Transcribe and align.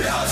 Game. 0.00 0.30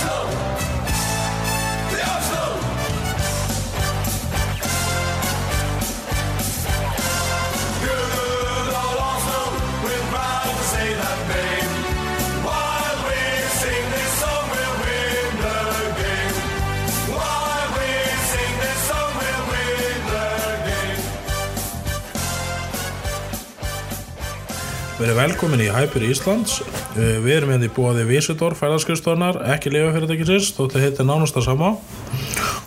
Verið 24.98 25.14
velkomin 25.14 25.60
í 25.62 25.68
Hyper 25.70 26.02
Íslands 26.08 26.56
Við 26.96 27.28
erum 27.34 27.50
hérna 27.52 27.68
í 27.68 27.72
búaði 27.74 28.04
Vísidor 28.08 28.54
fæðarskristonar, 28.58 29.36
ekki 29.52 29.70
lifafyrirtækisins 29.74 30.54
þóttu 30.56 30.80
heitir 30.82 31.06
nánast 31.06 31.36
að 31.36 31.44
sama. 31.50 31.74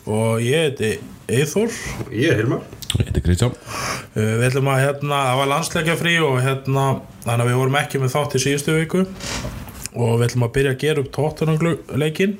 Og 0.05 0.43
ég 0.45 0.67
heiti 0.69 0.91
Eithor 1.31 1.73
Ég 2.13 2.33
er 2.33 2.41
Hilmar. 2.41 2.61
Ég 2.99 3.09
heiti 3.09 3.23
Kristján. 3.25 3.55
Uh, 4.13 4.37
Við 4.41 4.45
ætlum 4.51 4.69
að 4.71 4.83
hérna, 4.85 5.23
það 5.29 5.41
var 5.41 5.51
landsleikja 5.53 5.97
frí 5.99 6.15
og 6.25 6.37
hérna, 6.43 6.85
þannig 7.25 7.45
að 7.45 7.51
við 7.51 7.59
vorum 7.61 7.79
ekki 7.81 8.03
með 8.03 8.13
þátt 8.15 8.37
í 8.37 8.43
síðustu 8.45 8.77
viku. 8.77 9.03
Og 9.91 10.13
við 10.19 10.27
ætlum 10.29 10.47
að 10.47 10.53
byrja 10.59 10.75
að 10.75 10.79
gera 10.85 11.03
upp 11.03 11.11
tóttunarleikin 11.17 12.37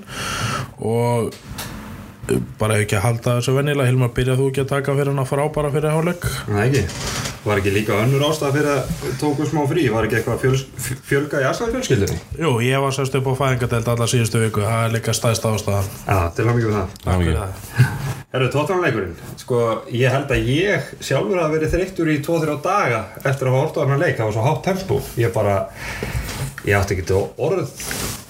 og 0.80 1.34
uh, 1.34 2.40
bara 2.62 2.80
ekki 2.80 3.00
að 3.00 3.06
halda 3.10 3.38
þessu 3.40 3.58
vennilega 3.58 3.90
Hilmar, 3.90 4.14
byrja 4.16 4.40
þú 4.40 4.52
ekki 4.54 4.66
að 4.68 4.74
taka 4.78 4.96
fyrir 4.96 5.12
hann 5.12 5.26
að 5.26 5.32
fara 5.34 5.50
á 5.50 5.56
bara 5.58 5.74
fyrir 5.74 5.98
hálfleik? 5.98 6.32
Nei 6.54 6.66
ekki 6.70 7.31
Var 7.42 7.58
ekki 7.58 7.72
líka 7.74 7.96
önnur 7.98 8.22
ástæða 8.28 8.52
fyrir 8.54 8.68
að 8.70 9.14
tóku 9.18 9.48
smá 9.50 9.64
frí? 9.70 9.88
Var 9.90 10.06
ekki 10.06 10.20
eitthvað 10.20 10.44
fjöls, 10.44 10.66
fjölga 11.10 11.42
í 11.42 11.48
Arsenal 11.50 11.72
fjölskyldinni 11.74 12.20
Jú, 12.38 12.52
ég 12.62 12.84
var 12.84 12.94
sérst 12.94 13.18
upp 13.18 13.30
á 13.30 13.34
fæðingadelt 13.40 13.90
alla 13.96 14.08
síðustu 14.12 14.44
viku, 14.44 14.62
það 14.62 14.86
er 14.86 14.94
líka 14.94 15.16
stæðst 15.18 15.48
ástæðan. 15.50 15.90
Já, 16.06 16.20
til 16.38 16.46
að 16.46 16.60
mikið 16.60 16.70
með 16.70 16.78
það. 16.78 16.94
Það 17.02 17.14
er 17.14 17.24
mikið 17.24 18.12
Herru, 18.32 18.52
tóttanleikurinn 18.54 19.16
Sko, 19.42 19.64
ég 19.92 20.14
held 20.14 20.30
að 20.32 20.52
ég 20.54 20.92
sjálfur 21.04 21.42
hafa 21.42 21.56
verið 21.56 21.74
þreyttur 21.74 22.12
í 22.14 22.20
2-3 22.24 22.60
daga 22.64 23.02
eftir 23.26 23.50
að 23.50 23.58
hafa 23.58 23.66
orðið 23.66 23.82
á 23.82 23.90
hann 23.90 24.04
leik. 24.06 24.16
Það 24.20 24.30
var 24.30 24.38
svo 24.38 24.46
hátt 24.46 24.64
tempo. 24.70 25.02
Ég 25.20 25.34
bara 25.36 25.58
Ég 26.62 26.78
átti 26.78 26.94
ekki 26.94 27.16
orð 27.42 27.70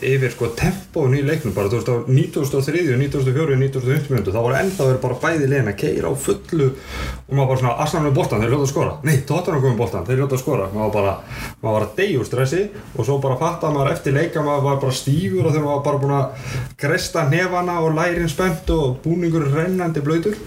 yfir 0.02 0.32
sko 0.32 0.48
tempóin 0.58 1.18
í 1.18 1.22
leiknum 1.26 1.54
bara 1.54 1.68
þú 1.70 1.82
veist 1.82 1.90
á 1.92 1.96
1903, 2.08 2.84
1904, 2.96 3.58
1905 3.60 4.08
minútu 4.14 4.32
þá 4.34 4.40
var 4.46 4.56
enda 4.62 4.88
verið 4.88 5.02
bara 5.04 5.18
bæði 5.26 5.50
legin 5.52 5.72
að 5.72 5.78
keira 5.82 6.10
á 6.10 6.14
fullu 6.16 6.70
og 6.72 7.34
maður 7.36 7.50
bara 7.52 7.60
svona 7.62 7.76
Arsenal 7.84 8.06
með 8.08 8.16
boltan, 8.18 8.42
þeir 8.42 8.54
ljóta 8.56 8.66
að 8.66 8.72
skora. 8.72 8.96
Nei, 9.04 9.18
Tottenham 9.28 9.66
komið 9.66 9.82
boltan, 9.84 10.08
þeir 10.08 10.24
ljóta 10.24 10.38
að 10.38 10.44
skora. 10.46 10.70
Maður 10.74 10.96
bara, 10.96 11.14
maður 11.62 11.76
var 11.76 11.86
að 11.90 11.94
deyja 12.00 12.24
úr 12.24 12.30
stressi 12.32 12.64
og 12.96 13.10
svo 13.10 13.20
bara 13.28 13.40
fatta 13.44 13.74
maður 13.76 13.94
eftir 13.98 14.16
leika 14.16 14.46
maður 14.48 14.66
var 14.70 14.82
bara 14.86 14.98
stífur 15.02 15.46
og 15.46 15.52
þegar 15.52 15.68
maður 15.68 15.78
var 15.78 15.86
bara 15.90 16.02
búin 16.06 16.18
að 16.18 16.58
kresta 16.82 17.28
nefana 17.30 17.78
og 17.84 17.96
lærin 18.00 18.32
spennt 18.32 18.72
og 18.74 18.98
búningur 19.04 19.50
rennandi 19.52 20.04
blöytur 20.08 20.40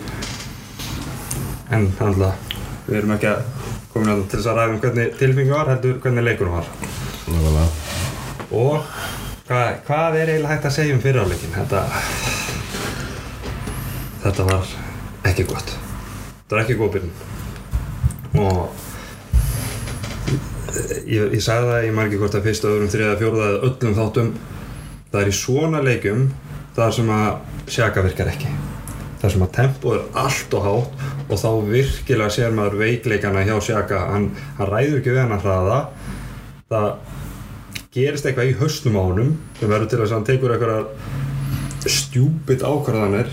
en 1.75 1.89
þannig 1.99 2.27
að 2.31 2.61
við 2.89 2.99
erum 3.01 3.17
ekki 3.17 3.31
að 3.31 3.49
komin 3.95 4.13
að 4.15 4.29
til 4.29 4.41
þess 4.41 4.51
að 4.53 4.61
ræða 4.61 4.75
um 4.75 4.85
hvernig 4.85 5.19
tilfengi 5.21 5.55
var 5.55 5.75
heldur 5.75 5.99
hvernig 6.03 6.29
leikunum 6.29 6.59
var 6.59 7.04
Nákvæmlega. 7.25 7.69
Og 8.55 8.85
hvað, 9.49 9.69
hvað 9.87 10.17
er 10.21 10.33
eiginlega 10.33 10.53
hægt 10.53 10.67
að 10.69 10.75
segja 10.77 10.97
um 10.97 11.03
fyriráleikin? 11.05 11.55
Þetta, 11.55 11.81
þetta 14.25 14.49
var 14.51 14.75
ekki 15.31 15.47
gott. 15.49 15.73
Þetta 16.43 16.57
var 16.57 16.65
ekki 16.65 16.77
góð 16.81 16.93
byrjun. 16.99 17.15
Og 18.45 18.59
ég, 21.07 21.33
ég 21.37 21.41
sagði 21.43 21.71
það, 21.71 21.89
maður 21.95 22.11
ekki 22.11 22.21
hvort 22.21 22.37
að 22.37 22.47
fyrsta, 22.49 22.73
öðrum, 22.75 22.93
þriða, 22.93 23.17
fjóruða 23.23 23.49
eða 23.49 23.71
öllum 23.71 23.97
þáttum. 24.01 24.31
Það 25.15 25.21
er 25.23 25.31
í 25.31 25.35
svona 25.39 25.83
leikum 25.85 26.29
þar 26.77 26.95
sem 26.99 27.11
að 27.15 27.71
sjaka 27.71 28.05
virkar 28.05 28.31
ekki. 28.35 28.53
Þar 29.23 29.33
sem 29.33 29.45
að 29.47 29.53
tempoð 29.57 29.97
er 29.97 30.07
allt 30.21 30.55
og 30.59 30.69
hátt 30.69 31.05
og 31.25 31.39
þá 31.41 31.51
virkilega 31.71 32.33
sér 32.35 32.53
maður 32.53 32.81
veikleikana 32.83 33.45
hjá 33.47 33.57
sjaka. 33.65 34.03
Hann, 34.11 34.29
hann 34.59 34.69
ræður 34.69 34.99
ekki 35.01 35.15
við 35.15 35.23
hann 35.23 35.37
að 35.39 35.47
hraða. 35.47 35.79
Það 36.69 36.89
gerist 37.95 38.27
eitthvað 38.27 38.51
í 38.51 38.57
hausnum 38.59 38.99
á 38.99 39.03
honum 39.03 39.33
sem 39.59 39.71
verður 39.71 39.91
til 39.93 40.01
að 40.03 40.15
hann 40.17 40.27
tekur 40.29 40.55
eitthvað 40.55 41.91
stjúpid 41.95 42.65
ákvarðanir. 42.65 43.31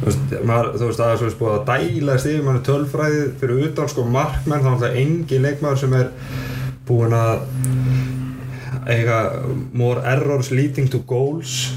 Þú 0.00 0.06
veist, 0.06 0.34
maður, 0.46 0.68
þú 0.76 0.88
veist 0.88 1.02
að 1.02 1.12
það 1.12 1.24
er 1.26 1.36
búið 1.40 1.54
að 1.54 1.70
dælast 1.70 2.30
yfir 2.30 2.44
manni 2.46 2.64
tölfræði 2.66 3.22
fyrir 3.40 3.62
utan 3.68 3.90
sko 3.92 4.04
markmenn 4.16 4.62
þá 4.62 4.68
er 4.68 4.74
alltaf 4.74 4.98
engi 5.02 5.40
leikmaður 5.42 5.80
sem 5.82 5.96
er 5.98 6.10
búinn 6.86 7.16
að 7.16 7.46
eiga 8.86 9.20
more 9.74 10.04
errors 10.06 10.52
leading 10.54 10.86
to 10.92 11.00
goals 11.10 11.72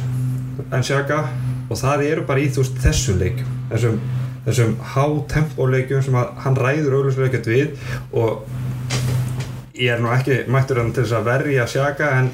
en 0.70 0.86
sjaka 0.86 1.24
og 1.70 1.80
það 1.80 2.06
eru 2.12 2.28
bara 2.30 2.44
í 2.44 2.52
þú 2.54 2.62
veist 2.62 2.84
þessum 2.84 3.18
leikum 3.24 3.56
þessum, 3.70 4.00
þessum 4.46 4.76
há 4.94 5.06
tempo 5.32 5.68
leikum 5.70 6.04
sem 6.06 6.18
hann 6.18 6.58
ræður 6.58 7.00
auðvitað 7.00 7.28
ekkert 7.30 7.50
við. 7.52 7.86
Og 8.12 8.44
ég 9.80 9.94
er 9.96 10.04
nú 10.04 10.12
ekki 10.12 10.44
mættur 10.52 10.82
hann 10.82 10.94
til 10.94 11.06
þess 11.06 11.18
að 11.20 11.30
verja 11.30 11.68
sjaka 11.72 12.12
en 12.20 12.30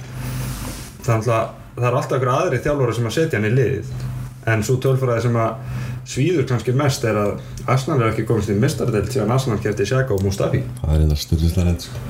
það 1.05 1.31
er, 1.37 1.49
það 1.75 1.89
er 1.89 1.97
alltaf 1.99 2.17
ykkur 2.17 2.33
aðri 2.33 2.61
þjálfóra 2.65 2.95
sem 2.97 3.09
að 3.09 3.17
setja 3.19 3.39
hann 3.39 3.49
í 3.49 3.55
liðið 3.55 3.91
en 4.49 4.63
svo 4.65 4.77
tölfræði 4.81 5.25
sem 5.25 5.37
að 5.41 5.83
svíður 6.05 6.45
kannski 6.49 6.73
mest 6.77 7.05
er 7.09 7.17
að 7.17 7.31
Arsenal 7.65 7.97
er 8.01 8.11
ekki 8.11 8.27
komist 8.29 8.51
í 8.53 8.55
mistardelt 8.57 9.09
síðan 9.13 9.33
Arsenal 9.33 9.57
kefti 9.61 9.87
sjaka 9.89 10.13
og 10.13 10.21
Mustafi. 10.21 10.61
Það 10.83 10.91
er 10.93 11.01
einnig 11.01 11.21
stundislega 11.21 11.65
reynd 11.65 11.85
sko. 11.85 12.03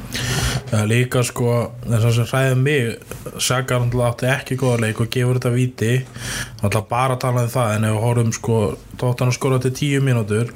Það 0.72 0.82
er 0.82 0.90
líka 0.92 1.24
sko 1.24 1.54
þess 1.86 2.08
að 2.10 2.18
sem 2.18 2.28
hræði 2.32 2.58
mig 2.60 3.40
Saka 3.40 3.80
náttúrulega 3.80 4.10
átti 4.12 4.30
ekki 4.34 4.60
góða 4.60 4.82
leik 4.84 5.00
og 5.00 5.10
gefur 5.16 5.40
þetta 5.40 5.54
viti 5.56 5.94
náttúrulega 6.04 6.90
bara 6.92 7.16
að 7.16 7.24
tala 7.24 7.46
um 7.46 7.56
það 7.56 7.74
en 7.78 7.88
ef 7.88 7.96
við 7.96 8.06
horfum 8.08 8.36
sko 8.36 8.60
tóttan 9.00 9.32
að 9.32 9.38
skora 9.40 9.62
til 9.64 9.74
tíu 9.80 10.04
mínútur 10.04 10.52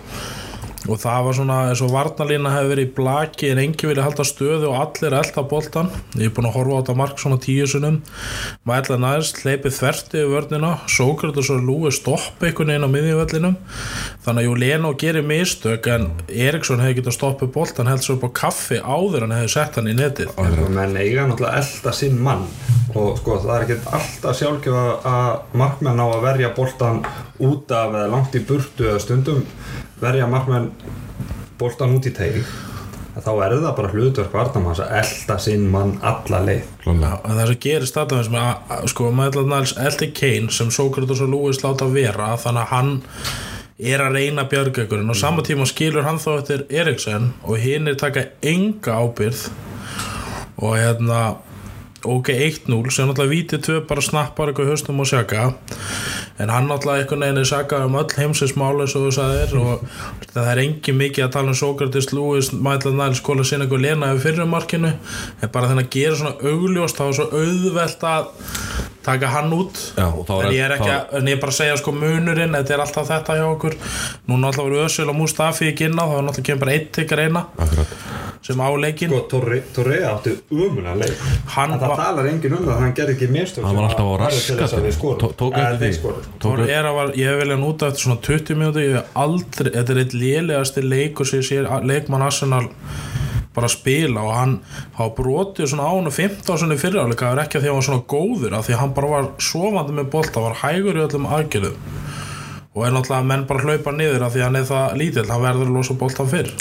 og 0.87 1.01
það 1.01 1.25
var 1.25 1.37
svona 1.39 1.57
eins 1.69 1.83
og 1.83 1.91
varnalína 1.93 2.53
hefur 2.53 2.71
verið 2.73 2.87
í 2.87 2.93
blaki 2.95 3.51
en 3.51 3.61
engi 3.65 3.89
vilja 3.89 4.05
halda 4.05 4.25
stöðu 4.27 4.69
og 4.71 4.77
allir 4.85 5.17
elda 5.19 5.43
boltan 5.49 5.91
ég 6.15 6.29
er 6.29 6.35
búin 6.35 6.47
að 6.47 6.55
horfa 6.55 6.77
á 6.77 6.79
þetta 6.79 6.97
mark 7.01 7.19
svona 7.19 7.39
tíu 7.43 7.67
sunum 7.67 7.99
maður 8.63 8.85
ætla 8.85 8.99
næst, 9.03 9.41
hleypið 9.43 9.75
þverti 9.79 10.21
yfir 10.21 10.33
vörnina, 10.35 10.71
Sókratus 10.87 11.51
og 11.51 11.65
Lúi 11.67 11.91
stoppa 11.95 12.47
einhvern 12.47 12.71
veginn 12.71 12.87
á 12.87 12.93
miðjuvöllinum 12.95 13.57
þannig 14.25 14.43
að 14.43 14.47
Júleno 14.47 14.93
gerir 14.99 15.27
mistök 15.27 15.89
en 15.91 16.09
Eriksson 16.29 16.83
hefði 16.83 16.99
getað 17.01 17.17
stoppið 17.17 17.53
boltan 17.55 17.89
held 17.89 18.03
svo 18.05 18.17
upp 18.17 18.27
á 18.29 18.37
kaffi 18.43 18.79
áður 18.79 19.25
en 19.27 19.35
hefði 19.35 19.53
sett 19.53 19.79
hann 19.79 19.89
í 19.89 19.95
netið. 19.97 20.33
Menn 20.75 20.97
eiga 20.99 21.27
náttúrulega 21.27 21.63
elda 21.63 21.93
sinn 21.95 22.19
mann. 22.23 22.45
Og 22.97 23.19
sko 23.19 23.37
það 23.43 23.55
er 23.55 23.65
ekki 23.65 23.95
alltaf 23.97 24.37
sjálfgjöf 24.39 25.09
að 25.09 25.57
markmenn 25.61 26.01
á 26.01 26.07
að 26.07 26.23
verja 26.25 26.53
boltan 26.57 27.03
út 27.39 27.71
af 27.71 27.93
eða 27.93 28.11
langt 28.11 28.35
í 28.35 28.43
burtu 28.45 28.87
eða 28.89 29.03
stundum 29.03 29.43
verja 30.01 30.27
markmenn 30.31 30.71
boltan 31.59 31.95
út 31.97 32.07
í 32.07 32.13
teig 32.15 32.43
þá 33.19 33.31
er 33.43 33.55
það 33.57 33.75
bara 33.77 33.91
hlutverk 33.93 34.35
varnamanns 34.35 34.81
að 34.83 34.93
elda 34.99 35.37
sinn 35.41 35.65
mann 35.71 35.95
alla 36.05 36.39
leið. 36.45 36.67
Klálega. 36.83 37.19
en 37.25 37.39
það 37.39 37.51
sem 37.51 37.59
gerist 37.65 37.97
þetta 37.97 38.23
sem 38.23 38.37
að, 38.39 38.49
að, 38.75 38.87
sko, 38.93 39.11
maður 39.15 39.33
ætla 39.33 39.43
næls 39.49 39.75
Elti 39.87 40.09
Kane 40.15 40.55
sem 40.55 40.71
Sókratus 40.73 41.23
og 41.25 41.31
Lewis 41.33 41.61
láta 41.63 41.89
vera 41.91 42.31
þannig 42.39 42.63
að 42.63 42.73
hann 42.73 42.93
er 43.79 44.03
að 44.03 44.17
reyna 44.19 44.45
björgökurinn 44.51 45.11
og 45.11 45.19
sama 45.19 45.43
tíma 45.47 45.67
skilur 45.69 46.07
hann 46.07 46.19
þó 46.21 46.31
eftir 46.37 46.65
Eriksen 46.69 47.33
og 47.43 47.59
hinn 47.63 47.87
er 47.87 47.99
taka 47.99 48.27
enga 48.43 48.97
ábyrð 48.99 49.45
og 50.59 50.75
hérna 50.75 51.21
ok 52.03 52.29
1-0 52.35 52.93
sem 52.95 53.09
náttúrulega 53.09 53.33
vítið 53.33 53.63
tvö 53.65 53.79
bara 53.89 54.03
snappar 54.03 54.51
eitthvað 54.51 54.69
í 54.69 54.71
haustum 54.73 55.01
og 55.03 55.09
sjaka 55.09 55.49
en 56.39 56.51
hann 56.53 56.69
náttúrulega 56.71 57.03
einhvern 57.03 57.25
veginn 57.25 57.41
er 57.41 57.49
sakað 57.49 57.87
um 57.89 57.97
öll 57.99 58.15
heimsins 58.15 58.55
eins 58.55 58.95
og 58.95 59.09
og 59.59 59.83
það 60.33 60.51
er 60.51 60.61
engin 60.63 60.99
mikið 60.99 61.25
að 61.25 61.33
tala 61.35 61.53
um 61.53 61.57
Sókratis, 61.57 62.11
Lewis, 62.13 62.51
Maitland 62.53 62.99
Niles 62.99 63.21
Kóla 63.25 63.45
sinna 63.47 63.65
eitthvað 63.65 63.85
lena 63.85 64.11
fyrir 64.21 64.47
markinu. 64.49 64.93
En 65.41 65.51
bara 65.53 65.71
þennan 65.71 65.89
gera 65.93 66.15
svona 66.19 66.51
augljóst 66.51 66.99
þá 66.99 67.05
er 67.07 67.17
svo 67.17 67.27
auðvelt 67.41 68.07
að 68.09 68.31
taka 69.03 69.27
hann 69.27 69.51
út. 69.53 69.73
Já, 69.97 70.07
er- 70.09 70.45
en 70.45 70.51
ég 70.53 70.63
er 70.65 70.71
ekki 70.77 70.89
þá- 70.89 71.13
en 71.17 71.25
ég 71.27 71.31
er 71.37 71.39
bara 71.41 71.51
að 71.51 71.57
segja 71.59 71.77
sko 71.77 71.91
munurinn, 71.91 72.51
þetta 72.55 72.73
er 72.73 72.79
alltaf 72.83 73.07
þetta 73.07 73.35
hjá 73.39 73.45
okkur. 73.55 73.75
Núna 74.27 74.47
alltaf 74.51 74.65
verið 74.65 74.85
Össil 74.85 75.09
og 75.09 75.15
Mustafi 75.15 75.71
ekki 75.71 75.85
inn 75.89 75.95
á 75.99 76.03
þá 76.05 76.17
er 76.17 76.23
náttúrulega 76.27 76.47
kemur 76.49 76.59
bara 76.59 76.71
eitt 76.71 76.91
ykkur 77.03 77.19
eina 77.25 77.45
Akkurat. 77.57 77.87
sem 78.41 78.55
á 78.59 78.67
leikin 78.79 79.09
sko 79.09 79.19
Torre, 79.29 79.61
Torre 79.73 79.97
átti 80.09 80.35
umulega 80.51 80.95
leik. 80.99 81.17
Hann 81.55 81.71
en 81.73 81.79
það 81.79 81.87
var- 81.89 81.97
talar 81.97 82.25
engin 82.27 82.53
um 82.57 82.65
það 82.65 82.79
hann 82.79 82.93
gerði 82.93 83.15
ekki 83.15 83.27
mistök 83.31 83.63
Hann 83.63 83.75
var 83.75 83.89
alltaf 83.89 84.05
á 84.05 84.15
raskatinn. 84.19 85.17
Tó- 85.19 85.33
tók 85.35 85.53
eftir 85.53 85.93
því. 85.93 86.13
Tók 86.39 86.67
er 86.69 86.83
að 86.83 86.93
var, 86.95 87.07
ég 87.15 87.25
hef 87.25 87.43
viljað 87.43 87.59
núta 87.59 87.87
eftir 87.87 88.03
svona 88.03 88.21
20 88.21 88.55
mínúti 88.55 88.83
ég 88.89 88.93
hef 88.95 89.05
aldrei, 89.15 89.71
þetta 89.71 89.89
er 89.89 89.97
eitt 89.97 90.13
lélegasti 90.13 90.81
leikur 90.83 91.25
sem 91.25 91.39
ég 91.39 91.45
sé 91.45 91.81
leikmann 91.85 92.21
Arsenal 92.21 92.69
bara 93.59 93.69
að 93.69 93.75
spila 93.75 94.23
og 94.25 94.33
hann 94.39 94.55
hafa 94.97 95.11
brotið 95.19 95.69
svona 95.73 95.87
á 95.87 95.93
hann 95.93 96.11
15 96.11 96.61
svona 96.63 96.79
fyrir 96.79 97.03
áleika 97.03 97.27
það 97.29 97.35
er 97.37 97.43
ekki 97.45 97.59
að 97.59 97.65
því 97.65 97.69
að 97.69 97.73
hann 97.75 97.81
var 97.81 97.89
svona 97.91 98.07
góður 98.15 98.57
af 98.59 98.65
því 98.69 98.75
að 98.77 98.81
hann 98.85 98.95
bara 98.97 99.13
var 99.15 99.29
sofandi 99.51 99.97
með 99.99 100.09
bolta, 100.15 100.45
var 100.47 100.57
hægur 100.63 100.97
í 100.99 101.05
öllum 101.05 101.29
aðgerðum. 101.37 101.77
Og 102.77 102.83
er 102.85 102.91
náttúrulega 102.93 103.17
að 103.23 103.27
menn 103.31 103.43
bara 103.49 103.63
hlaupa 103.65 103.91
niður 103.97 104.23
af 104.27 104.31
því 104.35 104.39
að 104.39 104.45
hann 104.45 104.57
er 104.59 104.65
það 104.69 104.91
lítill, 105.01 105.23
hann 105.33 105.41
verður 105.41 105.69
að 105.71 105.73
losa 105.79 105.95
boltan 105.99 106.27
fyrr. 106.29 106.51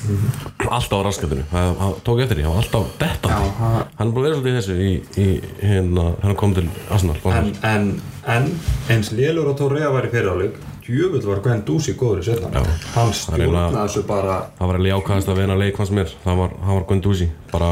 Alltaf 0.65 0.97
á 0.99 1.07
raskatinu, 1.07 1.45
hann 1.53 1.99
tók 2.07 2.23
eftir 2.25 2.41
því 2.41 2.47
hann 2.47 2.55
var 2.57 2.63
alltaf 2.65 2.87
detta. 3.03 3.29
Já, 3.29 3.51
hann- 3.59 3.85
hann 3.99 4.09
er 4.09 4.17
að 4.17 4.25
vera 4.25 4.39
svolítið 4.39 4.55
í 4.55 4.59
þessu 4.59 4.77
í, 4.89 4.93
í 5.21 5.69
hérna, 5.69 6.07
hann 6.25 6.39
kom 6.41 6.55
til 6.57 6.65
Arsenal 6.91 7.19
en, 7.39 7.53
en, 7.63 7.87
en 8.29 8.51
eins 8.93 9.13
lélur 9.17 9.49
og 9.53 9.57
Torrea 9.61 9.91
var 9.93 10.07
í 10.09 10.13
fyriráleik 10.13 10.59
djöfull 10.89 11.25
var 11.27 11.43
Gwen 11.45 11.63
Dúsi 11.69 11.95
góður 11.99 12.23
í 12.23 12.27
setna 12.31 12.63
hann 12.95 13.13
stjórnaði 13.17 13.77
þessu 13.77 14.05
bara 14.09 14.39
það 14.59 14.71
var 14.71 14.81
alveg 14.81 14.97
ákvæðast 14.99 15.33
að 15.33 15.41
veina 15.43 15.59
leik 15.61 15.77
fannst 15.81 15.97
mér. 15.97 16.13
Það 16.25 16.43
var, 16.43 16.57
var 16.69 16.87
Guendouzi 16.89 17.29
bara 17.53 17.71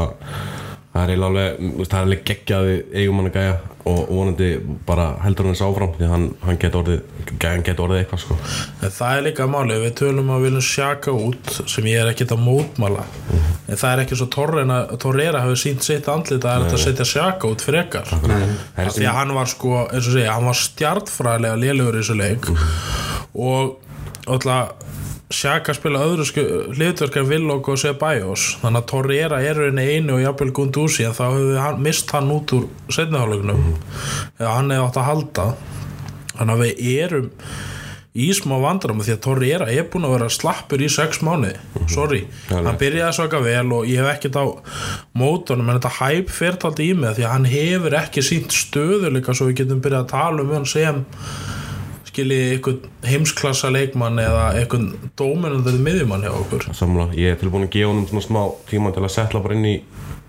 það 0.97 1.15
er 1.15 1.25
alveg 1.29 1.65
það 1.87 1.97
er 1.97 2.05
alveg 2.05 2.23
geggjaði 2.27 2.77
eigumann 3.01 3.29
að 3.31 3.37
gæja 3.39 3.57
og 3.87 4.09
vonandi 4.11 4.49
bara 4.87 5.05
heldur 5.23 5.47
hann 5.47 5.55
þessu 5.55 5.67
áfram 5.69 5.93
því 5.95 6.07
hann, 6.11 6.25
hann 6.43 6.57
geti 6.59 6.79
orðið 6.79 7.03
geti 7.39 7.83
orðið 7.83 8.01
eitthvað 8.01 8.21
sko. 8.23 8.37
Það 8.83 9.11
er 9.13 9.23
líka 9.27 9.47
málið, 9.51 9.83
við 9.85 9.93
tölum 10.01 10.31
að 10.33 10.41
við 10.41 10.47
viljum 10.47 10.65
sjaka 10.67 11.13
út 11.15 11.53
sem 11.71 11.87
ég 11.87 12.01
er 12.01 12.11
ekkert 12.11 12.33
að 12.35 12.43
mótmala 12.43 13.05
en 13.31 13.79
það 13.79 13.87
er 13.91 14.03
ekki 14.03 14.19
svo 14.19 14.27
Torreira, 14.33 14.79
Torreira 14.99 15.43
hefur 15.45 15.61
sínt 15.61 15.87
sitt 15.87 16.09
andlit 16.11 16.43
að 16.43 16.47
það 16.47 16.57
er 16.57 16.65
þetta 16.65 16.79
að 16.79 16.83
setja 16.85 17.07
sjaka 17.13 17.51
út 17.51 17.63
frekar. 17.67 18.11
Af 18.11 18.93
því 18.95 19.07
að 19.07 19.17
hann 19.21 19.33
var 19.37 19.51
sko, 19.51 19.73
eins 19.85 20.07
og 20.07 20.15
segja, 20.17 20.35
hann 20.35 20.47
var 20.47 20.59
stjartfræðilega 20.61 21.61
lélugur 21.63 21.99
í 21.99 22.03
þessu 22.03 22.17
leik. 22.19 22.51
Og 23.37 23.77
alltaf 24.27 24.87
Sjaka 25.27 25.73
spila 25.75 26.05
öðru 26.07 26.23
hlutverkar 26.71 27.25
Villog 27.27 27.67
og 27.67 27.79
Ceballos. 27.81 28.53
Þannig 28.61 28.79
að 28.79 28.85
Torreira 28.93 29.39
er 29.43 29.57
einu 29.67 30.15
og 30.15 30.21
jafnvel 30.23 30.53
Gundúsi 30.55 31.03
þá 31.03 31.25
hefur 31.25 31.57
hann, 31.59 31.81
mist 31.83 32.13
hann 32.15 32.31
út 32.31 32.53
úr 32.55 32.69
setnihálegnum 32.87 33.65
eða 34.39 34.53
hann 34.53 34.71
hefði 34.71 34.85
átt 34.85 35.01
að 35.01 35.09
halda. 35.09 35.47
Þannig 36.37 36.53
að 36.53 36.63
við 36.63 37.01
erum 37.03 37.27
í 38.17 38.29
smá 38.33 38.55
vandram 38.63 39.03
því 39.03 39.13
að 39.17 39.21
Torreira 39.27 39.67
er 39.69 39.89
búin 39.91 40.07
að 40.07 40.15
vera 40.15 40.29
slappur 40.31 40.81
í 40.81 40.87
sex 40.89 41.19
mánuði. 41.25 41.59
Sorry, 41.91 42.23
Já, 42.47 42.55
hann 42.63 42.79
byrjaði 42.79 43.19
svaka 43.19 43.43
vel 43.43 43.67
og 43.75 43.91
ég 43.91 44.01
hef 44.01 44.13
ekkert 44.15 44.39
á 44.41 44.45
mótunum 45.19 45.67
en 45.67 45.77
þetta 45.77 45.93
hæp 45.99 46.31
fyrtaldi 46.33 46.87
í 46.87 46.95
mig 46.97 47.17
því 47.19 47.27
að 47.27 47.35
hann 47.35 47.51
hefur 47.51 47.99
ekki 47.99 48.23
sínt 48.25 48.55
stöðuleika 48.55 49.35
svo 49.35 49.51
við 49.51 49.59
getum 49.61 49.83
byrjað 49.83 50.07
að 50.07 50.11
tala 50.15 50.47
um 50.47 50.55
hann 50.55 50.71
sem 50.71 51.03
skiljið 52.17 52.51
einhvern 52.55 52.79
heimsklassa 53.05 53.69
leikmann 53.73 54.17
eða 54.23 54.47
einhvern 54.57 54.89
dóminandið 55.19 55.77
miðjumann 55.85 56.25
hjá 56.25 56.33
okkur? 56.33 56.67
Samla, 56.77 57.11
ég 57.17 57.35
er 57.35 57.39
tilbúin 57.41 57.67
að 57.67 57.75
gefa 57.77 57.91
honum 57.93 58.07
svona 58.09 58.25
smá 58.25 58.41
tíma 58.71 58.93
til 58.95 59.05
að 59.05 59.13
setla 59.13 59.41
bara 59.45 59.57
inn 59.57 59.69
í 59.69 59.77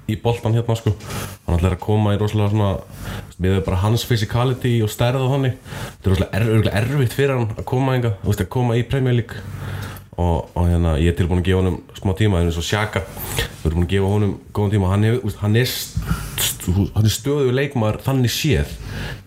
í 0.08 0.14
boltan 0.17 0.55
hérna 0.56 0.73
sko. 0.79 0.94
Hann 1.44 1.58
ætlar 1.58 1.75
að 1.76 1.82
koma 1.85 2.14
í 2.14 2.19
rosalega 2.20 2.49
svona 2.55 2.69
við 3.44 3.58
bara 3.67 3.81
hans 3.82 4.06
physicality 4.08 4.79
og 4.81 4.88
stærð 4.88 5.20
og 5.26 5.35
þannig. 5.35 5.58
Þetta 6.00 6.08
er 6.08 6.14
rosalega 6.14 6.70
er, 6.79 6.87
erfitt 6.94 7.17
fyrir 7.17 7.35
hann 7.37 7.50
að 7.52 7.67
koma 7.69 7.96
enga, 7.99 8.14
þú 8.23 8.31
veist 8.31 8.44
að 8.44 8.49
koma 8.55 8.79
í 8.79 8.87
League. 8.88 9.43
Og, 10.19 10.49
og 10.56 10.64
hérna 10.67 10.96
ég 10.99 11.12
er 11.12 11.19
tilbúin 11.19 11.43
að 11.43 11.46
gefa 11.50 11.61
honum 11.61 11.76
smá 11.94 12.14
tíma 12.19 12.40
eins 12.40 12.56
og 12.58 12.64
Sjaka 12.67 13.05
við 13.05 13.69
erum 13.69 13.76
búin 13.76 13.85
að 13.87 13.93
gefa 13.93 14.08
honum 14.14 14.32
góðan 14.56 14.73
tíma. 14.73 14.88
Hann, 14.94 15.05
hef, 15.06 15.20
úst, 15.29 15.38
hann 15.44 15.61
er 15.61 15.69
st- 15.69 16.00
st- 16.43 16.88
hann 16.96 17.06
er 17.06 17.14
stöðu 17.14 17.52
leikmaður 17.55 18.00
þannig 18.08 18.32
séð. 18.35 18.73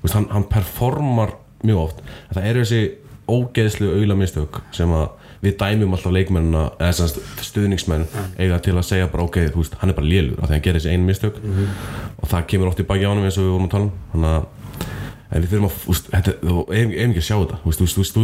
Úst, 0.02 0.18
hann, 0.18 0.28
hann 0.34 0.50
performar 0.52 1.38
mjög 1.64 1.82
oft. 1.88 2.04
En 2.30 2.38
það 2.38 2.48
eru 2.52 2.64
þessi 2.66 2.84
ógeðslu 3.32 3.92
auðlamistök 3.96 4.62
sem 4.76 4.94
að 4.96 5.10
við 5.42 5.58
dæmum 5.58 5.96
alltaf 5.96 6.14
leikmennina 6.14 6.64
eða 6.78 7.08
stuðningsmenn 7.42 8.06
eiga 8.38 8.60
til 8.62 8.76
að 8.76 8.86
segja 8.86 9.10
bara 9.10 9.26
ok, 9.26 9.40
þú 9.54 9.64
veist, 9.64 9.78
hann 9.82 9.90
er 9.90 9.98
bara 9.98 10.10
lélur 10.10 10.36
því 10.38 10.46
að 10.46 10.54
hann 10.54 10.66
gerir 10.68 10.82
þessi 10.82 10.96
einu 10.96 11.08
mistök. 11.08 11.40
Og 12.22 12.30
það 12.30 12.50
kemur 12.52 12.72
oft 12.72 12.84
í 12.84 12.88
baki 12.90 13.08
á 13.08 13.12
honum 13.12 13.26
eins 13.26 13.40
og 13.40 13.48
við 13.48 13.56
vorum 13.56 13.70
að 13.70 13.74
tala 13.76 13.88
um. 13.88 13.96
Þannig 14.14 14.36
að 14.36 14.50
en 15.32 15.44
við 15.46 15.54
þurfum 15.54 15.68
að, 15.70 15.76
þú 15.80 15.94
veist, 15.94 16.08
þetta, 16.12 16.32
þú 16.44 16.64
eigum 16.76 16.96
ekki 17.08 17.22
að 17.22 17.28
sjá 17.28 17.36
þetta. 17.40 17.60
Þú 17.64 17.72
veist, 17.72 17.82
þú, 17.82 18.06
þú, 18.12 18.24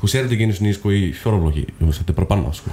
þú, 0.00 0.10
sér 0.10 0.24
þetta 0.24 0.36
ekki 0.36 0.48
einu 0.48 0.56
sinni 0.58 0.72
sko 0.74 0.94
í 0.94 1.02
fjóraflokki, 1.14 1.66
þetta 1.78 2.10
er 2.10 2.18
bara 2.18 2.30
bannað 2.32 2.56
sko. 2.58 2.72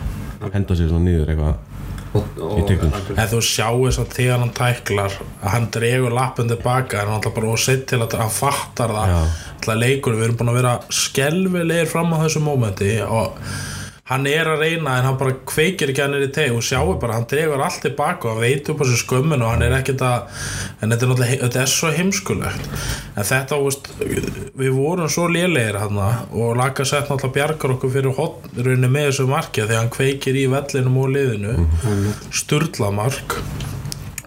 Henda 0.55 0.77
sér 0.79 0.89
svona 0.89 1.05
niður 1.05 1.33
eitthvað 1.33 1.76
undir. 2.15 2.79
hann- 2.79 3.17
en 3.17 3.27
þú 3.27 3.39
sjáu 3.43 3.85
þess 3.87 3.99
að 4.03 4.13
þegar 4.17 4.39
hann 4.43 4.53
tæklar 4.53 5.11
að 5.43 5.49
hann 5.53 5.67
dregur 5.71 6.13
lappin 6.13 6.47
tilbaka 6.51 7.01
en 7.01 7.07
hann 7.07 7.15
alltaf 7.19 7.33
bara 7.35 7.47
og 7.51 7.59
sett 7.59 7.87
til 7.87 7.99
að 7.99 8.17
hann 8.17 8.29
fattar 8.29 8.89
það 8.89 9.15
alltaf 9.17 9.75
leikur, 9.81 10.13
við 10.15 10.23
erum 10.27 10.37
búin 10.37 10.49
að 10.53 10.59
vera 10.61 10.79
skelvilegir 10.89 11.87
fram 11.91 12.13
á 12.13 12.17
þessu 12.23 12.39
mómenti 12.45 12.91
og 13.03 13.33
hann 14.07 14.27
er 14.29 14.47
að 14.47 14.61
reyna 14.63 14.93
en 14.97 15.05
hann 15.09 15.17
bara 15.19 15.35
kveikir 15.47 15.91
ekki 15.91 16.03
hann 16.03 16.15
er 16.15 16.27
í 16.27 16.29
teg 16.33 16.55
og 16.55 16.63
sjáu 16.63 16.95
bara, 16.99 17.17
hann 17.17 17.27
dregur 17.27 17.63
allt 17.63 17.81
tilbaka 17.83 18.31
og 18.31 18.41
veit 18.43 18.69
upp 18.71 18.83
á 18.83 18.85
sér 18.87 19.01
skömmin 19.01 19.43
og 19.43 19.51
hann 19.51 19.65
er 19.65 19.75
ekkert 19.75 20.03
að 20.07 20.45
en 20.79 20.93
þetta 20.93 20.95
er 20.95 21.11
náttúrulega, 21.11 21.39
þetta 21.43 21.61
er 21.63 21.71
svo 21.73 21.91
heimskulegt. 21.97 22.69
En 23.17 23.27
þetta, 23.27 23.59
veist, 23.65 23.91
við 23.99 24.73
vorum 24.77 25.11
svo 25.11 25.27
lélegir 25.31 25.79
hann 25.81 25.99
og 25.99 26.55
laga 26.59 26.87
sett 26.87 27.11
náttúrulega 27.11 27.35
bjargar 27.39 27.75
okkur 27.75 27.95
fyrir 27.97 28.15
hotnrunni 28.17 28.91
með 28.91 29.09
þessu 29.09 29.27
marki 29.31 29.65
þegar 29.65 29.83
hann 29.83 29.95
kveikir 29.97 30.39
í 30.39 30.45
vellinum 30.55 31.01
og 31.03 31.11
liðinu. 31.15 31.57
Sturla 32.31 32.93
mark 32.95 33.41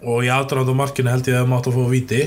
og 0.00 0.24
í 0.24 0.30
aðdraðandu 0.32 0.76
markinu 0.76 1.12
held 1.12 1.28
ég 1.28 1.36
að 1.36 1.42
það 1.44 1.50
mátt 1.54 1.68
að 1.68 1.76
fá 1.76 1.88
víti 1.90 2.20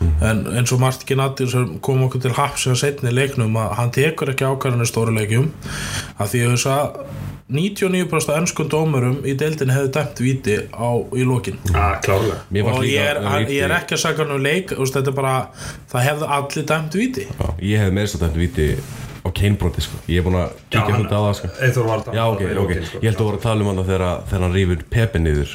en 0.00 0.44
eins 0.54 0.72
og 0.74 0.82
Martin 0.82 1.22
Addir 1.22 1.50
sem 1.50 1.78
kom 1.84 2.04
okkur 2.06 2.22
til 2.22 2.36
haps 2.36 2.66
sem 2.66 2.76
setni 2.78 3.12
leiknum 3.14 3.56
að 3.58 3.72
hann 3.78 3.94
tekur 3.94 4.32
ekki 4.32 4.46
ákvarðanir 4.46 4.90
stóru 4.90 5.14
leikjum. 5.16 5.50
Af 6.18 6.32
því 6.32 6.44
að 6.44 6.54
þess 6.54 6.70
að 6.74 7.00
99% 7.48 8.34
ennskum 8.36 8.68
dómurum 8.68 9.22
í 9.24 9.32
deildin 9.40 9.72
hefði 9.72 9.92
dæmt 9.96 10.18
víti 10.20 10.56
á, 10.68 10.90
í 11.16 11.24
að 11.72 12.02
Mér 12.52 12.66
fannst 12.66 12.82
og 12.82 12.88
ég 12.90 13.08
er, 13.08 13.20
að 13.24 13.52
ég 13.54 13.64
er 13.64 13.76
ekki 13.78 13.96
að 13.96 14.02
sagja 14.02 14.20
hann 14.26 14.34
um 14.36 14.42
leik 14.44 14.74
þetta 14.98 15.14
er 15.14 15.16
bara, 15.16 15.36
það 15.88 16.08
hefði 16.10 16.28
allir 16.36 16.66
dæmt 16.72 16.98
víti. 17.00 17.24
Já, 17.30 17.46
ég 17.70 17.84
hef 17.84 17.94
meira 17.96 18.12
svo 18.12 18.20
þetta 18.20 18.42
viti 18.42 18.68
á 19.24 19.28
keinbroti 19.34 19.84
sko. 19.84 20.00
ég 20.08 20.20
er 20.20 20.26
búin 20.26 20.38
að 20.40 20.56
kíkja 20.68 20.96
hundið 20.96 21.16
á 21.16 21.22
það 21.22 21.34
sko. 21.38 21.50
Eyþór 21.66 21.88
var 21.88 22.04
Já, 22.18 22.24
ok, 22.26 22.42
ok, 22.64 22.72
sko. 22.88 23.02
ég 23.02 23.08
held 23.10 23.20
að 23.20 23.28
voru 23.28 23.40
að 23.40 23.46
tala 23.46 23.64
um 23.64 23.70
hann 23.72 23.82
þegar, 23.88 24.06
hann 24.32 24.54
rýfur 24.54 24.84
Pepe 24.92 25.22
niður 25.22 25.54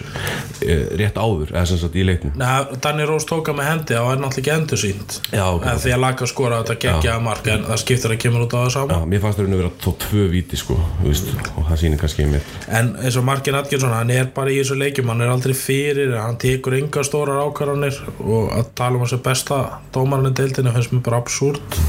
e, 0.61 0.77
rétt 0.99 1.19
áður, 1.19 1.53
eða 1.53 1.65
sem 1.71 1.81
sagt 1.81 1.97
í 1.97 2.05
leiknum. 2.07 2.35
Nei, 2.39 2.79
Danny 2.83 3.07
Rose 3.09 3.29
tóka 3.29 3.55
með 3.55 3.69
hendi 3.71 3.97
og 3.99 4.11
er 4.13 4.21
náttúrulega 4.21 4.43
ekki 4.43 4.53
endur 4.55 4.81
sínt 4.81 5.19
Já, 5.31 5.45
ok, 5.47 5.67
en 5.71 5.81
því 5.83 5.95
að 5.95 6.03
laga 6.03 6.29
skora 6.29 6.61
þetta 6.63 6.77
geggja 6.83 7.17
mark 7.23 7.49
en 7.53 7.67
það 7.69 7.81
skiptir 7.83 8.15
að 8.15 8.21
kemur 8.25 8.45
út 8.47 8.55
á 8.55 8.59
það 8.63 8.69
Já, 8.73 8.73
sama 8.73 9.09
mér 9.13 9.23
fannst 9.23 9.39
það 9.39 9.49
að 9.53 9.61
vera 9.61 9.71
þó 9.83 9.89
tvö 10.03 10.25
viti 10.33 10.59
sko, 10.59 10.77
þú 10.99 11.11
veist, 11.11 11.31
og 11.53 11.67
það 11.69 11.81
sýnir 11.83 12.01
kannski 12.01 12.27
mér 12.29 12.49
en 12.79 12.91
eins 13.03 13.19
og 13.19 13.27
Markin 13.27 13.59
Atkinson, 13.59 13.93
hann 13.95 14.13
er 14.13 14.29
bara 14.35 14.53
í 14.53 14.59
þessu 14.61 14.77
leikjum 14.79 15.11
hann 15.13 15.23
er 15.25 15.33
aldrei 15.33 15.55
fyrir, 15.57 16.15
hann 16.19 16.39
tekur 16.41 16.77
enga 16.79 17.05
stórar 17.05 17.43
ákvarðanir 17.45 18.01
og 18.23 18.51
að 18.57 18.73
tala 18.79 18.99
um 18.99 19.05
þessu 19.05 19.21
besta 19.25 19.61
dómarinn 19.95 20.33
í 20.33 20.37
deildinu 20.39 20.75
finnst 20.75 20.95
mér 20.95 21.05
bara 21.07 21.23
absúrt 21.23 21.79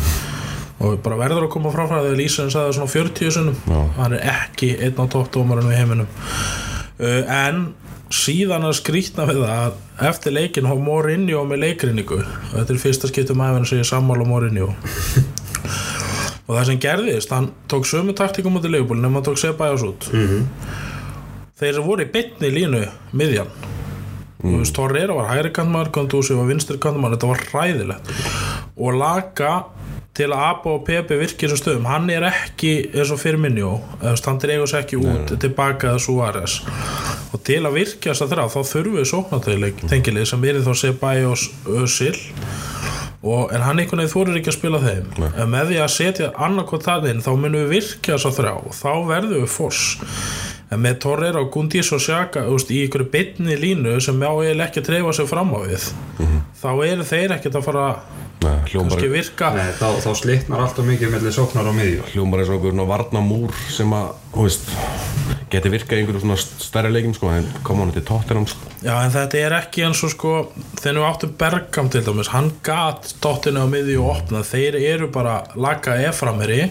og 0.82 0.99
bara 1.05 1.19
verður 1.21 1.47
að 1.47 1.53
koma 1.55 1.73
frá 1.75 1.85
frá 1.87 2.00
þegar 2.00 2.19
Lísarinn 2.19 2.53
sagði 2.55 2.76
svona 2.79 2.93
40 2.93 3.35
sinum 3.37 3.59
Já. 3.71 3.81
hann 3.99 4.17
er 4.17 4.29
ekki 4.32 4.71
einn 4.82 4.99
á 4.99 5.05
toppdómarinn 5.15 5.71
við 5.71 5.81
heiminum. 5.81 6.09
Uh, 6.99 7.23
en 7.31 7.61
síðan 8.15 8.67
að 8.69 8.79
skrýtna 8.81 9.26
við 9.31 9.43
það 9.43 9.53
að 9.55 10.09
eftir 10.11 10.35
leikin 10.35 10.69
hóð 10.71 10.82
Mourinho 10.87 11.43
með 11.49 11.62
leikrinningu 11.65 12.21
þetta 12.53 12.75
er 12.75 12.81
fyrsta 12.82 13.11
skiptum 13.11 13.43
æfinn 13.43 13.69
sem 13.71 13.82
ég 13.82 13.88
sammála 13.88 14.26
Mourinho. 14.29 14.72
Og 16.44 16.58
það 16.58 16.67
sem 16.69 16.81
gerðist, 16.82 17.31
hann 17.32 17.46
tók 17.72 17.87
sömu 17.89 18.13
taktikum 18.17 18.58
út 18.58 18.67
í 18.69 18.72
leifbúl 18.72 18.98
nema 19.01 19.20
hann 19.20 19.29
tók 19.31 19.39
Sebajos 19.41 19.87
út. 19.87 20.10
Þeir 21.56 21.79
voru 21.87 22.05
í 22.05 22.10
bytni 22.13 22.51
línu 22.53 22.82
miðjan. 23.17 23.48
Veist, 24.44 24.75
Torreira 24.77 25.15
var 25.17 25.31
hægri 25.31 25.55
kantmaður 25.56 25.89
Kondúsi 25.94 26.37
var 26.37 26.51
vinstri 26.51 26.77
kantmaður, 26.82 27.17
þetta 27.17 27.31
var 27.31 27.44
hræðilegt. 27.48 28.10
Og 28.77 28.98
Laka 29.01 29.53
til 30.15 30.29
að 30.31 30.43
Abba 30.47 30.75
og 30.77 30.85
Pepe 30.87 31.17
virki 31.19 31.49
þessum 31.49 31.59
stöðum. 31.59 31.89
Hann 31.91 32.11
er 32.15 32.29
ekki 32.29 32.73
eins 32.93 33.11
og 33.11 33.19
fyrir 33.19 33.41
minni 33.43 33.65
hann 33.65 34.39
dregur 34.43 34.71
sér 34.71 34.85
ekki 34.85 35.01
út 35.03 35.35
tilbaka 35.43 35.91
eða 35.91 36.03
Suárez. 36.05 36.61
Og 37.35 37.43
til 37.47 37.61
að 37.65 37.81
virkja 37.81 38.13
þess 38.13 38.23
að 38.23 38.35
þrjá 38.35 38.44
þá 38.53 38.61
þurfum 38.71 38.99
við 39.01 39.09
sóknartöðuleik 39.11 39.83
tengilið 39.91 40.29
sem 40.31 40.47
er 40.47 40.61
þá 40.63 40.73
Sebajos 40.83 41.49
Özil. 41.67 42.15
Og, 43.25 43.49
en 43.56 43.63
hann 43.65 43.79
einhvern 43.81 44.03
veginn 44.03 44.13
þorir 44.13 44.39
ekki 44.39 44.53
að 44.53 44.59
spila 44.59 44.83
þeim. 44.85 45.13
En 45.33 45.51
með 45.51 45.71
því 45.73 45.79
að 45.81 45.94
setja 45.94 46.33
annarkot 46.47 46.85
það 46.85 47.09
inn 47.11 47.23
þá 47.25 47.31
munum 47.33 47.63
við 47.65 47.71
virkja 47.79 48.19
þess 48.19 48.29
að 48.29 48.39
þrjá 48.39 48.53
og 48.55 48.75
þá 48.77 48.91
verðum 49.09 49.47
við 49.47 49.55
foss. 49.55 49.87
En 50.71 50.83
með 50.85 51.01
Torreira 51.03 51.41
og 51.41 51.49
Gundís 51.55 51.91
og 51.94 52.03
Sjaka 52.05 52.44
úst, 52.53 52.71
í 52.71 52.85
ykkur 52.85 53.06
bytni 53.11 53.56
línu 53.59 53.97
sem 54.05 54.21
á 54.21 54.31
eiginlega 54.31 54.69
ekki 54.69 54.83
að 54.83 54.91
treyfa 54.91 55.17
sig 55.17 55.31
fram 55.31 55.55
á 55.56 55.59
við 55.65 55.89
þá 56.65 56.71
eru 56.87 57.05
þeir 57.09 57.35
ekkert 57.37 57.59
að 57.61 57.67
fara 57.67 57.89
Nei, 57.94 58.05
hljómar, 58.05 58.23
kannski 58.69 59.10
virka. 59.13 59.51
Nei, 59.56 59.70
þá, 59.79 59.89
þá 60.05 60.10
slitnar 60.20 60.65
alltaf 60.65 60.89
mikið 60.89 61.15
mellir 61.15 61.34
sóknar 61.34 61.70
á 61.70 61.72
miðjú 61.74 62.08
hljómar 62.13 62.43
eins 62.43 62.53
og 62.53 62.58
einhver 62.58 62.74
svona 62.74 62.89
varnamúr 62.91 63.58
sem 63.72 63.94
að, 63.96 64.13
þú 64.34 64.46
veist 64.46 64.70
geti 65.55 65.70
virkað 65.72 65.98
í 65.98 66.03
einhverju 66.03 66.22
svona 66.24 66.39
stærri 66.41 66.91
leikim 66.93 67.15
sko, 67.15 67.31
en 67.31 67.46
koma 67.67 67.84
hann 67.84 67.94
til 67.94 68.05
Tottenham 68.08 68.46
sko. 68.51 68.72
Já, 68.84 68.94
en 69.05 69.13
þetta 69.15 69.41
er 69.41 69.56
ekki 69.60 69.84
eins 69.86 70.03
og 70.06 70.13
sko 70.15 70.34
þegar 70.81 70.98
við 70.98 71.06
áttum 71.08 71.34
Bergam 71.41 71.91
til 71.93 72.03
dæmis 72.06 72.32
hann 72.34 72.51
gat 72.67 73.15
dottinu 73.24 73.65
á 73.65 73.67
miðju 73.70 74.03
og 74.03 74.13
opnað. 74.17 74.51
Þeir 74.51 74.81
eru 74.81 75.10
bara 75.15 75.41
Laka 75.55 75.96
er 76.01 76.17
framherri 76.17 76.65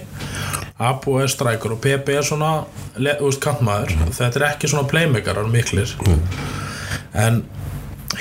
Abu 0.83 1.17
er 1.21 1.31
strækur 1.31 1.75
og 1.75 1.81
Pepe 1.83 2.17
er 2.17 2.25
svona 2.25 2.63
veist, 2.97 3.39
kantmaður. 3.41 3.93
Þetta 4.11 4.39
er 4.39 4.47
ekki 4.51 4.71
svona 4.71 4.89
playmakerar 4.89 5.49
miklir. 5.51 5.93
En 7.13 7.43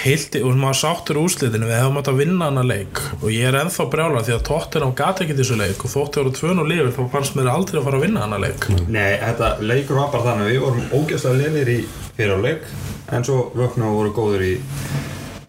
Hildi, 0.00 0.40
og 0.42 0.56
maður 0.58 0.78
sáttur 0.80 1.20
úrslitinu 1.20 1.68
við 1.68 1.78
hefum 1.78 1.99
átt 2.00 2.11
að 2.12 2.20
vinna 2.22 2.49
hana 2.49 2.64
leik. 2.66 3.00
Og 3.20 3.28
ég 3.34 3.49
er 3.50 3.58
ennþá 3.61 3.87
brjála 3.92 4.22
því 4.26 4.34
að 4.37 4.44
Tottenham 4.49 4.94
gati 4.99 5.26
ekki 5.26 5.37
þessu 5.38 5.58
leik 5.61 5.84
og 5.84 5.92
þótti 5.92 6.22
voru 6.22 6.34
tvön 6.38 6.62
og 6.62 6.70
lifir 6.70 6.92
þá 6.96 7.02
fannst 7.12 7.37
mér 7.38 7.50
aldrei 7.52 7.80
að 7.80 7.88
fara 7.88 8.00
að 8.00 8.06
vinna 8.06 8.25
hana 8.25 8.40
leik. 8.42 8.68
Nei, 8.88 9.12
þetta 9.22 9.50
leikur 9.62 10.00
var 10.00 10.12
bara 10.14 10.26
þannig 10.30 10.49
að 10.49 10.52
við 10.52 10.64
vorum 10.66 10.96
ógeðslega 11.00 11.40
leðir 11.42 11.72
í 11.72 11.78
fyrirleik 12.16 12.68
en 13.12 13.26
svo 13.28 13.38
vöknum 13.58 13.90
og 13.90 13.99
voru 14.00 14.14
góður 14.16 14.46
í 14.46 14.54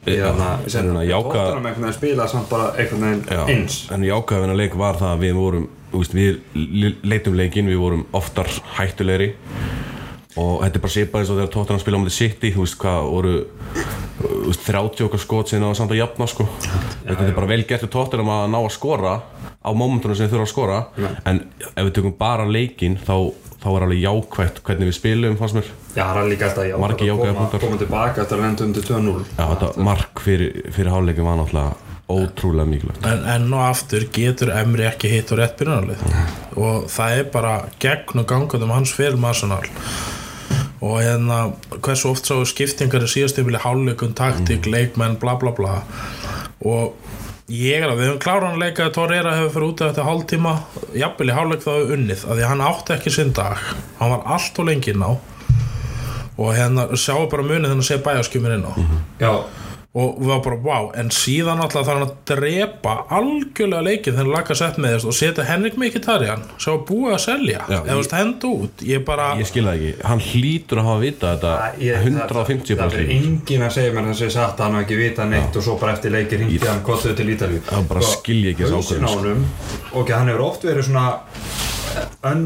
í 0.03 0.17
þarna. 0.19 0.49
Tottenham 0.67 1.69
einhvern 1.69 1.87
veginn 1.87 1.95
spila 1.95 2.27
samt 2.27 2.49
bara 2.51 2.73
veginn 2.75 3.23
Já, 3.29 3.43
eins. 3.47 3.79
en 3.93 4.03
jákvæðina 4.03 4.57
leik 4.59 4.75
var 4.79 4.99
það 4.99 5.15
að 5.15 5.23
við 5.23 5.39
vorum 5.39 5.69
veist, 5.93 6.15
við 6.17 6.99
leitum 7.05 7.37
leikinn, 7.37 7.69
við 7.69 7.81
vorum 7.81 8.05
oftar 8.17 8.49
hættulegri. 8.77 9.33
Og 10.33 10.63
þetta 10.63 10.79
er 10.79 10.83
bara 10.83 10.95
svipað 10.95 11.21
eins 11.21 11.29
og 11.31 11.37
þegar 11.37 11.53
Tottenham 11.53 11.83
spila 11.83 11.99
á 11.99 12.01
mútið 12.01 12.17
City 12.17 12.51
þú 12.55 12.65
veist 12.65 12.79
hvað 12.81 13.09
voru 13.13 13.35
30 14.21 15.07
okkar 15.07 15.21
skot 15.21 15.51
sinna 15.51 15.71
og 15.71 15.77
samt 15.77 15.93
að 15.93 16.03
jafna 16.03 16.27
sko. 16.29 16.45
þetta 17.03 17.25
er 17.25 17.35
bara 17.35 17.49
vel 17.49 17.63
gert 17.67 17.85
við 17.85 17.93
Tottenham 17.95 18.31
að 18.33 18.43
ná 18.53 18.59
að 18.59 18.73
skora 18.75 19.15
á 19.63 19.69
momentunum 19.71 20.15
sem 20.15 20.27
þeir 20.27 20.35
þurfa 20.35 20.47
að 20.47 20.51
skora. 20.51 20.81
En 21.29 21.41
ef 21.71 21.87
við 21.87 21.93
tökum 21.97 22.15
bara 22.19 22.45
leikinn 22.47 22.99
þá, 22.99 23.31
þá 23.63 23.69
er 23.73 23.85
alveg 23.87 24.03
jákvætt 24.03 24.61
hvernig 24.67 24.91
við 24.91 24.97
spilum 24.99 25.39
fannst 25.39 25.57
mér. 25.57 25.71
Já, 25.93 26.03
það 26.03 26.21
er 26.23 26.29
líka 26.33 26.49
alltaf 26.49 26.67
já, 26.67 26.75
Margir 26.81 27.13
að 27.13 27.23
koma, 27.23 27.47
koma 27.63 27.81
tilbaka 27.81 28.23
eftir 28.23 28.39
að 28.39 28.45
lenda 28.47 28.67
undir 28.67 28.85
2-0 28.87 29.17
Já, 29.23 29.43
þetta 29.43 29.87
mark 29.89 30.23
fyrir, 30.25 30.63
fyrir 30.73 30.93
hálfleikin 30.93 31.27
var 31.27 31.37
náttúrulega 31.41 31.93
ótrúlega 32.13 32.69
mikilvægt. 32.69 33.05
En 33.07 33.27
enn 33.35 33.53
og 33.53 33.63
aftur 33.63 34.07
getur 34.13 34.51
Emri 34.53 34.87
ekki 34.89 35.11
hitt 35.11 35.31
og 35.31 35.39
rétt 35.39 35.55
byrjunarlið? 35.59 36.03
Og 36.59 36.89
það 36.91 37.19
er 37.19 37.29
bara 37.33 37.53
gegn 37.81 38.23
og 38.23 38.27
gangað 38.29 38.67
um 38.67 38.75
hans 38.75 38.93
fyrir 38.97 39.21
Arsenal 39.29 39.63
og 40.83 40.99
hérna 40.99 41.37
hversu 41.79 42.09
oft 42.11 42.27
sá 42.27 42.35
skiptingar 42.47 43.05
í 43.05 43.09
síðastöfili 43.11 43.61
hálfleikun, 43.63 44.15
taktík, 44.17 44.67
leikmenn, 44.67 45.15
bla 45.21 45.37
bla 45.39 45.53
bla. 45.55 45.77
Og 46.67 46.97
ég 47.47 47.79
er 47.79 47.87
að 47.87 48.01
við 48.01 48.09
höfum 48.09 48.23
kláran 48.23 48.57
að 48.57 48.65
leika 48.65 48.87
að 48.89 48.95
Torreira 48.97 49.35
hefur 49.37 49.53
fyrir 49.55 49.67
út 49.69 49.83
af 49.83 49.93
þetta 49.93 50.07
hálftíma. 50.09 50.53
Jafnvel 50.99 51.29
í 51.31 51.37
hálfleik 51.37 51.63
þá 51.63 51.71
hefur 51.71 51.95
unnið 51.97 52.25
af 52.25 52.33
því 52.33 52.43
að 52.43 52.51
hann 52.51 52.65
átti 52.67 52.95
ekki 52.97 53.15
sinn 53.15 53.33
dag. 53.37 53.63
Hann 54.01 54.13
var 54.15 54.27
allt 54.35 54.59
og 54.59 54.69
lengi 54.69 54.91
inn 54.91 55.07
á. 55.07 55.11
Og 56.33 56.55
hérna 56.57 56.87
sjáu 56.97 57.29
bara 57.31 57.45
munið 57.47 57.71
þannig 57.71 57.85
að 57.85 57.89
sé 57.91 57.99
bæjaskjumir 58.03 58.57
inn 58.57 58.67
á. 58.67 58.73
Já, 59.23 59.33
og 59.93 60.15
við 60.17 60.29
varum 60.31 60.41
bara 60.47 60.57
wow 60.65 60.85
en 60.97 61.09
síðan 61.13 61.59
alltaf 61.61 61.83
þarf 61.85 61.99
hann 61.99 62.05
að 62.07 62.13
drepa 62.31 62.93
algjörlega 63.13 63.83
leikið 63.85 64.07
þegar 64.15 64.17
hann 64.23 64.31
laka 64.33 64.55
sett 64.57 64.79
með 64.81 64.95
þess 64.95 65.05
og 65.11 65.13
setja 65.19 65.43
Henrik 65.45 65.75
Mkhitaryan 65.77 66.41
sem 66.57 66.73
var 66.73 66.79
búið 66.87 67.11
að 67.13 67.21
selja. 67.27 67.59
Já, 67.69 67.77
eða 67.83 67.97
veist 67.99 68.15
henda 68.17 68.49
út. 68.49 68.81
Ég 68.89 69.03
bara 69.05 69.27
Ég 69.37 69.49
skil 69.51 69.65
það 69.67 69.77
ekki, 69.77 69.91
hann 70.09 70.23
hlýtur 70.25 70.81
að 70.81 70.89
hafa 70.89 71.03
vita 71.03 71.33
þetta 71.35 71.53
ég- 71.83 72.07
150 72.07 72.73
Það 72.73 72.81
bara 72.81 72.89
er 72.89 73.05
slík 73.05 73.13
engin 73.19 73.67
að 73.67 73.71
segja 73.77 73.93
mér 73.93 74.09
þess 74.09 74.23
að 74.23 74.27
ég 74.29 74.35
satt 74.39 74.57
að 74.57 74.63
hann 74.65 74.77
hafi 74.79 74.87
ekki 74.87 74.97
vita 75.03 75.29
neitt 75.29 75.55
og 75.61 75.67
svo 75.67 75.77
bara 75.83 75.93
eftir 75.93 76.15
leikir 76.17 76.41
hringdi 76.41 76.65
hann 76.67 76.83
kottuðu 76.89 77.15
til 77.21 77.29
Ítalíu. 77.35 77.61
Það 77.69 77.87
bara 77.93 78.01
skil 78.01 78.39
ég 78.47 78.55
ekki 78.55 78.65
þessa 78.65 78.81
Hausinn 78.81 79.05
á 79.05 79.09
ákvörðun, 79.13 79.45
sko. 79.45 79.99
og 80.01 80.09
hann 80.17 80.27
hefur 80.33 80.45
oft 80.49 80.63
verið 80.65 80.89
svona 80.89 81.05
ön, 82.33 82.43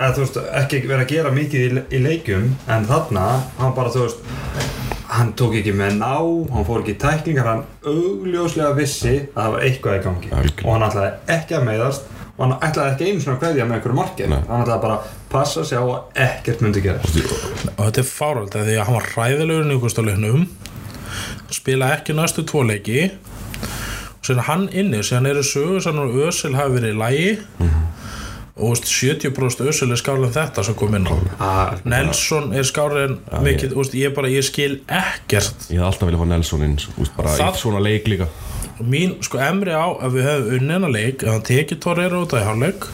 eða, 0.00 0.12
þú 0.18 0.24
veist, 0.26 0.40
ekki 0.64 0.82
verið 0.88 1.04
að 1.06 1.12
gera 1.14 1.30
mikið 1.30 1.60
í, 1.62 1.82
í 1.94 2.02
leikjum 2.02 2.50
en 2.66 2.86
þarna, 2.90 3.28
hann 3.62 3.74
bara 3.78 3.94
þú 3.94 4.08
veist 4.08 4.97
hann 5.08 5.32
tók 5.38 5.56
ekki 5.58 5.72
með 5.76 5.98
ná, 6.02 6.14
hann 6.52 6.66
fór 6.68 6.82
ekki 6.82 6.94
í 6.94 7.00
tæklingar, 7.00 7.48
hann 7.48 7.64
augljóslega 7.88 8.76
vissi 8.76 9.14
að 9.32 9.38
það 9.38 9.52
var 9.54 9.66
eitthvað 9.68 9.98
í 9.98 10.04
gangi. 10.06 10.30
Algjörlega. 10.36 10.66
og 10.66 10.74
hann 10.74 10.86
ætlaði 10.88 11.36
ekki 11.38 11.58
að 11.58 11.68
meiðast 11.68 12.10
og 12.38 12.42
hann 12.44 12.56
ætlaði 12.68 12.92
ekki 12.92 13.08
einu 13.08 13.22
svona 13.24 13.36
að 13.36 13.42
kveðja 13.44 13.68
með 13.68 13.78
einhverju 13.78 14.28
Nei. 14.28 14.40
hann 14.48 14.64
ætlaði 14.64 14.82
bara 14.84 14.98
að 14.98 15.14
passa 15.32 15.64
sig 15.64 15.78
á 15.80 15.84
að 15.84 16.20
ekkert 16.28 16.64
myndi 16.64 16.82
gerast. 16.84 17.18
Og 17.74 17.80
þetta 17.86 18.02
er 18.04 18.10
fáröld 18.10 18.54
því 18.54 18.76
að 18.76 18.84
hann 18.86 18.98
var 18.98 19.08
hræðilegur 19.14 19.70
nýgustáleiknum 19.72 20.44
spila 21.50 21.92
ekki 21.96 22.14
næstu 22.16 22.44
tvo 22.46 22.62
leiki 22.68 23.08
og 23.08 24.26
síðan 24.26 24.46
hann 24.48 24.68
inni 24.76 25.00
síðan 25.06 25.30
eru 25.32 25.44
sögur 25.46 25.82
sann 25.84 26.00
og 26.02 26.16
Ösil 26.28 26.54
hafi 26.58 26.76
verið 26.76 26.94
í 26.94 26.98
lægi 27.00 27.30
og 28.58 28.74
veist, 28.74 28.88
70% 28.90 29.68
Ösil 29.70 29.92
er 29.94 30.00
skárið 30.00 30.28
en 30.28 30.34
þetta 30.34 30.64
sem 30.66 30.76
kom 30.78 30.96
inn 30.98 31.06
á. 31.06 31.14
Ah, 31.38 31.74
Nelson 31.88 32.50
er 32.56 32.66
skárið 32.66 33.04
en 33.06 33.16
mikið, 33.46 33.74
veist, 33.78 33.96
ég, 33.98 34.14
bara, 34.16 34.30
ég 34.32 34.46
skil 34.46 34.80
ekkert. 34.86 35.68
Ég 35.70 35.78
hef 35.78 35.88
alltaf 35.92 36.10
viljað 36.10 36.24
fá 36.24 36.30
Nelson 36.32 36.66
inn 36.66 36.78
þú 36.82 36.94
veist, 36.98 37.16
bara 37.18 37.34
í 37.38 37.50
svona 37.62 37.82
leik 37.84 38.10
líka. 38.10 38.28
Mín, 38.78 39.16
sko, 39.26 39.40
emri 39.42 39.74
á 39.74 39.86
að 39.86 40.18
við 40.18 40.28
hefum 40.28 40.56
unnið 40.58 40.74
hennar 40.76 40.94
leik 40.94 41.22
ef 41.24 41.32
hann 41.34 41.46
tekið 41.48 41.80
Torreira 41.82 42.20
út 42.22 42.34
af 42.34 42.42
í 42.42 42.46
hálfleik 42.46 42.88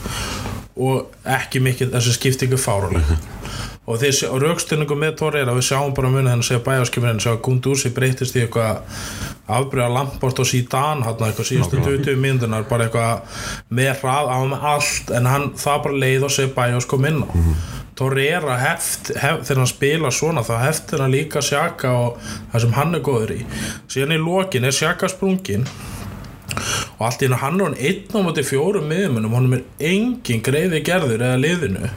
og 0.85 1.29
ekki 1.37 1.61
mikið 1.63 1.93
þessi 1.95 2.15
skiptingu 2.17 2.59
fáruleg 2.59 3.05
og 3.85 3.99
þessi 4.01 4.29
raukstyrningu 4.41 4.97
með 4.97 5.17
Torreira 5.21 5.55
við 5.57 5.67
sjáum 5.69 5.93
bara 5.97 6.09
munið 6.13 6.31
hennar 6.33 6.47
segja 6.47 6.63
bæjarskipin 6.65 7.11
hennar 7.11 7.25
segja 7.25 7.41
Gundúsi 7.45 7.91
breytist 7.93 8.37
í 8.39 8.45
eitthvað 8.45 8.81
afbreyða 9.59 9.91
Lamport 9.93 10.41
og 10.41 10.49
Zidane 10.49 11.05
hann 11.05 11.21
eitthvað 11.27 11.51
síðustu 11.51 11.83
20 11.85 12.17
myndunar 12.23 12.65
bara 12.71 12.87
eitthvað 12.89 13.41
með 13.77 13.93
hrað 14.01 14.31
á 14.33 14.39
með 14.49 14.69
allt 14.73 15.15
en 15.19 15.29
hann 15.29 15.51
það 15.61 15.83
bara 15.87 16.01
leið 16.07 16.29
og 16.31 16.33
segja 16.33 16.55
bæjars 16.57 16.89
kom 16.89 17.05
inn 17.11 17.21
á. 17.25 17.29
Torreira 17.95 18.57
heft, 18.59 19.13
hef, 19.23 19.45
þegar 19.47 19.61
hann 19.61 19.71
spila 19.71 20.11
svona 20.11 20.43
þá 20.43 20.55
heftir 20.65 21.05
hann 21.05 21.13
líka 21.15 21.43
Sjaka 21.45 21.93
og 21.95 22.17
það 22.51 22.65
sem 22.65 22.73
hann 22.75 22.97
er 22.99 23.05
góður 23.07 23.35
í. 23.37 23.45
Síðan 23.87 24.17
í 24.17 24.19
lokin 24.25 24.67
er 24.67 24.75
Sjaka 24.75 25.13
sprungin 25.13 25.69
og 26.97 27.05
allt 27.07 27.23
í 27.23 27.29
hennu 27.29 27.39
hann 27.39 27.61
er 27.61 27.69
hann 27.69 27.79
einn 27.79 28.17
á 28.17 28.19
móti 28.25 28.43
fjórum 28.47 28.89
miðumunum 28.91 29.37
honum 29.37 29.57
er 29.59 29.65
engin 29.93 30.43
greiði 30.43 30.83
gerður 30.87 31.23
eða 31.23 31.39
liðinu 31.45 31.93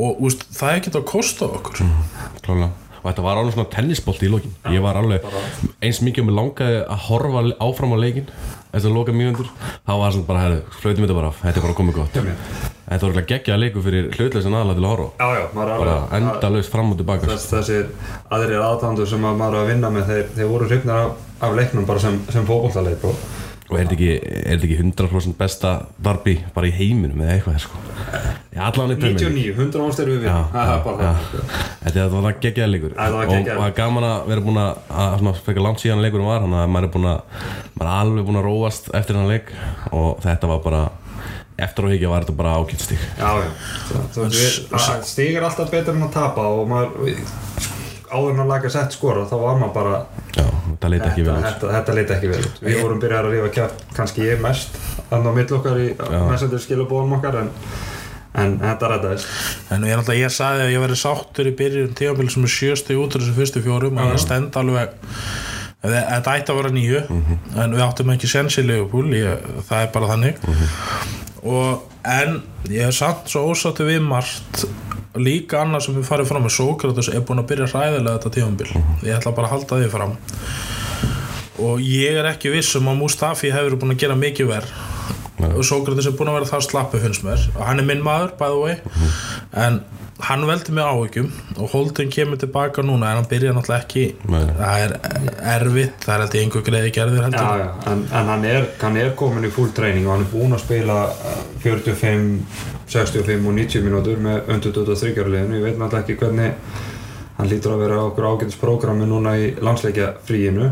og 0.00 0.22
úst, 0.26 0.46
það 0.56 0.72
er 0.72 0.80
ekki 0.80 0.94
að 0.94 1.10
kosta 1.14 1.50
okkur. 1.50 1.84
Klálega 2.44 2.72
Og 3.00 3.06
þetta 3.08 3.22
var 3.24 3.38
alveg 3.40 3.54
svona 3.54 3.72
tennisbolti 3.72 4.26
í 4.28 4.30
lokin. 4.30 4.52
Ég 4.74 4.82
var 4.84 4.98
alveg 5.00 5.24
eins 5.80 6.02
mikið 6.04 6.26
um 6.26 6.34
langaði 6.36 6.82
að 6.84 7.06
horfa 7.06 7.44
áfram 7.64 7.94
á 7.96 7.98
leikin 8.00 8.26
Eftir 8.70 8.92
að 8.92 8.98
loka 9.00 9.14
mínútur. 9.14 9.48
Þá 9.82 9.92
var 9.98 10.12
svona 10.14 10.26
bara, 10.28 10.58
flautum 10.76 11.06
þetta 11.06 11.16
bara 11.16 11.30
Þetta 11.40 11.58
er 11.58 11.64
bara 11.64 11.76
komið 11.80 11.96
gott. 11.96 12.18
Þetta 12.20 13.00
var 13.00 13.08
alveg 13.08 13.26
geggjaða 13.32 13.62
leiku 13.64 13.82
fyrir 13.82 14.10
hlutleysin 14.14 14.54
aðalega 14.54 14.78
til 14.78 14.84
að 14.84 14.92
horfa. 14.92 15.08
Já, 15.18 15.40
já, 15.40 15.44
Bara 15.56 15.78
alveg 15.78 16.14
endalaust 16.20 16.74
fram 16.74 16.92
og 16.92 17.00
tilbaka 17.00 17.30
þess, 17.32 17.48
þessir 17.50 17.88
aðrir 18.30 18.64
aðtándur 18.68 19.10
sem 19.10 19.26
að 19.26 19.40
maður 19.40 19.58
er 19.58 19.64
að 19.64 19.72
vinna 19.72 19.92
með 19.94 20.12
þeir, 20.12 20.30
þeir 20.36 20.50
voru 20.52 20.70
hrifnir 20.70 20.98
af, 21.00 21.26
af 21.40 21.56
leiknum 21.58 21.88
bara 21.88 22.02
sem, 22.02 22.18
sem 22.30 22.46
fótbollaleik 22.46 23.06
og 23.10 23.26
Og 23.70 23.76
er 23.78 23.84
þetta 23.86 23.94
ekki, 23.94 24.08
er 24.18 24.58
þetta 24.58 24.66
ekki 24.66 24.78
100% 24.82 25.36
besta 25.38 25.70
darbi 26.02 26.34
bara 26.54 26.66
í 26.66 26.72
heiminum 26.74 27.20
eða 27.22 27.36
eitthvað 27.36 27.58
sko? 27.62 27.82
Já, 28.50 28.62
allan 28.66 28.88
League. 28.90 29.10
99, 29.14 29.52
100 29.54 29.84
ást 29.86 30.00
erum 30.02 30.16
við. 30.16 30.24
Við 30.24 30.30
það 30.54 30.86
það. 30.88 31.28
Þetta 31.84 32.06
var 32.14 32.24
það 32.26 32.40
geggjaði 32.46 32.72
leikur. 32.74 32.96
Og, 32.96 33.20
það 33.30 33.66
er 33.68 33.76
gaman 33.78 34.06
að 34.08 34.24
vera 34.32 34.44
búin 34.48 34.58
að, 34.64 34.80
að 35.04 35.14
svona, 35.20 35.34
fekka 35.46 35.64
langt 35.68 35.84
síðan 35.84 36.02
leikurum 36.02 36.26
var 36.32 36.42
þannig 36.46 36.62
að 36.64 36.72
maður 36.74 36.88
er 36.88 36.94
búin 36.96 37.08
að 37.12 37.20
maður 37.78 37.86
er 37.86 37.94
alveg 38.00 38.26
búin 38.30 38.40
að 38.42 38.48
róast 38.50 38.90
eftir 39.00 39.20
hann 39.20 39.30
leik. 39.30 39.54
Og 39.94 40.10
þetta 40.26 40.50
var 40.50 40.64
bara 40.66 40.82
eftir 41.60 41.84
á 41.86 41.88
higgja 41.92 42.08
var 42.10 42.24
þetta 42.24 42.36
bara 42.40 42.56
ágætt 42.56 42.80
stík 42.86 43.02
Já, 43.20 43.30
já. 43.36 43.48
Þú- 43.90 44.04
þú 44.14 44.22
veist, 44.24 44.38
við- 44.40 44.78
að- 44.80 45.02
Stig 45.04 45.34
er 45.36 45.44
alltaf 45.44 45.70
betur 45.70 45.94
en 45.94 46.06
að 46.08 46.12
tapa 46.14 46.46
og 46.56 46.62
maður 46.70 47.18
áður 48.10 48.32
en 48.34 48.42
að 48.44 48.50
laga 48.52 48.70
sett 48.74 48.92
skora 48.96 49.24
þá 49.30 49.36
var 49.40 49.58
maður 49.60 49.74
bara 49.74 50.00
Já, 50.36 50.44
þetta 50.70 50.90
leit 50.92 51.04
ekki 51.10 51.24
vel 51.26 51.36
þetta, 51.36 51.46
út. 51.46 51.46
Þetta, 51.50 51.70
þetta 51.76 51.94
leit 51.98 52.10
ekki 52.16 52.30
vel 52.32 52.40
út. 52.46 52.58
Við 52.66 52.80
vorum 52.82 53.00
byrjað 53.02 53.24
að 53.26 53.30
rífa 53.36 53.52
kjátt 53.58 53.84
kannski 53.96 54.26
ég 54.26 54.42
mest 54.44 54.80
þannig 55.10 55.30
á 55.30 55.34
mill 55.38 55.54
okkar 55.60 55.80
í 55.80 55.88
messendur 56.30 56.62
skilabóðum 56.64 57.14
okkar 57.18 57.38
en, 57.44 57.50
en 58.44 58.56
þetta 58.62 58.90
rættaðist. 58.94 59.30
En 59.74 59.86
ég, 59.88 59.96
náttúrulega- 59.98 60.24
ég 60.26 60.34
sagði 60.34 60.66
að 60.66 60.74
ég 60.74 60.84
verið 60.86 61.00
sáttur 61.04 61.50
í 61.50 61.54
byrjun 61.62 61.94
tímabili 61.98 62.30
sem 62.34 62.44
er 62.46 62.54
sjösti 62.56 62.98
út 62.98 63.14
af 63.16 63.22
þessu 63.24 63.36
fyrstu 63.38 63.62
fjórum 63.64 63.98
og 63.98 64.12
það 64.14 64.20
stend 64.26 64.60
alveg 64.60 64.98
Þe- 65.80 66.04
þetta 66.10 66.32
ætti 66.36 66.52
að 66.52 66.58
vera 66.60 66.70
nýju 66.76 66.98
en 67.56 67.72
við 67.72 67.80
áttum 67.86 68.10
ekki 68.12 68.28
sens 68.28 68.58
í 68.60 68.64
Leopold 68.68 69.14
ég, 69.16 69.46
það 69.64 69.84
er 69.86 69.92
bara 69.94 70.10
þannig. 70.10 70.42
Og 71.40 71.86
en 72.04 72.34
ég 72.68 72.84
hef 72.84 72.98
samt 72.98 73.30
svo 73.32 73.46
ósáttu 73.48 73.86
við 73.88 74.02
margt 74.04 74.66
líka 75.18 75.64
annað 75.64 75.86
sem 75.86 75.96
við 75.98 76.06
farið 76.06 76.30
fram 76.30 76.46
með 76.46 76.54
Sókratus 76.58 77.10
er 77.10 77.24
búin 77.26 77.42
að 77.42 77.48
byrja 77.50 77.70
hræðilega 77.72 78.18
þetta 78.18 78.34
tímabil. 78.36 78.70
Ég 79.06 79.16
ætla 79.16 79.34
bara 79.34 79.50
að 79.50 79.54
halda 79.56 79.80
því 79.80 79.90
fram. 79.94 80.14
Og 81.60 81.82
ég 81.84 82.20
er 82.20 82.30
ekki 82.30 82.52
viss 82.54 82.76
um 82.78 82.88
að 82.92 83.00
Mustafi 83.02 83.50
hefur 83.52 83.78
búin 83.80 83.96
að 83.96 84.04
gera 84.04 84.18
mikið 84.18 84.52
verð 84.54 84.78
og 85.40 85.64
Sókrates 85.64 86.08
er 86.08 86.16
búin 86.16 86.30
að 86.30 86.40
vera 86.40 86.50
það 86.50 86.66
slappu 86.66 87.00
finnst 87.00 87.24
mér. 87.24 87.42
Og 87.56 87.62
hann 87.64 87.80
er 87.80 87.88
minn 87.88 88.04
maður 88.04 88.34
by 88.40 88.52
the 88.52 88.60
way. 88.60 88.76
En 89.56 89.80
hann 90.26 90.44
veldi 90.48 90.74
mig 90.76 90.84
áhyggjum 90.84 91.28
og 91.56 91.72
Holden 91.72 92.10
kemur 92.12 92.38
tilbaka 92.40 92.82
núna 92.86 93.10
en 93.10 93.20
hann 93.20 93.28
byrja 93.30 93.54
náttúrulega 93.56 93.84
ekki. 93.84 94.04
Nei. 94.30 94.44
það 94.58 94.84
er 94.84 94.94
erfitt, 95.54 96.04
það 96.04 96.14
er 96.26 96.36
ég 96.36 96.44
einhver 96.44 96.64
greiði 96.66 96.92
gerðir 96.96 97.20
Já, 97.20 97.26
heldur 97.26 97.62
já, 97.62 97.68
en, 97.92 98.04
en 98.20 98.30
hann, 98.34 98.46
er, 98.52 98.68
hann 98.82 99.00
er 99.00 99.12
komin 99.18 99.48
í 99.48 99.52
full 99.54 99.72
training 99.76 100.08
og 100.08 100.14
hann 100.16 100.26
er 100.26 100.32
búinn 100.32 100.56
að 100.56 100.64
spila 100.64 100.98
uh, 101.10 101.42
45, 101.64 102.30
65 102.94 103.50
og 103.50 103.60
90 103.60 103.86
mínútur 103.86 104.24
með 104.24 104.50
undir 104.54 104.74
23 104.78 105.28
liðinu. 105.28 105.60
Ég 105.60 105.68
veit 105.68 105.78
náttúrulega 105.80 106.04
ekki 106.04 106.18
hvernig 106.24 106.88
hann 107.40 107.48
lítur 107.48 107.76
að 107.76 107.86
vera 107.86 108.00
á 108.00 108.08
okkur 108.08 108.28
ágætis 108.34 108.58
prógrami 108.60 109.08
núna 109.08 109.36
í 109.40 109.54
landsleikja 109.64 110.12
fríinu 110.28 110.70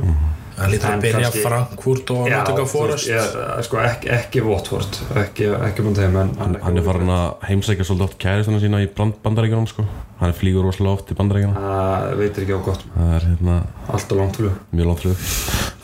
hann 0.59 0.73
lítur 0.73 0.91
að 0.91 1.03
byrja 1.05 1.23
kannski- 1.29 1.45
Frankfurt 1.47 2.11
og 2.15 2.29
veist, 2.29 2.73
Forest. 2.73 3.09
ég, 3.09 3.39
sko, 3.67 3.81
ekki, 3.83 4.11
ekki 4.15 4.43
Watford 4.45 4.99
ekki, 5.23 5.49
ekki 5.69 5.87
múnd 5.87 6.01
þeim 6.01 6.19
en 6.23 6.33
hann, 6.39 6.59
hann 6.63 6.79
er 6.79 6.87
farin 6.87 7.13
að 7.15 7.49
heimsækja 7.49 7.87
svolítið 7.89 8.07
oft 8.09 8.19
kæristuna 8.23 8.61
sína 8.63 8.83
í 8.85 8.89
bandaríkjunum 8.97 9.69
sko. 9.71 9.85
hann 10.19 10.35
flýgur 10.35 10.67
rosalega 10.67 10.99
oft 10.99 11.11
í 11.13 11.15
bandaríkjunum. 11.15 11.55
Það 11.55 12.17
veitir 12.19 12.43
ekki 12.43 12.57
á 12.59 12.63
gott. 12.67 12.81
Það 12.97 13.13
er 13.15 13.27
hérna 13.29 13.59
allt 13.89 14.13
og 14.13 14.19
langt 14.19 14.37
flug. 14.37 14.57
mjög 14.75 14.87
langt 14.87 15.05
flug. 15.05 15.17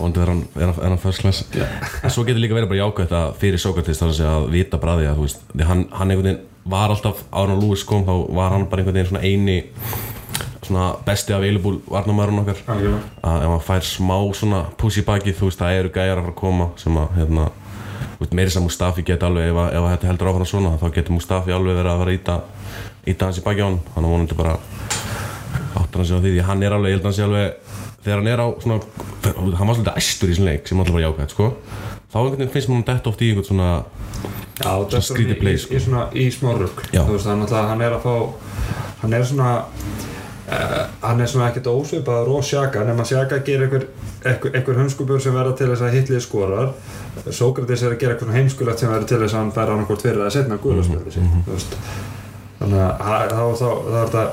Er 0.05 0.27
hann, 0.27 0.43
er 0.57 0.67
hann, 0.67 0.75
er 0.83 0.89
hann 0.89 0.99
first 0.99 1.21
class. 1.21 1.45
En 2.03 2.11
svo 2.11 2.25
getur 2.27 2.43
líka 2.43 2.57
verið 2.59 2.69
bara 2.73 2.83
jákvæmt 2.83 3.15
að 3.15 3.37
fyrir 3.39 3.63
Sókrates 3.63 4.01
þar 4.03 4.11
að 4.11 4.19
segja 4.19 4.35
að 4.41 4.51
vita 4.51 4.79
því 4.79 5.07
að 5.07 5.69
hann, 5.69 5.87
hann 5.93 6.11
einhvern 6.11 6.27
veginn 6.27 6.43
var 6.65 6.91
alltaf 6.91 7.23
ára 7.31 7.55
á 7.55 7.61
Lewis 7.61 7.85
kom 7.85 8.05
þá 8.07 8.15
var 8.35 8.55
hann 8.57 8.67
bara 8.69 8.83
einhvern 8.83 8.97
veginn 8.97 9.11
svona 9.13 9.25
eini 9.25 9.59
svona 10.69 10.87
besti 11.07 11.33
available 11.37 11.79
varnamæðurinn 11.91 12.41
okkar 12.45 12.63
Algjörlega. 12.75 13.01
að 13.23 13.43
ef 13.45 13.53
hann 13.55 13.65
fær 13.69 13.85
smá 13.89 14.17
svona 14.35 14.63
puss 14.81 14.99
í 14.99 15.05
bakið 15.07 15.39
þú 15.41 15.51
veist 15.51 15.61
það 15.63 15.79
eru 15.81 15.93
gæjar 15.95 16.19
að 16.19 16.25
fara 16.25 16.33
að 16.35 16.41
koma 16.41 16.69
sem 16.81 16.97
að 17.03 17.15
hérna 17.19 17.47
þú 18.15 18.21
veist, 18.25 18.35
meiri 18.39 18.51
sem 18.55 18.63
Mustafi 18.67 19.03
geti 19.05 19.27
alveg 19.27 19.51
ef, 19.51 19.57
að- 19.65 19.73
ef 19.75 19.83
að 19.85 19.93
þetta 19.95 20.11
heldur 20.11 20.31
áfram 20.33 20.47
svona 20.53 20.75
þá 20.81 20.87
getur 20.99 21.17
Mustafi 21.19 21.53
alveg 21.57 21.77
verið 21.81 21.93
að 21.95 21.99
fara 22.03 22.11
að 22.11 22.19
íta 22.21 22.37
íta 23.15 23.27
hans 23.29 23.39
í 23.39 23.45
bakið 23.45 23.65
á 23.65 23.69
hann 23.69 23.81
hann 23.95 24.05
er 24.05 24.11
vonandi 24.15 24.35
bara 24.39 24.57
áttur 25.75 25.99
hann 26.01 26.07
sig 26.09 26.17
á 26.17 26.21
því 26.23 26.31
því 26.39 26.45
hann 26.49 26.63
er 26.63 26.73
alveg, 26.77 26.91
ég 26.91 26.97
held 26.97 27.05
að 27.05 27.11
hann 27.11 27.19
sé 27.19 27.25
alveg 27.25 27.47
þegar 28.05 28.21
hann 28.21 28.31
er 28.33 28.41
á 28.45 28.47
svona 28.63 28.79
hann 29.59 29.69
var 29.69 29.77
svolítið 29.79 29.99
æstur 30.01 30.29
í 30.29 30.33
þessum 30.35 30.49
leik 30.49 30.69
sem 30.69 30.81
alltaf 30.81 30.95
var 30.97 31.05
jákvæmt 31.05 31.35
sko 31.35 31.49
þá 32.13 32.17
einhvern 32.21 32.39
veginn 32.39 32.53
finnst 32.55 32.71
hann 32.71 32.85
dett 32.89 33.07
oft 33.11 33.23
í 33.25 33.31
einhvern 33.33 33.49
svona 33.49 33.69
Já, 34.55 34.71
er 34.87 35.03
skrítið 35.03 35.35
í, 35.35 35.39
play, 35.41 35.55
í, 35.57 35.59
sko. 35.59 35.75
í, 35.75 35.81
svona, 35.83 36.03
í 36.15 36.25
smá 36.31 36.53
Já. 36.95 37.03
Þú 37.03 37.17
veist, 37.17 37.27
hann, 37.27 37.41
náttúrulega- 37.43 37.69
hann 37.73 37.81
er 37.83 37.97
að 37.97 38.05
fá 38.05 38.15
hann 39.03 39.13
er 39.19 39.25
svona 39.27 39.49
uh, 40.55 40.79
hann 41.03 41.21
er 41.21 41.31
svona 41.31 41.51
ekkert 41.51 41.67
ósvipaður 41.73 42.33
og 42.39 42.47
Sjaka 42.47 42.85
nema 42.89 43.05
Sjaka 43.09 43.41
gerir 43.47 43.67
einhver, 43.67 43.87
einhver, 44.25 44.55
einhver 44.55 44.81
hömskubur 44.83 45.21
sem 45.23 45.35
verða 45.37 45.57
til 45.59 45.69
þess 45.73 45.85
að 45.87 45.97
hitlið 45.99 46.25
skorar. 46.25 46.73
Sókrates 47.31 47.83
er 47.85 47.95
að 47.95 48.01
gera 48.03 48.17
eitthvað 48.17 48.35
heimskulegt 48.39 48.83
sem 48.83 48.91
verður 48.91 49.09
til 49.13 49.21
þess 49.23 49.35
að 49.35 49.41
hann 49.43 49.55
fær 49.55 49.75
annarkvort 49.75 50.03
fyrir 50.03 50.25
að 50.25 50.35
setna 50.35 50.59
guðlarspjöldi 50.63 51.21
mm 51.21 51.31
-hmm. 51.31 51.71
þannig 52.59 52.81
að 52.83 52.95
þá 52.99 53.39
þá- 53.39 53.59
þá 53.61 53.69
er 53.71 54.07
þetta 54.07 54.25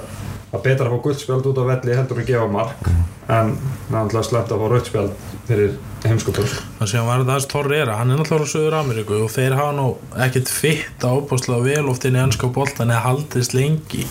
að 0.51 0.63
betra 0.65 0.87
að 0.87 0.91
fá 0.91 1.01
guldspjald 1.05 1.45
út 1.47 1.61
á 1.63 1.69
velli 1.69 1.95
heldur 1.95 2.19
að 2.19 2.27
gefa 2.27 2.47
mark 2.51 2.89
en 3.31 3.53
náttúrulega 3.91 4.27
slemt 4.27 4.51
að 4.51 4.59
fá 4.59 4.67
rautspjald 4.71 5.11
fyrir 5.47 5.71
heimskupur 6.03 6.49
þannig 6.79 6.99
að 6.99 7.05
var 7.07 7.21
þetta 7.21 7.31
aðeins 7.31 7.51
Torreira 7.53 7.95
hann 7.99 8.11
er 8.11 8.17
náttúrulega 8.19 8.47
á 8.49 8.53
Suður 8.53 8.77
Ameríku 8.81 9.15
og 9.23 9.31
þeir 9.31 9.55
hafa 9.55 9.71
nú 9.77 9.87
ekkert 10.25 10.49
fitt 10.51 10.99
ábúrslega 11.07 11.63
vel 11.63 11.87
oft 11.87 12.05
inn 12.05 12.19
í 13.95 14.05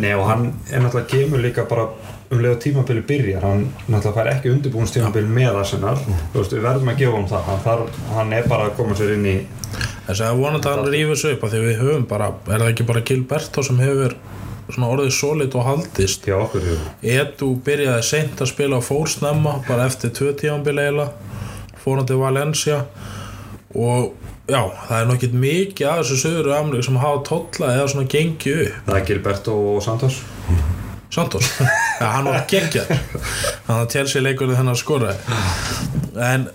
Nei 0.00 0.14
og 0.16 0.24
hann 0.24 0.46
er 0.72 0.80
náttúrulega 0.80 1.08
kemur 1.10 1.42
líka 1.42 1.66
bara 1.68 1.88
um 2.32 2.40
leið 2.40 2.54
og 2.54 2.60
tímabili 2.64 3.02
byrjar. 3.08 3.44
Hann 3.44 3.66
náttúrulega 3.86 4.14
fær 4.16 4.30
ekki 4.32 4.52
undirbúins 4.52 4.94
tímabili 4.94 5.28
með 5.28 5.58
Arsenal. 5.60 5.98
Þú 6.32 6.38
veist 6.38 6.54
við 6.56 6.64
verðum 6.64 6.92
að 6.92 7.02
gefa 7.02 7.18
um 7.18 7.26
það. 7.28 7.48
Hann, 7.48 7.64
þarf, 7.66 7.98
hann 8.16 8.32
er 8.38 8.48
bara 8.48 8.68
að 8.70 8.78
koma 8.78 8.96
sér 8.98 9.16
inn 9.16 9.26
í 9.28 9.36
þess 10.06 10.24
að 10.26 10.40
vonandi 10.40 10.68
að 10.68 10.78
hann 10.78 10.92
rífur 10.92 11.20
sig 11.20 11.36
upp 11.36 11.44
að 11.46 11.54
því 11.54 11.60
við 11.66 11.82
höfum 11.82 12.06
bara, 12.08 12.30
er 12.48 12.62
það 12.62 12.70
ekki 12.72 12.88
bara 12.88 13.04
Gilberto 13.08 13.64
sem 13.66 13.82
hefur 13.82 14.16
svona 14.72 14.88
orðið 14.94 15.12
solid 15.16 15.56
og 15.58 15.66
haldist? 15.68 16.26
Hjá 16.26 16.38
okkur. 16.38 16.66
Edu 17.02 17.50
byrjaði 17.66 18.08
seint 18.08 18.40
að 18.40 18.52
spila 18.52 18.80
fórsnemma 18.84 19.58
bara 19.68 19.86
eftir 19.90 20.14
tvö 20.16 20.32
tímanbili 20.38 20.86
eiginlega 20.86 21.32
fór 21.82 21.98
hann 21.98 22.08
til 22.08 22.20
Valencia 22.20 22.82
og 23.74 24.12
já, 24.50 24.60
það 24.88 24.96
er 24.98 25.08
nokkið 25.10 25.34
mikið 25.42 25.88
af 25.88 26.00
þessu 26.02 26.18
sögur 26.22 26.52
Ameríku 26.56 26.86
sem 26.88 27.00
hafa 27.02 27.22
tolla 27.28 27.72
eða 27.76 27.88
svona 27.92 28.10
gengið 28.10 28.62
upp. 28.66 28.78
Það 28.88 28.98
er 28.98 29.06
Gilberto 29.10 29.56
og 29.72 29.82
Santos. 29.84 30.22
Santos, 31.12 31.50
ja, 32.00 32.08
hann 32.08 32.24
var 32.24 32.46
geggjar 32.48 32.88
hann 33.66 33.82
að 33.82 33.90
Chelsea 33.92 34.24
leikurinn 34.24 34.56
þennan 34.56 34.78
skoraði. 34.80 35.36
En 36.16 36.46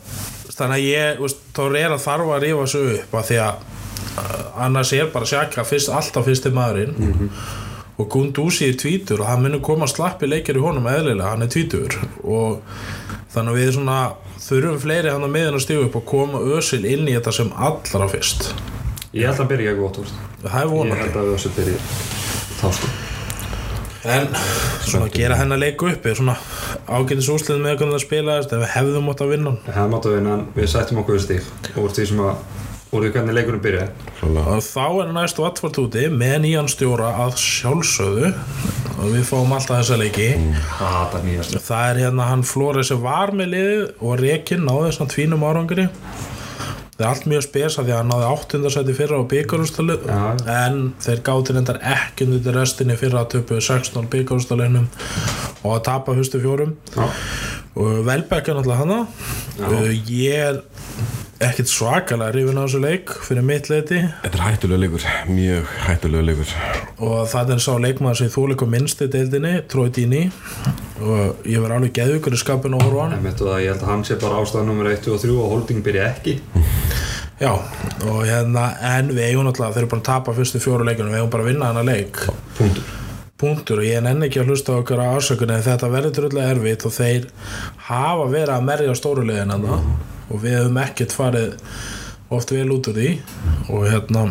þannig 0.50 0.74
að 0.74 0.86
ég, 0.88 1.22
þá 1.53 1.62
er 1.67 1.94
að 1.94 2.03
þarf 2.08 2.32
að 2.34 2.44
rífa 2.46 2.65
sig 2.72 2.88
upp 2.96 3.15
að 3.20 3.27
því 3.29 3.39
að 3.44 3.63
uh, 4.17 4.63
annars 4.65 4.94
er 4.98 5.12
bara 5.13 5.29
sjaka 5.29 5.65
fyrst, 5.67 5.94
alltaf 5.94 6.25
fyrsti 6.25 6.53
maðurinn. 6.56 7.29
Og 7.98 8.10
Gundúsi 8.13 8.67
er 8.70 8.77
tvítur 8.77 9.24
og 9.24 9.29
hann 9.29 9.46
munur 9.46 9.62
koma 9.65 9.88
slappi 9.89 10.29
leikir 10.29 10.58
í 10.58 10.62
honum 10.62 10.89
eðlilega, 10.89 11.32
hann 11.34 11.46
er 11.46 11.53
tvítur 11.53 11.96
og 12.22 12.60
þannig 13.34 13.53
að 13.53 13.62
við 13.62 13.72
svona 13.77 14.01
þurfum 14.48 14.80
fleiri 14.80 15.12
hann 15.12 15.25
að 15.27 15.34
miðan 15.36 15.58
að 15.60 15.66
stígu 15.66 15.88
upp 15.89 16.00
og 16.00 16.08
koma 16.08 16.42
ösil 16.58 16.84
inn 16.88 17.08
í 17.08 17.16
þetta 17.18 17.34
sem 17.36 17.51
allra 17.56 18.08
fyrst? 18.12 18.51
Ég 19.16 19.27
held 19.27 19.44
að 19.44 19.51
byrja 19.51 19.74
ekki 19.74 19.84
gott 19.84 20.00
úr 20.04 20.10
það 20.44 20.58
er 20.60 20.66
ég 20.66 20.74
vonandi 20.74 21.04
held 21.04 21.20
að 21.22 21.30
þessu 21.34 21.54
byrja 21.58 21.77
þá 22.58 22.68
sko. 22.77 22.92
En 24.08 24.27
svona 24.88 25.10
gera 25.12 25.36
hennar 25.36 25.60
leiku 25.60 25.89
upp 25.92 26.06
er 26.08 26.16
svona 26.16 26.38
ágætis 26.88 27.27
úslið 27.34 27.60
með 27.63 27.82
hvernig 27.82 27.98
það 27.98 28.04
spilaðist 28.06 28.54
ef 28.56 28.62
við 28.62 28.72
hefðum 28.75 29.10
átt 29.12 29.24
að 29.25 29.34
vinna 29.34 29.51
hann. 29.51 29.74
hefðum 29.75 29.98
átt 29.98 30.08
að 30.08 30.16
vinna 30.16 30.38
við 30.56 30.70
sættum 30.72 31.01
okkur 31.01 31.18
við 31.18 31.25
stík 31.25 31.82
úr 31.82 31.96
því 31.98 32.06
sem 32.12 32.22
að 32.24 32.46
úr 32.91 33.03
því 33.03 33.12
hvernig 33.15 33.36
leikurinn 33.36 33.63
byrjaði. 33.63 34.06
Klálega. 34.20 34.53
og 34.53 34.63
þá 34.63 34.86
er 35.03 35.12
næst 35.17 35.42
Watford 35.42 35.79
úti 35.81 36.05
með 36.14 36.38
nýjan 36.46 36.72
stjóra 36.72 37.11
að 37.25 37.35
sjálfsögðu. 37.44 38.31
Og 38.98 39.11
við 39.14 39.27
fáum 39.27 39.51
alltaf 39.53 39.83
þessa 39.83 40.00
leiki. 40.00 40.29
Nýjast 41.27 41.59
það 41.68 41.92
er 41.92 42.01
hérna 42.05 42.31
hann 42.31 42.48
Flóri 42.48 42.85
sem 42.88 43.03
var 43.03 43.33
með 43.35 43.53
liðið 43.53 43.83
og 44.00 44.18
Rekin 44.24 44.66
náði 44.66 44.96
svona 44.96 45.14
tvínum 45.14 45.46
árangri. 45.46 45.88
Það 46.98 47.03
er 47.05 47.11
allt 47.11 47.27
mjög 47.29 47.44
spesa 47.46 47.83
því 47.85 47.94
að 47.94 48.00
hann 48.00 48.07
náði 48.09 48.29
áttundasæti 48.31 48.94
fyrra 48.98 49.20
á 49.22 49.29
byggarústalu 49.29 49.98
Já. 50.01 50.22
en 50.50 50.79
þeir 51.05 51.20
gáti 51.27 51.53
reyndar 51.53 51.77
ekki 51.94 52.25
undir 52.25 52.57
restinni 52.57 52.96
fyrra 52.98 53.22
að 53.22 53.35
töpu 53.35 53.59
16 53.61 54.07
byggarústalunum 54.16 54.88
og 55.61 55.75
að 55.75 55.83
tapa 55.92 56.16
fyrstu 56.18 56.42
fjórum. 56.42 56.74
Já. 56.96 57.05
og 57.77 58.01
Velbæk 58.07 58.50
er 58.50 58.57
náttúrulega 58.57 58.81
hana. 58.81 59.00
Uh, 59.61 59.94
ég 60.09 60.42
er 60.48 60.61
ekkert 61.43 61.69
svakalega 61.69 62.33
hrifin 62.33 62.57
á 62.57 62.65
þessu 62.65 62.79
leik 62.81 63.11
fyrir 63.25 63.45
mitt 63.45 63.67
leiti 63.69 64.00
Þetta 64.23 64.39
er 64.39 64.43
hættulega 64.43 64.81
leikur, 64.81 65.05
mjög 65.29 65.73
hættulega 65.85 66.25
leikur. 66.25 66.53
Og 67.05 67.19
það 67.29 67.53
er 67.53 67.61
sá 67.61 67.69
leikmaður 67.83 68.19
sem 68.21 68.31
þú 68.33 68.45
leikur 68.51 68.71
minnst 68.71 69.03
í 69.05 69.09
deildinni, 69.13 69.53
Troy 69.69 69.91
Dini 69.93 70.23
og 70.97 71.45
ég 71.45 71.61
verð 71.61 71.77
alveg 71.77 71.93
geðugur 72.00 72.33
í 72.33 72.41
skapin 72.41 72.77
og 72.77 72.85
horfa 72.87 72.97
á 72.97 73.03
hann. 73.05 73.15
En 73.19 73.37
það, 73.37 73.53
ég 73.61 73.73
held 73.73 73.85
að 73.85 73.93
hann 73.93 74.05
sé 74.07 74.17
bara 74.23 74.41
ástæða 74.41 74.65
nummer 74.71 74.89
1 74.91 75.11
og 75.13 75.21
3 75.27 75.37
og 75.37 75.53
holding 75.53 75.85
byrja 75.85 76.09
ekki. 76.15 76.37
Já, 77.37 77.51
og 77.53 78.21
hérna, 78.25 78.67
en 78.97 79.13
við 79.13 79.27
eigum 79.27 79.45
náttúrulega, 79.45 79.75
þeir 79.75 79.83
eru 79.85 79.91
bara 79.93 80.01
að 80.01 80.09
tapa 80.09 80.33
fyrstu 80.39 80.63
fjóru 80.63 80.87
leikunum, 80.89 81.13
við 81.13 81.21
eigum 81.21 81.33
bara 81.35 81.45
að 81.45 81.51
vinna 81.51 81.69
hana 81.69 81.85
leik. 81.85 82.23
Punktur. 82.57 82.93
Punktur 83.37 83.83
og 83.83 83.85
ég 83.85 84.01
nenni 84.01 84.25
ekki 84.25 84.41
að 84.41 84.50
hlusta 84.50 84.73
á 84.73 84.81
okkar 84.81 85.03
á 85.05 85.13
ásökunni 85.13 85.53
en 85.53 85.65
þetta 85.67 85.93
verður 85.93 86.15
trullega 86.17 86.55
erfitt 86.55 86.87
og 86.89 86.95
þeir 86.95 87.27
hafa 87.85 88.25
verið 88.31 88.53
að 88.55 88.69
merja 88.71 88.95
stórulegin 88.97 89.53
hann 89.53 89.67
og 90.27 90.44
við 90.44 90.59
hefum 90.59 90.79
ekkert 90.83 91.16
farið 91.16 91.57
oft 92.33 92.51
vel 92.51 92.70
út 92.75 92.92
úr 92.92 92.98
því. 92.98 93.09
Og 93.72 93.87
hérna 93.87 94.29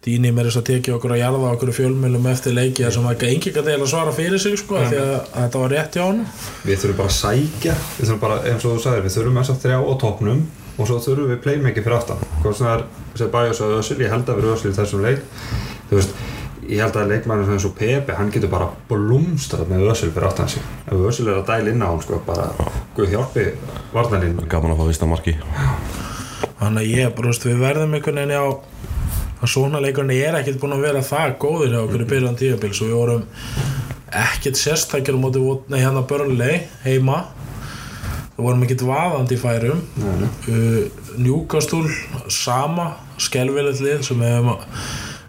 Dini 0.00 0.30
með 0.32 0.48
þess 0.48 0.60
að 0.60 0.68
tekja 0.70 0.94
okkur 0.96 1.12
að 1.12 1.20
jarða 1.20 1.48
okkur 1.50 1.72
fjölmjölum 1.76 2.28
eftir 2.30 2.54
leiki 2.56 2.86
þar 2.86 2.94
sem 2.94 3.08
ekki 3.10 3.26
engin 3.28 3.54
gæti 3.56 3.74
að 3.74 3.82
svara 3.90 4.14
fyrir 4.16 4.40
sig 4.40 4.56
sko, 4.56 4.78
því 4.80 5.00
að, 5.02 5.10
þetta 5.34 5.60
var 5.60 5.74
rétt 5.74 5.98
hjá 5.98 6.04
hann 6.06 6.22
við 6.64 6.78
þurfum 6.84 7.00
bara 7.02 7.10
að 7.10 7.16
sækja 7.18 7.74
við 7.98 8.06
þurfum 8.06 8.22
bara, 8.22 8.38
eins 8.48 8.64
og 8.64 8.76
þú 8.78 8.84
sagðir, 8.86 9.04
við 9.04 9.16
þurfum 9.18 9.40
þess 9.40 9.52
að 9.52 9.60
þrjá 9.66 9.76
á 9.76 9.92
topnum 10.00 10.40
og 10.80 10.88
svo 10.88 10.98
þurfum 11.04 11.32
við 11.34 11.42
playmaker 11.44 11.84
fyrir 11.84 11.98
aftan. 11.98 12.24
Hvort 12.40 12.56
sem 12.56 12.66
það 12.66 12.76
er, 12.78 12.84
sem 13.20 13.32
Bajos 13.34 13.62
og 13.66 13.76
Össil 13.82 13.98
ég 14.00 14.14
held 14.14 14.30
að 14.30 14.40
vera 14.40 14.54
Össil 14.54 14.70
í 14.70 14.76
þessum 14.78 15.04
leik. 15.04 15.26
Þú 15.90 15.98
veist, 15.98 16.14
ég 16.70 16.80
held 16.84 16.96
að 17.00 17.08
leikmæður 17.10 17.52
eins 17.56 17.64
og 17.66 17.74
Pepe 17.78 18.14
hann 18.18 18.30
getur 18.34 18.50
bara 18.52 18.68
blúmstrað 18.90 19.68
með 19.72 19.88
Össil 19.92 20.10
fyrir 20.14 20.28
aftan 20.30 20.48
sig. 20.52 20.62
Ef 20.86 21.06
Össil 21.10 21.26
er 21.28 21.40
að 21.40 21.48
dæla 21.50 21.72
inn 21.74 21.82
á 21.82 21.88
hann 21.90 22.02
sko, 22.04 22.20
bara, 22.26 22.50
guð 22.96 23.10
hjálpi 23.14 23.46
varnarinn 23.94 24.38
Gaman 24.50 24.74
að 24.76 24.82
fá 24.82 24.86
vista 24.90 25.08
marki 25.10 25.34
þannig 26.60 26.82
að 26.84 26.90
ég, 26.92 27.12
veist, 27.24 27.46
við 27.48 27.60
verðum 27.62 27.94
einhvern 27.96 28.20
veginn 28.20 28.36
á 28.36 28.44
að 29.40 29.48
svona 29.48 29.80
leikurinn 29.80 30.12
er 30.12 30.36
ekkert 30.40 30.58
búin 30.60 30.74
að 30.76 30.82
vera 30.84 31.00
það 31.04 31.30
góður 31.40 31.70
hjá 31.72 31.78
okkur 31.86 32.02
í 32.04 32.08
byrjan 32.10 32.36
tíðabil 32.36 32.72
svo 32.76 32.88
við 32.90 32.98
vorum 32.98 33.22
ekkert 34.20 34.58
sérstakir 34.60 35.16
á 35.16 35.20
móti 35.22 35.40
Vot- 35.40 35.70
nei, 35.72 35.78
hérna 35.80 36.02
Burnley 36.04 36.58
heima. 36.84 37.22
Við 38.36 38.44
vorum 38.44 38.64
ekkert 38.66 38.84
vaðandi 38.88 39.36
í 39.36 39.40
færum. 39.40 39.80
Uh, 40.50 40.82
Newcastle 41.20 41.88
sama 42.32 42.90
skelvilegt 43.20 43.80
lið 43.84 44.04
sem 44.10 44.20
hefum 44.24 44.52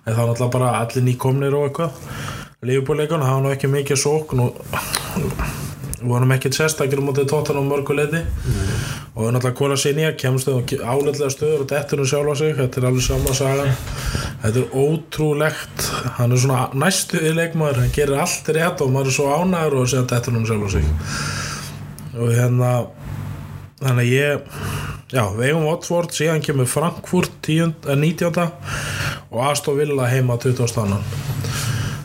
en 0.05 0.13
það 0.13 0.21
er 0.21 0.29
náttúrulega 0.31 0.53
bara 0.55 0.71
allir 0.79 1.05
nýkomnir 1.05 1.57
og 1.57 1.67
eitthvað. 1.69 1.91
Liverpool-leikun 2.61 3.25
hafa 3.25 3.41
nú 3.41 3.51
ekki 3.53 3.69
mikið 3.71 3.97
sókn 3.97 4.41
og 4.43 4.61
vorum 6.01 6.33
ekkert 6.33 6.57
sérstakir 6.57 7.01
móti 7.01 7.25
tóttan 7.29 7.57
á 7.57 7.63
mörguleiti 7.65 8.21
og 9.15 9.31
náttúrulega 9.33 9.57
Kóla 9.57 9.77
Sinja 9.77 10.13
kemst 10.17 10.49
á 10.49 10.57
áleitlega 10.57 11.29
stöður 11.29 11.65
og 11.65 11.69
dettur 11.69 12.01
hún 12.01 12.09
sjálfa 12.09 12.35
sig. 12.35 12.55
Þetta 12.55 12.79
er 12.79 12.87
alveg 12.89 13.05
sama 13.05 13.33
sagan. 13.35 13.73
Þetta 14.41 14.61
er 14.61 14.77
ótrúlegt. 14.77 15.89
Hann 16.17 16.31
er 16.31 16.41
svona 16.41 16.61
næstuði 16.73 17.33
leikmaður. 17.35 17.81
Hann 17.83 17.93
gerir 17.97 18.21
allt 18.23 18.49
rétt 18.55 18.81
og 18.81 18.93
maður 18.93 19.11
er 19.11 19.17
svo 19.17 19.27
ánæður 19.35 19.77
og 19.81 19.91
séðan 19.91 20.09
dettur 20.13 20.37
hún 20.37 20.47
sjálfa 20.47 20.71
sig. 20.77 20.87
Og 22.17 22.33
hérna 22.37 22.71
þannig 23.81 24.05
að 24.05 24.13
ég 24.13 24.41
já, 25.11 25.25
við 25.35 25.49
eigum 25.49 25.67
Watford, 25.67 26.13
síðan 26.15 26.43
kemur 26.45 26.69
Frankfurt 26.69 27.33
10, 27.43 27.73
eh, 27.87 27.95
19. 27.99 28.47
og 29.31 29.45
Aston 29.47 29.77
Villa 29.79 30.09
heima 30.11 30.35
20. 30.37 30.67
annan. 30.83 31.05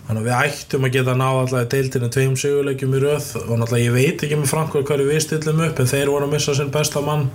Þannig 0.07 0.21
að 0.21 0.27
við 0.29 0.37
ættum 0.37 0.85
að 0.87 0.93
geta 0.95 1.15
náð 1.19 1.37
alltaf 1.41 1.65
deildinu 1.73 2.09
tveim 2.15 2.35
sigurleikjum 2.39 2.93
í 2.95 3.01
röð. 3.03 3.31
Og 3.41 3.57
náttúrulega 3.59 3.87
ég 3.89 3.95
veit 3.97 4.23
ekki 4.23 4.39
með 4.39 4.53
Frankfurt 4.53 4.87
hverju 4.87 5.09
við 5.09 5.23
stillum 5.25 5.63
upp 5.67 5.81
en 5.83 5.91
þeir 5.91 6.13
voru 6.13 6.29
að 6.29 6.37
missa 6.37 6.55
sinn 6.55 6.71
besta 6.75 7.03
mann 7.03 7.27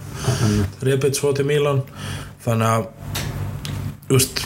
Rebits 0.79 1.19
fótt 1.19 1.41
í 1.43 1.45
Mílan 1.49 1.81
þannig 2.45 2.69
að 2.69 4.15
úst, 4.15 4.39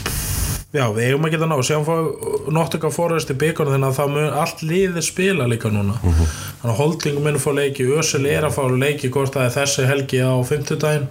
já, 0.74 0.82
við 0.96 1.04
eigum 1.12 1.28
að 1.28 1.36
geta 1.36 1.48
náð. 1.52 1.62
Séðan 1.68 1.86
fá 1.86 2.50
Nottingham 2.56 2.94
Forest 2.96 3.30
í 3.30 3.36
byggunum 3.38 3.76
þannig 3.76 3.92
að 3.92 4.00
það 4.00 4.10
mun 4.16 4.40
allt 4.42 4.64
liðið 4.66 5.06
spila 5.06 5.46
líka 5.52 5.70
núna. 5.70 5.94
Þannig 6.02 6.72
að 6.72 6.80
Holdingum 6.80 7.28
minn 7.30 7.38
fá 7.42 7.52
leiki 7.54 7.86
Ösel 7.94 8.26
er 8.26 8.48
að 8.48 8.58
fá 8.58 8.64
leiki 8.74 9.12
hvort 9.14 9.38
það 9.38 9.46
er 9.46 9.54
þessi 9.60 9.86
helgi 9.86 10.24
á 10.26 10.34
50 10.50 10.82
daginn 10.82 11.06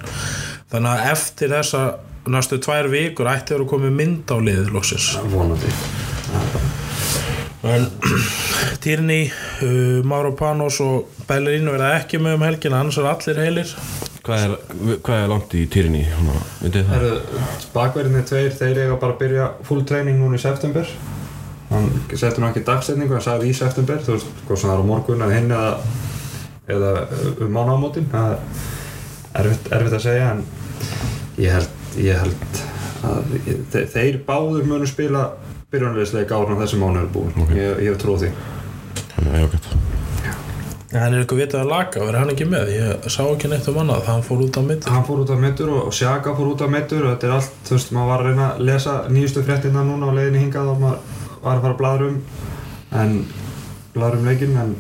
þannig 0.74 0.92
að 0.92 1.08
eftir 1.14 1.56
þessa 1.56 1.86
næstu 2.32 2.60
tvær 2.64 2.90
vikur 2.92 3.30
ætti 3.32 3.54
að 3.54 3.60
vera 3.60 3.70
komið 3.74 3.96
mynd 4.00 4.34
á 4.34 4.38
liðið 4.38 4.74
loksins. 4.76 5.12
Vonandi. 5.32 5.72
En 7.66 7.88
Týrni, 8.84 9.22
uh, 9.66 10.02
Mauro 10.06 10.36
Panos 10.38 10.80
og 10.86 11.10
Bellerín 11.30 11.70
verða 11.72 11.96
ekki 12.00 12.22
með 12.22 12.38
um 12.38 12.46
helgina 12.46 12.82
annars 12.82 13.00
er 13.02 13.10
allir 13.10 13.42
heilir. 13.42 13.74
Hvað 14.26 14.44
er, 14.44 14.54
hvað 15.06 15.20
er 15.24 15.28
langt 15.30 15.54
í? 15.54 15.66
Herru, 16.90 17.12
bakverðinni 17.74 18.24
tveir, 18.26 18.54
þeir 18.58 18.80
eiga 18.86 18.98
bara 19.02 19.14
að 19.14 19.20
byrja 19.22 19.50
full 19.68 19.84
training 19.86 20.18
núna 20.22 20.40
í 20.40 20.42
september. 20.42 20.90
Hann 21.70 21.90
setur 22.14 22.42
nú 22.42 22.50
ekki 22.50 22.64
dagsetningu, 22.66 23.14
hann 23.18 23.26
sagði 23.26 23.50
í 23.50 23.58
september 23.58 24.02
þú 24.06 24.16
veist, 24.16 24.42
hvað 24.48 24.60
sem 24.62 24.70
það 24.70 24.76
er 24.76 24.84
á 24.86 24.90
morgun 24.90 25.24
eða 25.26 25.38
hinn 25.38 25.54
eða, 25.56 25.72
eða 26.76 26.92
um 27.46 27.56
mánámótin 27.58 28.10
það 28.12 28.36
er 28.36 29.42
erfitt, 29.42 29.72
erfitt 29.74 29.98
að 29.98 30.04
segja 30.06 30.28
en 30.36 30.44
ég 31.42 31.56
held, 31.56 31.74
ég 32.02 32.20
held 32.22 32.62
að 33.06 33.34
þe 33.74 33.84
þeir 33.94 34.20
báður 34.28 34.66
munu 34.70 34.88
spila 34.90 35.26
byrjunlegisleik 35.72 36.32
ára 36.32 36.54
en 36.56 36.62
þessi 36.64 36.80
mánu 36.82 37.02
er 37.04 37.10
búin 37.14 37.34
Ok. 37.42 37.52
ég, 37.58 37.82
ég 37.84 37.92
hef 37.92 38.00
tróð 38.02 38.24
því. 38.26 38.32
Það. 39.16 39.28
Er 39.36 39.46
okkvæmt 39.48 39.74
en 40.96 41.02
hann 41.02 41.14
er 41.14 41.24
eitthvað 41.26 41.40
vitað 41.42 41.60
að 41.66 41.70
laga, 41.74 42.00
verður 42.06 42.20
hann 42.22 42.30
ekki 42.32 42.46
með? 42.48 42.70
Ég 42.72 43.08
sá 43.12 43.22
ekki 43.26 43.50
neitt 43.52 43.66
um 43.68 43.80
annað, 43.82 44.06
hann 44.08 44.22
fór 44.24 44.44
út 44.46 44.56
á 44.56 44.62
mitt. 44.64 44.86
Hann 44.88 45.04
fór 45.04 45.24
út 45.26 45.32
af 45.34 45.40
mittur 45.42 45.72
og, 45.74 45.82
og 45.90 45.94
Sjaka 45.98 46.32
fór 46.38 46.52
út 46.54 46.62
af 46.64 46.70
mittur 46.72 47.04
og 47.04 47.12
þetta 47.16 47.28
er 47.28 47.34
allt, 47.36 47.58
þú 47.68 47.74
veist, 47.76 47.92
maður 47.92 48.12
var 48.14 48.22
að 48.24 48.30
reyna 48.30 48.46
að 48.54 48.62
lesa 48.70 48.94
nýjustu 49.12 49.44
fréttina 49.44 49.84
núna 49.84 50.08
á 50.08 50.16
leiðinni 50.16 50.44
hingað 50.46 50.70
og 50.72 50.80
maður 50.86 51.02
var 51.42 51.58
að 51.58 51.66
fara 51.66 51.74
að 51.74 51.82
bladra 51.82 52.08
um 52.08 52.22
en 53.02 53.18
bladra 53.98 54.22
um 54.22 54.30
leikinn 54.30 54.56
en 54.62 54.72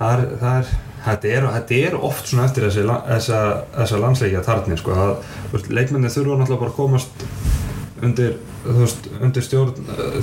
það 0.00 0.16
er, 0.16 0.24
það 0.42 0.58
er 0.58 0.74
Þetta 1.04 1.28
er, 1.28 1.46
þetta 1.58 1.78
er 1.84 1.96
oft 2.00 2.30
svona 2.30 2.46
eftir 2.48 2.64
þessi, 2.64 2.84
þessa, 2.88 3.40
þessa 3.74 3.98
landsleikja 4.00 4.44
þarna 4.46 4.78
sko, 4.80 4.94
að 4.96 5.66
leikmenni 5.68 6.12
þurfa 6.12 6.38
náttúrulega 6.40 6.62
bara 6.62 6.72
að 6.72 6.78
komast 6.78 7.26
undir, 8.04 8.38
veist, 8.64 9.10
undir 9.20 9.44
stjórn 9.44 9.90
uh, 9.92 10.16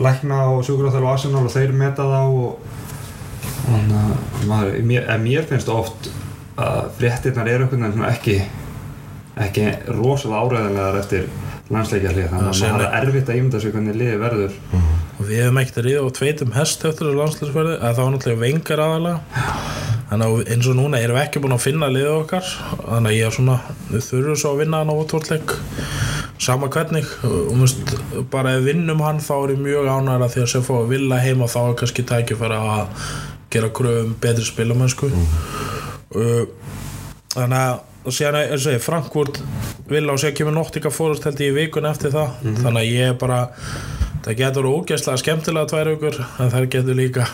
lækna 0.00 0.46
og 0.54 0.64
sjúkraþjálf 0.64 1.04
og 1.04 1.12
Arsenal 1.12 1.44
og 1.44 1.52
þeir 1.52 1.74
meta 1.76 2.08
þá 2.08 2.20
og 2.24 2.72
að 3.72 4.48
maður, 4.48 4.80
mér, 4.88 5.06
en 5.12 5.22
mér 5.22 5.46
finnst 5.48 5.70
oft 5.70 6.08
að 6.60 6.90
fréttirnar 6.98 7.48
eru 7.48 7.66
einhvern 7.66 7.86
veginn 7.86 8.08
ekki 8.08 8.38
ekki 9.42 9.68
rosalega 9.96 10.42
áræðanlegar 10.42 10.98
eftir 11.00 11.28
landsleikja 11.72 12.12
hlið 12.12 12.28
þannig 12.32 12.50
að 12.50 12.60
maður 12.64 12.84
er 12.86 12.96
erfitt 13.00 13.30
að 13.32 13.38
ímynda 13.40 13.60
sig 13.62 13.74
hvernig 13.74 13.96
liði 13.96 14.18
verður 14.20 14.58
og 15.18 15.26
við 15.28 15.42
hefum 15.42 15.60
ekkert 15.62 15.80
að 15.80 15.88
ríða 15.88 16.04
og 16.06 16.14
tveitum 16.16 16.54
hest 16.56 16.84
eftir 16.88 17.08
þessu 17.08 17.18
landslæsferði 17.18 17.74
að 17.78 17.96
það 17.96 18.04
var 18.04 18.14
náttúrulega 18.16 18.42
vengar 18.42 18.84
aðalega 18.86 19.82
þannig 20.12 20.26
að 20.28 20.50
eins 20.52 20.68
og 20.68 20.76
núna 20.76 21.00
erum 21.00 21.16
við 21.16 21.24
ekki 21.24 21.40
búin 21.40 21.54
að 21.56 21.62
finna 21.64 21.88
liðið 21.88 22.16
okkar. 22.18 22.48
Þannig 22.82 23.08
að 23.08 23.16
ég 23.16 23.28
er 23.28 23.36
svona 23.36 23.58
við 23.88 24.02
þurfum 24.08 24.40
svo 24.42 24.50
að 24.52 24.58
vinna 24.60 24.80
hann 24.82 24.92
á 24.92 24.94
votvortleik 24.98 25.54
sama 26.42 26.68
hvernig 26.74 27.06
og 27.28 27.52
must, 27.56 27.94
bara 28.32 28.56
ef 28.56 28.64
við 28.64 28.72
vinnum 28.72 29.00
hann 29.04 29.22
þá 29.22 29.32
er 29.36 29.54
ég 29.54 29.62
mjög 29.62 29.88
ánægða 29.88 30.28
því 30.34 30.42
að 30.42 30.50
sem 30.52 30.66
fá 30.66 30.72
að 30.80 30.90
vilja 30.90 31.20
heima 31.22 31.48
þá 31.52 31.60
er 31.62 31.78
kannski 31.80 32.04
tækifæri 32.10 32.58
að 32.58 33.06
gera 33.52 33.72
kröfum 33.78 34.12
betri 34.20 34.44
spilamennsku. 34.48 35.08
Uh, 36.12 36.44
þannig 37.32 37.58
að 37.62 37.80
og 38.02 38.14
síðan 38.14 38.40
er 38.40 38.48
ég 38.50 38.62
segi, 38.62 38.82
Frankfurt 38.82 39.38
vil 39.86 40.08
á 40.10 40.14
sig 40.18 40.34
kemur 40.34 40.56
Nottingham 40.56 40.94
Forest 40.94 41.26
held 41.28 41.40
ég 41.40 41.52
í 41.52 41.58
vikun 41.60 41.86
eftir 41.86 42.10
það. 42.10 42.40
Þannig 42.42 42.80
að 42.80 42.88
ég 42.88 43.12
er 43.12 43.18
bara 43.20 43.38
það 44.22 44.38
getur 44.42 44.70
ógeðslega 44.70 45.22
skemmtilega 45.22 45.72
tvær 45.72 45.92
vikur 45.94 46.20
en 46.22 46.52
það 46.52 46.68
getur 46.76 46.98
líka 46.98 47.26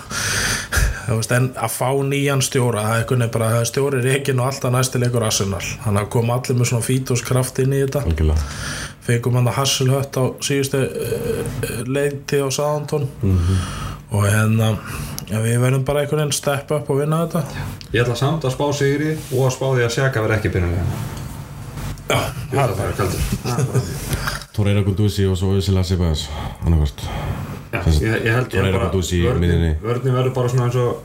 þú 1.08 1.16
veist, 1.18 1.32
en 1.32 1.48
að 1.56 1.72
fá 1.72 1.88
nýjan 2.04 2.44
stjóra 2.44 2.84
það 2.84 3.14
er 3.16 3.32
bara, 3.32 3.50
stjóri 3.68 4.02
reikin 4.04 4.40
og 4.42 4.50
alltaf 4.50 4.74
næsti 4.74 5.00
leikur 5.00 5.24
Arsenal, 5.24 5.62
þannig 5.84 6.04
að 6.04 6.10
koma 6.14 6.38
allir 6.38 6.58
með 6.58 6.70
svona 6.72 6.86
fítuskraft 6.86 7.60
inn 7.64 7.74
í 7.76 7.82
þetta. 7.84 8.04
Algjörlega. 8.08 8.54
Fengum 9.08 9.38
hann 9.38 9.48
að 9.48 9.60
Hasselhött 9.62 10.18
á 10.20 10.24
síðustu 10.44 10.82
uh, 10.84 11.78
leiti 11.88 12.42
á 12.44 12.48
Southampton. 12.52 13.08
Og 14.08 14.24
hérna 14.24 14.74
ja, 15.28 15.40
við 15.44 15.60
verðum 15.64 15.84
bara 15.88 16.04
einhvern 16.04 16.26
veginn 16.26 16.36
step 16.36 16.72
up 16.76 16.88
og 16.92 17.00
vinna 17.02 17.24
þetta. 17.24 17.64
Ég 17.92 18.04
ætla 18.04 18.16
samt 18.20 18.44
að 18.44 18.56
spá 18.56 18.66
sigri 18.76 19.14
og 19.30 19.46
að 19.46 19.54
spá 19.56 19.70
því 19.70 19.88
að 19.88 19.96
Sjaka 19.96 20.26
verði 20.26 20.40
ekki 20.40 20.52
byrjulega 20.56 21.17
já, 22.08 22.18
Það 22.52 22.62
er 22.64 22.76
bara 22.78 22.92
kaldur 22.98 23.20
Torreira 24.56 24.82
Gunduzi 24.86 25.26
og 25.28 25.36
svo 25.38 25.54
Ösila 25.58 25.84
Sibas 25.86 26.26
annarkvært 26.64 27.04
ég, 28.00 28.14
ég 28.26 28.48
Torreira 28.48 28.68
ég 28.72 28.78
bara 28.78 28.88
Gunduzi 28.88 29.20
í 29.22 29.34
miðjunni. 29.42 29.72
vörðin 29.84 30.16
verður 30.18 30.34
bara 30.38 30.52
svona 30.52 30.68
eins 30.68 30.78
og 30.82 31.02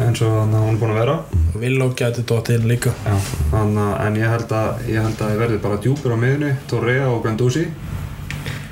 eins 0.00 0.20
og 0.24 0.32
þannig 0.36 0.56
að 0.56 0.64
hún 0.64 0.74
er 0.74 0.80
búin 0.80 0.92
að 0.92 0.98
vera. 1.00 1.14
Villó 1.60 1.86
gæti 1.96 2.22
dótt 2.28 2.48
inn 2.54 2.66
líka. 2.68 2.92
Já, 3.04 3.16
þannig 3.50 3.80
að 3.84 3.94
en 4.06 4.18
ég 4.20 4.32
held 4.32 4.52
að 4.56 4.82
ég 4.88 5.04
held 5.04 5.20
að 5.24 5.32
þið 5.32 5.40
verður 5.42 5.62
bara 5.64 5.80
djúpur 5.84 6.14
á 6.14 6.18
miðunni 6.20 6.52
Torrea 6.70 7.08
og 7.10 7.22
Gandusi 7.24 7.64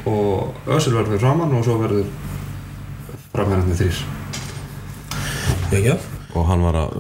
og 0.09 0.69
Össil 0.69 0.95
verður 0.95 1.11
fyrir 1.13 1.25
framann 1.25 1.57
og 1.59 1.65
svo 1.67 1.77
verður 1.83 2.07
framherrandi 3.35 3.77
þrýr 3.77 3.99
ekki 5.69 5.91
það? 5.91 6.07
og 6.39 6.47
hann 6.49 6.65
var 6.65 6.79
að 6.85 6.95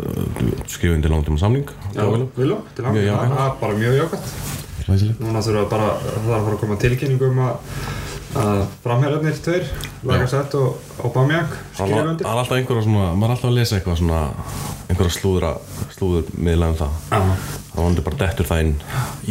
skrifa 0.68 0.96
undir 0.98 1.12
langtíma 1.12 1.40
samling 1.40 1.70
Já, 1.98 2.06
Viló, 2.38 2.58
til 2.76 2.86
hann, 2.86 2.98
það 2.98 3.40
er 3.44 3.54
bara 3.60 3.78
mjög 3.78 3.96
jákvæmt 3.98 4.34
Læsilegt 4.88 5.22
Núna 5.24 5.42
þurfa 5.44 5.64
bara, 5.72 5.88
það 6.02 6.28
er 6.28 6.36
að 6.38 6.44
fara 6.46 6.54
að 6.54 6.60
koma 6.62 6.76
tilkynning 6.84 7.24
um 7.26 7.40
að, 7.44 7.76
að 8.42 8.62
framherrarnir 8.84 9.40
tveir, 9.44 9.68
Lagasett 10.08 10.56
og 10.58 10.94
Aubameyang 11.02 11.50
Það 11.50 11.74
skrifa 11.74 11.98
var 11.98 12.10
undir 12.12 12.30
alltaf 12.32 12.56
einhverja 12.58 12.86
svona, 12.86 13.08
maður 13.12 13.28
er 13.28 13.36
alltaf 13.36 13.50
að 13.50 13.58
lesa 13.58 13.78
eitthvað 13.78 14.00
svona 14.02 14.22
einhverja 14.88 15.14
slúðra, 15.18 15.52
slúður 15.92 16.30
miðlega 16.38 16.72
um 16.72 16.78
það. 16.78 16.96
Já, 17.10 17.18
það 17.74 17.82
var 17.82 18.02
bara 18.08 18.20
dettur 18.22 18.48
það 18.48 18.62
inn. 18.64 18.72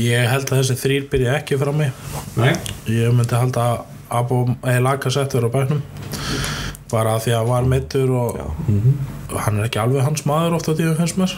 Ég 0.04 0.30
held 0.34 0.52
að 0.52 0.62
þessi 0.62 0.78
þrýr 0.84 1.10
byrja 1.14 1.38
ekki 1.40 1.60
frá 1.64 1.74
mig 1.74 2.06
nei, 2.38 2.54
Ég 2.92 3.16
myndi 3.16 3.40
halda 3.40 3.68
að 4.08 4.84
Lagasett 4.84 5.34
verður 5.34 5.50
á 5.50 5.56
bæknum 5.58 5.82
bara 6.92 7.18
af 7.18 7.26
því 7.26 7.34
að 7.36 7.42
hann 7.42 7.50
var 7.52 7.66
meittur 7.68 8.14
og 8.16 8.38
og 9.28 9.40
hann 9.44 9.60
er 9.60 9.68
ekki 9.68 9.82
alveg 9.82 10.06
hans 10.06 10.24
maður 10.28 10.58
oft 10.58 10.70
á 10.72 10.74
tíu 10.78 10.94
finnst 10.96 11.20
mér 11.20 11.34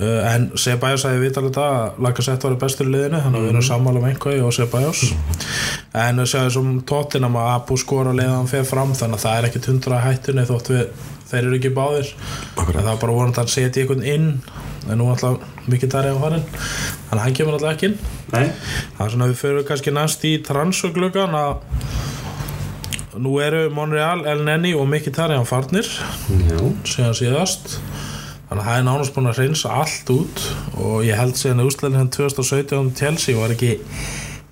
uh, 0.00 0.32
en 0.32 0.50
Sebajos 0.58 1.04
sagði 1.06 1.24
vitalið 1.26 1.56
það 1.58 1.78
að 1.78 2.02
Lagasett 2.06 2.46
var 2.48 2.58
bestur 2.60 2.90
í 2.90 2.94
liðinu 2.94 3.22
þannig 3.24 3.40
að 3.40 3.46
við 3.46 3.54
erum 3.54 3.66
sammála 3.68 4.02
um 4.02 4.10
einhverju 4.10 4.46
og 4.48 4.56
Sebajos 4.56 5.04
en 6.02 6.26
segja 6.26 6.52
sem 6.56 6.74
tóttinam 6.88 7.40
að 7.40 7.50
Abu 7.56 7.78
skora 7.80 8.14
leiðan 8.16 8.50
fer 8.50 8.68
fram 8.68 8.94
þannig 8.96 9.20
að 9.20 9.26
það 9.26 9.38
er 9.38 9.48
ekkit 9.50 9.70
hundra 9.72 10.04
hættunni 10.06 10.46
þótt 10.48 10.72
við 10.72 10.86
þeir 11.32 11.46
eru 11.46 11.58
ekki 11.58 11.72
báðir. 11.72 12.12
En 12.60 12.78
það 12.82 12.92
er 12.92 13.00
bara 13.00 13.16
vonandi 13.16 13.40
að 13.40 13.52
setja 13.52 13.82
einhvern 13.82 14.04
inn 14.04 14.28
en 14.90 14.98
nú 14.98 15.08
alltaf 15.12 15.68
mikið 15.70 15.92
tæri 15.94 16.12
á 16.12 16.18
farin 16.18 16.42
þannig 16.42 17.12
að 17.16 17.22
hann 17.22 17.36
kemur 17.38 17.56
alltaf 17.56 17.76
ekki 17.76 17.88
inn. 17.90 17.98
Það 18.32 19.04
er 19.06 19.12
svona 19.14 19.28
að 19.28 19.32
við 19.32 19.40
fyrir 19.40 19.68
kannski 19.68 19.94
næst 19.94 20.26
í 20.28 20.32
transfergluggan 20.44 21.36
að 21.38 21.52
nú 23.22 23.36
eru 23.44 23.66
Monreal, 23.72 24.24
El 24.28 24.44
Neni 24.46 24.72
og 24.76 24.88
Mkhitaryan 24.88 25.48
farnir. 25.48 25.88
Já, 26.48 26.58
síðan 26.88 27.16
síðast 27.16 27.76
þannig 28.52 28.66
að 28.66 28.68
það 28.68 28.80
er 28.80 28.88
nánast 28.88 29.14
búin 29.16 29.30
að 29.30 29.38
reynsa 29.40 29.76
allt 29.80 30.12
út 30.12 30.42
og 30.76 30.98
ég 31.06 31.16
held 31.16 31.38
síðan 31.40 31.62
að 31.62 31.70
úslæðin 31.70 32.12
2017 32.18 32.92
Chelsea 32.98 33.38
var 33.38 33.54
ekki 33.54 33.72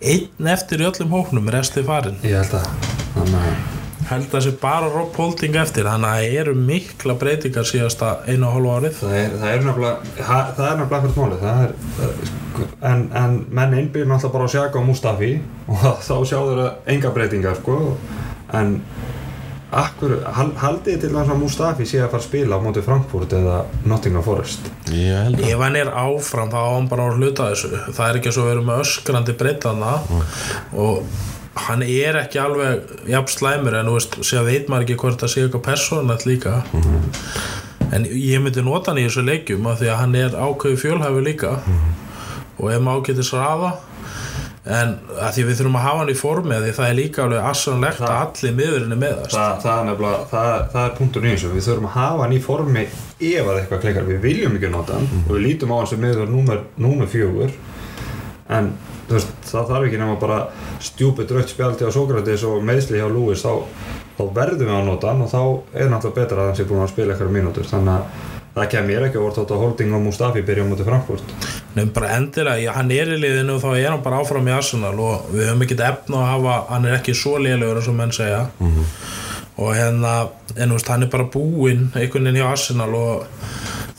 einn 0.01 0.49
eftir 0.55 0.81
í 0.81 0.89
öllum 0.89 1.13
hóknum 1.13 1.53
resti 1.53 1.85
farin. 1.85 2.17
Ég 2.25 2.41
held 2.41 2.57
að 2.57 2.97
Þannig 3.11 3.37
að 3.43 3.79
held 4.11 4.33
að 4.35 4.43
sé 4.43 4.53
bara 4.59 4.89
Rob 4.91 5.15
Holding 5.19 5.57
eftir 5.61 5.87
þannig 5.87 6.09
að 6.09 6.23
það 6.25 6.39
eru 6.41 6.55
mikla 6.59 7.15
breytingar 7.21 7.67
síðasta 7.69 8.09
einu 8.27 8.49
og 8.49 8.57
hálfu 8.57 8.73
árið. 8.75 8.97
Það 8.99 9.19
er, 9.19 9.37
það 9.43 9.53
er 9.53 9.67
nefnilega 9.67 10.15
það 10.17 10.49
það 10.57 10.71
er 10.71 10.81
nefnilega 10.81 11.03
hvert 11.05 11.21
málið 11.21 11.45
það 11.45 11.63
er, 11.67 11.75
það, 11.99 12.17
sko, 12.41 12.67
en, 12.91 13.05
en 13.21 13.37
menn 13.61 13.77
einbyrjum 13.79 14.17
alltaf 14.17 14.35
bara 14.35 14.49
á 14.51 14.53
Sjaka 14.55 14.81
og 14.81 14.89
Mustafi 14.89 15.31
og 15.69 15.87
þá 16.09 16.17
sjáður 16.33 16.63
það 16.65 16.91
enga 16.97 17.15
breytingar 17.19 17.61
sko 17.61 17.79
en 18.59 18.75
akkur, 19.71 20.17
hal- 20.35 20.55
haldið 20.59 21.01
til 21.05 21.11
þess 21.15 21.31
að 21.31 21.39
Mustafi 21.41 21.85
sé 21.87 22.01
að 22.03 22.09
fara 22.11 22.23
að 22.23 22.27
spila 22.27 22.57
á 22.59 22.65
móti 22.65 22.83
Frankfurt 22.83 23.35
eða 23.39 23.57
Nottingham 23.87 24.25
Forest? 24.27 24.71
Ég 24.91 25.15
held 25.25 25.39
að 25.41 25.51
ef 25.53 25.61
hann 25.65 25.77
er 25.79 25.91
áfram 25.95 26.51
þá 26.51 26.59
á 26.59 26.71
hann 26.75 26.89
bara 26.91 27.07
að 27.11 27.21
hluta 27.21 27.51
þessu. 27.53 27.71
Það 27.95 28.07
er 28.09 28.19
ekki 28.21 28.33
svo 28.35 28.47
að 28.47 28.51
vera 28.55 28.65
með 28.67 28.83
öskrandi 28.85 29.37
breytana 29.43 29.93
og 30.75 31.05
hann 31.67 31.83
er 31.87 32.19
ekki 32.25 32.41
alveg 32.43 33.07
jafn 33.11 33.33
slæmur 33.37 33.77
en 33.79 33.87
þú 33.91 33.95
veist, 33.99 34.19
sér 34.27 34.45
veit 34.47 34.69
maður 34.71 34.87
ekki 34.89 34.99
hvort 35.05 35.23
það 35.23 35.33
sé 35.35 35.45
eitthvað 35.47 35.67
persónalegt 35.69 36.27
líka. 36.27 36.57
En 37.93 38.05
ég 38.07 38.39
myndi 38.43 38.63
nota 38.63 38.91
hann 38.93 39.01
í 39.03 39.07
þessu 39.09 39.25
leikjum 39.27 39.67
af 39.71 39.81
því 39.81 39.89
að 39.91 40.01
hann 40.03 40.15
er 40.19 40.37
ákveðu 40.39 40.79
fjölhæfi 40.83 41.23
líka. 41.27 41.57
Og 42.61 42.71
ef 42.75 42.83
maður 42.85 43.07
getur 43.11 43.27
sraða 43.27 43.71
en 44.69 44.91
að 45.17 45.31
því 45.37 45.45
við 45.49 45.57
þurfum 45.57 45.77
að 45.79 45.85
hafa 45.87 46.01
hann 46.03 46.11
í 46.13 46.17
formi 46.19 46.57
því 46.61 46.73
það 46.77 46.91
er 46.91 46.97
líka 46.99 47.23
alveg 47.25 47.47
assanlegt 47.49 48.03
að 48.05 48.17
allir 48.17 48.57
miðurinn 48.59 48.93
er 48.93 49.01
meðast 49.01 49.33
það, 49.33 49.55
það, 49.63 49.81
nefnilega, 49.89 50.19
það, 50.33 50.51
það 50.75 50.85
er 50.85 50.93
punktur 50.99 51.25
í 51.25 51.31
þessu. 51.31 51.53
Við 51.55 51.67
þurfum 51.69 51.89
að 51.89 51.95
hafa 51.97 52.27
hann 52.27 52.35
í 52.37 52.41
formi 52.45 52.83
ef 52.85 53.49
að 53.49 53.61
eitthvað 53.63 53.83
klikkar. 53.87 54.11
Við 54.11 54.21
viljum 54.27 54.59
ekki 54.59 54.73
nota 54.75 54.99
hann 54.99 55.09
og 55.23 55.33
við 55.33 55.47
lítum 55.47 55.73
á 55.73 55.77
hann 55.79 55.89
sem 55.89 56.05
miður 56.05 56.35
númer, 56.35 57.09
fjögur. 57.15 57.57
En 58.51 58.71
veist, 59.09 59.33
það 59.49 59.73
þarf 59.73 59.89
ekki 59.89 60.03
nema 60.03 60.19
bara 60.21 60.43
stjúpid 60.91 61.33
rautt 61.33 61.55
spjaldi 61.55 61.89
á 61.89 61.97
Sókratis 61.97 62.45
og 62.45 62.61
meðsli 62.67 63.01
hjá 63.01 63.09
Lewis 63.09 63.47
þá, 63.47 63.65
þá 64.19 64.23
verðum 64.37 64.69
við 64.69 64.77
að 64.77 64.87
nota 64.91 65.15
hann 65.15 65.25
og 65.25 65.33
þá 65.33 65.41
er 65.81 65.89
náttúrulega 65.89 66.21
betra 66.21 66.45
að 66.45 66.51
hann 66.51 66.61
sé 66.61 66.69
búin 66.69 66.85
að 66.85 66.93
spila 66.93 67.15
eitthvað 67.15 67.35
mínútur. 67.39 67.71
Þannig 67.71 67.97
að 67.97 68.29
það 68.59 68.71
kem 68.75 68.89
mér 68.91 69.09
ekki 69.09 69.21
að 69.21 69.25
voru 69.25 69.39
þátt 69.41 69.57
að 69.57 69.65
Holding 69.65 69.97
og 69.97 70.05
Mustafi 70.05 70.45
byrja 70.45 70.67
á 70.67 70.71
móti 70.71 70.87
Frankfurt 70.87 71.37
Nefnum 71.71 71.93
bara 71.95 72.17
endilega, 72.17 72.59
já, 72.59 72.73
hann 72.75 72.91
er 72.91 73.13
í 73.15 73.17
liðinu 73.23 73.55
og 73.55 73.63
þá 73.63 73.69
er 73.77 73.91
hann 73.93 74.03
bara 74.03 74.19
áfram 74.25 74.49
í 74.49 74.55
Arsenal 74.55 74.97
og 74.99 75.29
við 75.31 75.47
höfum 75.47 75.61
ekkert 75.67 75.83
efna 75.87 76.23
að 76.25 76.31
hafa, 76.33 76.55
hann 76.73 76.89
er 76.89 76.97
ekki 76.97 77.15
svo 77.15 77.37
eins 77.39 77.89
og 77.89 77.95
menn 77.95 78.15
segja. 78.15 78.41
Og 79.61 79.75
hérna, 79.77 80.15
en 80.57 80.73
þú 80.73 80.79
veist, 80.79 80.91
hann 80.91 81.05
er 81.07 81.13
bara 81.13 81.29
búinn 81.31 81.91
einhvern 81.95 82.27
veginn 82.27 82.41
hjá 82.41 82.49
Arsenal 82.51 82.95
og 82.97 83.27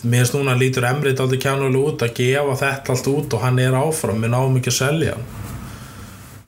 mér 0.04 0.26
finnst 0.26 0.36
núna 0.36 0.58
lítur 0.58 0.88
Emrit 0.90 1.20
aldrei 1.22 1.40
kjánulega 1.40 1.94
út 1.94 2.04
að 2.04 2.16
gefa 2.18 2.58
þetta 2.64 2.96
allt 2.96 3.08
út 3.08 3.36
og 3.38 3.46
hann 3.46 3.60
er 3.62 3.78
áfram, 3.78 4.20
við 4.20 4.34
náum 4.34 4.58
ekki 4.60 4.74
að 4.74 4.80
selja 4.82 5.16
hann. 5.16 5.28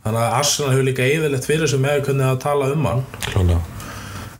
Þannig 0.03 0.23
að 0.25 0.37
Arsenal 0.41 0.71
hefur 0.73 0.87
líka 0.89 1.07
eðilegt 1.07 1.47
fyrir 1.47 1.69
sem 1.71 1.85
hefur 1.87 2.09
hvernig 2.09 2.27
að 2.27 2.41
tala 2.43 2.71
um 2.73 2.89
hann. 2.89 3.05
Klálega. 3.29 3.61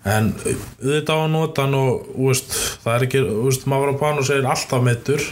En 0.04 0.34
auðvitað 0.36 1.16
á 1.16 1.20
að 1.24 1.30
nota 1.32 1.64
hann 1.64 1.76
og 1.80 2.10
veist, 2.18 2.58
það 2.84 2.96
er 2.98 3.06
ekki, 3.06 3.22
veist, 3.46 3.70
maður 3.72 3.94
á 3.96 4.02
panu 4.02 4.26
segir 4.28 4.50
alltaf 4.52 4.84
meittur 4.84 5.30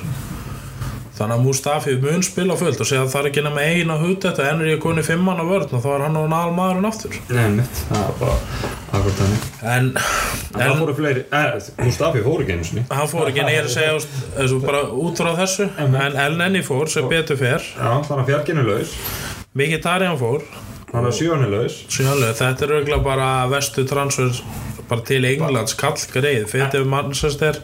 þannig 1.21 1.37
að 1.37 1.45
Mustafi 1.45 1.95
mun 2.01 2.23
spila 2.25 2.55
fullt 2.57 2.81
og 2.81 2.87
segja 2.89 3.05
að 3.05 3.11
það 3.13 3.21
er 3.21 3.29
ekki 3.29 3.43
nema 3.45 3.65
eina 3.69 3.97
hut 4.01 4.25
þetta 4.25 4.47
en 4.49 4.63
er 4.63 4.71
ég 4.71 4.79
koni 4.81 5.03
fimm 5.05 5.21
manna 5.27 5.45
vörn 5.45 5.69
og 5.77 5.83
þá 5.83 5.89
er 5.93 6.05
hann 6.07 6.17
á 6.17 6.23
nál 6.31 6.53
maðurinn 6.57 6.87
aftur. 6.89 7.17
Nei, 7.29 7.49
mitt, 7.59 7.81
það 7.91 8.07
er 8.07 8.15
bara 8.21 8.71
akkur 8.97 9.15
þannig. 9.19 9.45
En, 9.61 9.91
En 10.51 10.65
en 10.65 10.81
fóru 10.81 10.95
fleiri, 10.97 11.23
eh, 11.31 11.69
Mustafi 11.85 12.23
fóru 12.25 12.43
ekki 12.45 12.57
einu 12.57 12.65
sinni. 12.67 12.85
Hann 12.89 13.11
fór 13.11 13.29
ekki 13.29 13.45
neður 13.45 13.69
að 13.69 13.75
segja 13.75 13.93
þessu, 14.39 14.57
bara 14.65 14.81
út 15.05 15.21
frá 15.21 15.31
þessu 15.37 15.69
en 15.79 15.95
El 16.25 16.35
Nenni 16.41 16.63
fór 16.65 16.89
sem 16.91 17.07
betur 17.11 17.39
fer. 17.39 17.63
Já, 17.77 17.93
þannig 18.09 18.25
að 18.25 18.33
fjarkinu 18.33 18.65
laus. 18.67 18.97
Mkhitaryan 19.55 20.19
fór. 20.19 20.43
Þannig 20.91 21.07
að 21.13 21.17
sjönu 21.21 21.47
laus. 21.53 21.79
Þetta 21.87 22.65
er 22.65 22.75
auðvitað 22.75 23.03
bara 23.05 23.31
vestu 23.51 23.85
transfer 23.87 24.43
bara 24.89 25.07
til 25.07 25.23
Englands 25.23 25.77
kall 25.79 25.95
greið 26.11 26.49
fyrir 26.51 26.83
Manchester 26.89 27.61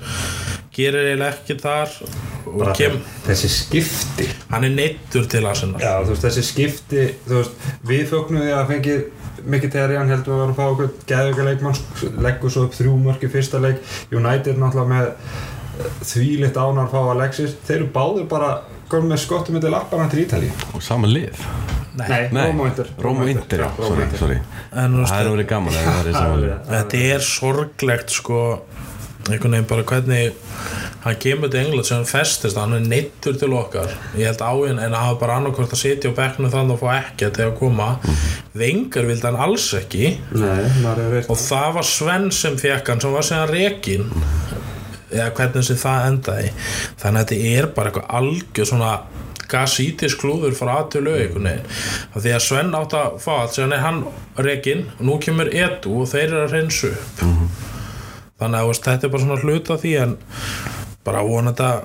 gerir 0.78 1.10
eiginlega 1.10 1.34
ekki 1.34 1.58
þar. 1.60 1.92
og 2.06 2.37
Bara 2.56 2.74
kem, 2.78 2.98
þessi 3.26 3.50
skipti. 3.52 4.28
Hann 4.52 4.68
er 4.68 4.74
neittur 4.76 5.28
til 5.30 5.44
Arsenal. 5.50 5.82
Já, 5.84 5.98
veist, 6.08 6.24
þessi 6.24 6.46
skipti 6.46 7.04
veist, 7.28 7.68
við 7.88 8.08
fögnum 8.12 8.46
því 8.46 8.56
að 8.56 8.72
fengi 8.72 8.98
mikið 9.48 9.76
terjan 9.76 10.12
heldur 10.12 10.36
að 10.36 10.42
vera 10.44 10.54
að 10.54 10.58
fá 10.58 10.66
okkur 10.72 10.90
geðvika 11.10 11.46
leikmann 11.48 12.18
leggur 12.26 12.54
svo 12.54 12.66
upp 12.68 12.78
þrjú 12.78 12.96
mörk 13.04 13.28
í 13.28 13.32
fyrsta 13.32 13.62
leik. 13.64 13.84
United 14.12 14.60
náttúrulega 14.60 14.92
með 14.94 15.12
eh, 15.12 16.02
þvílitt 16.14 16.58
ánar 16.58 16.88
að 16.88 16.96
fá 16.96 17.14
Alexis. 17.14 17.56
Þeir 17.68 17.80
eru 17.82 17.92
báður 17.96 18.28
bara 18.32 18.52
komið 18.92 19.14
með 19.14 19.24
skottum 19.24 19.58
með 19.58 19.72
lappana 19.74 20.08
til 20.12 20.24
Ítali 20.24 20.52
og 20.74 20.84
sama 20.84 21.10
lið? 21.12 21.42
Nei, 21.98 22.28
Róm 22.30 22.60
og 22.62 22.68
Inter, 22.70 22.92
Það 24.70 25.16
er 25.18 25.30
verið 25.32 25.48
gaman 25.50 25.74
þetta 26.70 27.00
er 27.02 27.26
sorglegt 27.26 28.14
sko 28.14 28.42
einhvern 29.34 29.56
veginn 29.58 29.70
bara 29.70 29.86
hvernig 29.88 30.34
hann 31.04 31.20
kemur 31.22 31.52
til 31.52 31.62
England 31.62 31.88
sem 31.88 32.00
hann 32.00 32.10
festist 32.10 32.60
hann 32.60 32.76
er 32.78 32.86
neittur 32.86 33.38
til 33.40 33.54
okkar. 33.56 33.92
Ég 34.18 34.30
held 34.32 34.44
áinn 34.44 34.82
en 34.82 34.96
að 34.96 35.06
hafa 35.06 35.20
bara 35.24 35.38
annarkvort 35.40 35.76
að 35.76 35.84
sitja 35.84 36.12
á 36.12 36.18
bekknu 36.18 36.52
þannig 36.54 36.78
að 36.78 36.84
fá 36.84 36.90
ekki 36.98 37.30
að 37.30 37.42
að 37.48 37.54
koma. 37.62 37.90
Vengar 38.58 39.10
vildi 39.10 39.30
hann 39.30 39.42
alls 39.48 39.68
ekki. 39.78 40.16
Nei, 40.34 41.22
og 41.28 41.38
það 41.42 41.70
var 41.78 41.90
Sven 41.92 42.32
sem 42.36 42.58
fekk 42.60 42.94
hann 42.94 43.04
sem 43.04 43.16
var 43.16 43.28
segjan 43.28 43.54
rekin 43.54 44.10
eða 45.08 45.30
hvernig 45.38 45.68
sem 45.68 45.80
það 45.80 46.10
endaði. 46.12 46.50
Þannig 47.00 47.22
að 47.22 47.32
þetta 47.32 47.54
er 47.54 47.72
bara 47.78 47.92
eitthvað 47.92 48.20
algjör 48.20 48.72
svona 48.72 48.92
gasítis 49.48 50.18
klúður 50.20 50.56
frá 50.58 50.74
aðtölu 50.82 51.16
því 52.18 52.34
að 52.36 52.44
Sven 52.44 52.74
átt 52.76 52.96
að 52.98 53.18
fá 53.24 53.32
allt 53.38 53.56
síðan 53.56 53.78
er 53.78 53.84
hann 53.86 54.04
rekin 54.44 54.86
og 54.98 55.06
nú 55.08 55.18
kemur 55.24 55.52
Edu 55.54 56.02
og 56.02 56.12
þeir 56.12 56.26
eru 56.28 56.44
að 56.44 56.56
reynsu 56.58 56.92
upp 56.92 57.77
þannig 58.40 58.60
að 58.62 58.68
veist, 58.72 58.86
þetta 58.88 59.08
er 59.08 59.14
bara 59.14 59.24
svona 59.26 59.40
hluta 59.44 59.78
því 59.82 59.94
en 60.04 60.18
bara 61.08 61.22
vonandi 61.24 61.64
að 61.64 61.78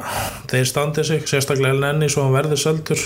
þeir 0.50 0.66
standi 0.66 1.04
sig, 1.06 1.22
sérstaklega 1.30 1.76
Elnenni 1.76 2.08
svo 2.10 2.24
hann 2.26 2.34
verði 2.34 2.56
seldur. 2.58 3.04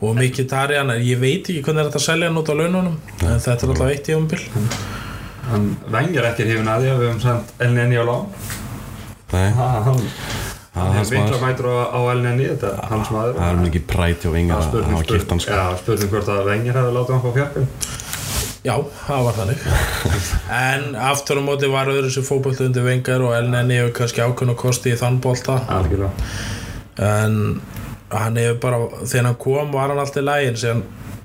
Og 0.00 0.14
mikið 0.16 0.46
Tarjan, 0.48 0.94
ég 1.04 1.18
veit 1.20 1.44
ekki 1.44 1.60
hvernig 1.60 1.82
er 1.84 1.90
þetta 1.90 2.00
að 2.00 2.06
selja 2.06 2.30
hann 2.30 2.40
út 2.40 2.48
á 2.48 2.54
laununum 2.56 2.94
en 3.20 3.42
þetta 3.44 3.66
er 3.66 3.72
alltaf 3.74 3.90
eitt 3.92 4.08
í 4.08 4.14
umbil 4.16 4.38
Hann 5.50 5.66
vengir 5.92 6.24
ekki 6.30 6.46
hrifin 6.46 6.70
að 6.72 6.84
því 6.86 6.88
að 6.94 7.00
við 7.02 7.08
höfum 7.10 7.20
sendt 7.24 7.52
Elneni 7.66 7.98
á 8.00 8.04
lán. 8.08 8.24
Nei, 9.34 9.50
Ha, 9.58 9.66
Hann 9.84 10.00
það 10.70 10.80
hann 10.80 10.92
er 10.92 10.96
hans 11.00 11.10
maður 11.12 11.40
mætur 11.42 11.66
á, 11.68 11.74
á 11.90 12.00
Elneni 12.14 12.44
þetta 12.52 12.68
er 12.70 12.90
hans 12.94 13.10
maður. 13.12 13.34
Það 13.40 13.48
er 13.50 13.58
mikið 13.66 13.84
præt 13.90 14.24
hjá 14.24 14.30
Inga 14.40 14.54
Já, 14.54 14.60
að 14.70 14.84
hafa 14.86 15.02
kipt 15.10 15.10
hann 15.10 15.18
spurning, 15.20 15.40
sko. 15.44 15.56
Já, 15.58 15.78
spurning 15.82 16.12
hvort 16.14 16.30
að 16.32 16.42
vengir 16.48 16.78
hefði 16.78 16.92
látið 16.96 17.16
hann 17.16 17.24
fá 17.26 17.30
fjarkun 17.36 17.68
Já, 18.60 18.74
það 19.06 19.22
var 19.24 19.36
þannig. 19.38 19.62
En 20.52 20.96
aftur 21.08 21.40
á 21.40 21.42
móti 21.44 21.68
var 21.72 21.88
öðru 21.88 22.10
sem 22.12 22.24
fótbolti 22.26 22.66
undir 22.66 22.84
vengar 22.84 23.22
og 23.24 23.32
Elneni 23.32 23.78
hefur 23.78 23.94
kannski 24.02 24.20
ákveðn 24.20 24.52
og 24.52 24.58
kosti 24.60 24.92
í 24.92 24.98
þann 25.00 25.20
Algjörlega. 25.24 26.10
En 27.00 27.38
hann 28.12 28.36
hefur 28.36 28.58
bara 28.60 28.80
þegar 29.04 29.30
hann 29.30 29.38
kom 29.40 29.72
var 29.72 29.88
hann 29.88 30.02
alltaf 30.02 30.20
í 30.20 30.26
lægin 30.26 30.60
sem 30.60 30.82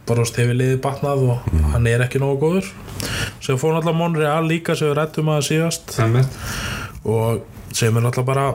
bara 0.08 0.24
hefur 0.24 0.56
liðið 0.56 0.80
batnað 0.86 1.26
og 1.28 1.52
hann 1.74 1.88
er 1.91 2.06
ekki 2.06 2.21
nógu 2.24 2.39
góður. 2.45 2.71
Sem 3.43 3.60
fór 3.60 3.76
náttúrulega 3.76 4.00
Monreal 4.00 4.48
líka 4.48 4.78
sem 4.78 4.88
við 4.88 4.98
rættum 5.02 5.34
að 5.34 5.45
síðast. 5.50 6.00
Einmitt. 6.00 6.39
og 7.04 7.43
sem 7.76 7.98
er 7.98 8.06
náttúrulega 8.06 8.32
bara 8.32 8.48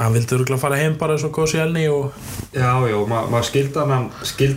hann 0.00 0.14
vildi 0.16 0.36
örgulega 0.36 0.60
fara 0.62 0.78
heim 0.80 0.96
bara 1.00 1.16
eins 1.16 1.24
og 1.28 1.34
góðs 1.36 1.54
í 1.56 1.60
elni 1.62 1.86
og 1.92 2.10
Já, 2.56 2.72
já, 2.88 2.96
ma 3.06 3.22
maður 3.30 3.46
skildi 3.50 3.82
hann, 3.84 4.08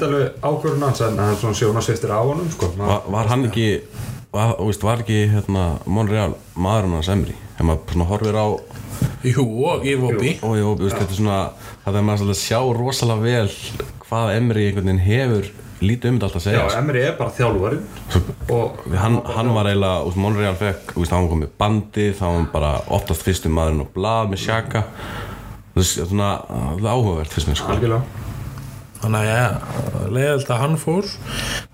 alveg 0.08 0.38
ákvörðun 0.42 0.86
hans 0.88 1.02
en 1.06 1.20
hann 1.22 1.40
svona 1.40 1.58
sjónasviftir 1.60 2.14
á 2.16 2.20
honum 2.24 2.50
sko. 2.54 2.72
Ma 2.80 2.88
Var, 2.90 3.02
var 3.18 3.32
hann 3.34 3.48
ekki 3.50 3.68
var, 4.34 4.56
veist, 4.60 4.86
var 4.86 5.04
ekki 5.04 5.26
hérna, 5.34 5.66
Monreal 5.86 6.34
maðurinn 6.56 6.98
hans 6.98 7.12
Emri 7.14 7.36
ef 7.58 7.66
maður 7.68 7.94
svona 7.94 8.08
horfir 8.10 8.40
á 8.40 8.48
jú, 9.28 9.44
og 9.68 9.84
í 9.86 9.98
Vobi 10.00 10.38
og 10.42 10.56
ég, 10.58 10.70
veist, 10.80 10.98
þetta 10.98 11.12
er 11.12 11.20
svona 11.20 11.42
það 11.84 12.00
er 12.00 12.08
maður 12.08 12.32
að 12.34 12.40
sjá 12.42 12.60
rosalega 12.80 13.28
vel 13.28 13.92
hvað 14.08 14.38
Emri 14.38 14.66
einhvern 14.70 14.90
veginn 14.90 15.06
hefur 15.06 15.52
lítið 15.84 16.14
um 16.14 16.18
þetta 16.22 16.28
alltaf 16.30 16.40
að 16.40 16.46
Já, 16.46 16.48
segja. 16.48 16.70
Sko. 16.70 16.80
Emri 16.80 17.02
er 17.04 17.16
bara 17.18 17.34
þjálfarinn. 17.36 17.82
Og 18.56 18.84
hann, 19.02 19.18
hann 19.36 19.50
var 19.56 19.68
eiginlega, 19.68 20.06
veist, 20.08 20.20
Monreal 20.24 20.56
fekk 20.60 20.94
hann 21.12 21.28
kom 21.28 21.44
með 21.44 21.52
bandi, 21.60 22.06
þá 22.16 22.24
var 22.24 22.38
hann 22.38 22.50
bara 22.54 22.72
oftast 22.96 23.26
fyrstum 23.28 23.56
maðurinn 23.58 23.84
á 23.84 23.88
blað 23.98 24.32
með 24.32 24.44
sjaka 24.46 24.86
svona, 25.82 26.36
það 26.50 26.84
er 26.84 26.92
áhugavert 26.94 27.34
fyrst 27.34 27.50
mér 27.50 27.58
sko. 27.58 27.74
Algjörlega. 27.74 28.22
Þannig 29.04 29.20
að 29.20 29.26
ja, 29.28 29.48
leiðilt 30.16 30.52
að 30.54 30.62
hann 30.62 30.76
fór. 30.80 31.08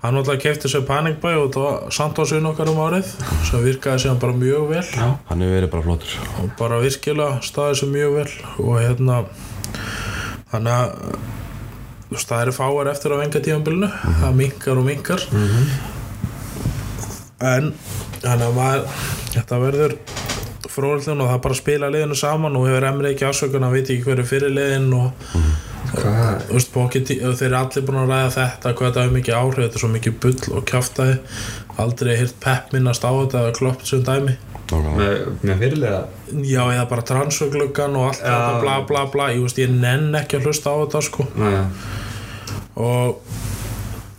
Hann 0.00 0.16
náttúrulega 0.16 0.42
kefti 0.42 0.70
sér 0.72 0.82
Panic 0.88 1.20
Buy 1.22 1.36
og 1.38 1.52
það 1.54 1.66
var 1.66 1.92
Santosin 1.94 2.48
okkar 2.50 2.70
um 2.72 2.80
árið 2.82 3.12
sem 3.46 3.62
virkaði 3.62 4.02
sér 4.02 4.16
bara 4.22 4.34
mjög 4.34 4.64
vel. 4.72 4.82
Hann 4.98 5.44
hefur 5.44 5.54
verið 5.54 5.70
bara 5.76 5.86
flottur. 5.86 6.16
Og 6.42 6.48
bara 6.58 6.80
virkilega 6.82 7.38
staðið 7.46 7.78
sér 7.82 7.92
mjög 7.94 8.16
vel. 8.16 8.32
Og 8.64 8.80
hérna 8.80 9.20
þannig 10.50 10.72
að 10.74 10.90
það 12.18 12.42
eru 12.42 12.56
fáar 12.56 12.90
eftir 12.90 13.14
á 13.14 13.20
venga 13.20 13.44
tímanbylunu 13.46 13.92
það 14.24 14.40
minkar 14.40 14.82
og 14.82 14.88
minkar. 14.88 15.28
En 17.40 17.70
þannig 18.24 18.48
að 18.48 18.58
maður 18.58 19.06
þetta 19.36 19.62
verður 19.62 19.96
fróðlun 20.74 21.24
og 21.24 21.32
það 21.32 21.42
bara 21.46 21.58
spila 21.58 21.90
liðinu 21.92 22.18
saman 22.18 22.56
og 22.58 22.68
hefur 22.68 22.86
emri 22.90 23.12
ekki 23.14 23.26
ásökun 23.28 23.66
að 23.66 23.74
veit 23.76 23.90
ekki 23.90 24.06
hverju 24.06 24.28
fyrir 24.30 24.54
liðin 24.54 24.92
og 24.98 25.26
Hvað? 25.90 26.44
þú 26.46 26.54
veist, 26.54 27.08
þeir 27.10 27.46
eru 27.48 27.56
allir 27.58 27.86
búin 27.86 27.98
að 27.98 28.12
ræða 28.12 28.28
þetta 28.36 28.72
hvað 28.78 28.86
þetta 28.90 29.04
hefur 29.04 29.16
mikið 29.16 29.38
áhrif, 29.40 29.64
þetta 29.64 29.78
er 29.78 29.82
svo 29.82 29.90
mikið 29.90 30.18
bull 30.22 30.54
og 30.54 30.68
kjaftaði, 30.70 31.16
aldrei 31.82 32.12
hýrt 32.20 32.36
pepp 32.44 32.76
minnast 32.76 33.06
á 33.06 33.10
þetta 33.10 33.40
eða 33.40 33.56
kloppt 33.58 33.90
sem 33.90 34.04
dæmi. 34.06 34.36
Með, 34.70 35.56
fyrirlega 35.58 36.04
já, 36.46 36.60
eða 36.62 36.84
bara 36.92 37.06
transfergluggan 37.08 37.96
og 37.98 38.12
allt 38.12 38.22
þetta 38.22 38.60
bla 38.62 38.76
bla 38.86 39.02
bla, 39.10 39.30
ég 39.34 39.42
veist, 39.42 39.58
ég 39.58 39.72
nenn 39.74 40.14
ekki 40.20 40.38
að 40.38 40.46
hlusta 40.46 40.70
á 40.70 40.76
þetta 40.84 41.02
sko. 41.08 41.26
Nei, 41.40 41.64
og 42.78 43.39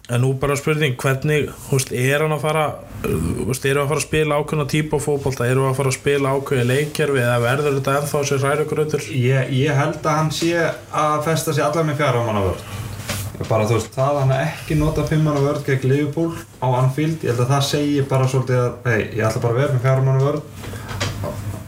en 0.09 0.23
nú 0.23 0.33
bara 0.39 0.57
spurning, 0.59 0.95
hvernig, 0.99 1.49
veist, 1.69 1.91
er 1.93 2.23
hann 2.23 2.35
að 2.35 2.43
fara 2.45 2.65
erum 3.05 3.45
við 3.45 3.81
að 3.81 3.89
fara 3.91 3.99
að 3.99 4.05
spila 4.05 4.39
ákveðna 4.41 4.67
típa 4.69 4.99
fótbolta, 5.01 5.47
erum 5.47 5.65
við 5.65 5.71
að 5.71 5.79
fara 5.79 5.91
að 5.91 5.97
spila 5.97 6.35
ákveði 6.35 6.67
leikkerfi 6.69 7.21
eða 7.21 7.39
verður 7.45 7.77
þetta 7.77 7.97
ennþá 7.99 8.21
sér 8.29 8.45
hrærugröður 8.45 9.09
ég, 9.15 9.51
ég 9.61 9.81
held 9.81 9.99
að 10.01 10.17
hann 10.19 10.31
sé 10.35 10.53
að 10.61 11.17
festa 11.27 11.55
sig 11.55 11.65
allar 11.65 11.87
með 11.87 12.01
fjara 12.01 12.23
manna 12.25 12.45
vörð 12.49 12.79
bara 13.49 13.65
þú 13.65 13.77
veist, 13.77 13.93
það 13.95 14.09
að 14.11 14.19
hann 14.21 14.33
ekki 14.37 14.77
nota 14.77 15.05
fimm 15.09 15.23
manna 15.25 15.41
vörð 15.41 15.63
gegn 15.65 15.89
Liverpool 15.89 16.35
á 16.61 16.67
Anfield 16.81 17.23
ég 17.25 17.31
held 17.31 17.45
að 17.45 17.53
það 17.55 17.63
segi 17.69 18.03
bara 18.09 18.27
svolítið 18.29 18.59
að 18.61 18.89
hei, 18.91 18.99
ég 19.17 19.25
ætla 19.25 19.43
bara 19.45 19.55
að 19.55 19.61
vera 19.61 19.77
með 19.77 19.85
fjara 19.87 20.05
manna 20.05 20.25
vörð 20.27 20.43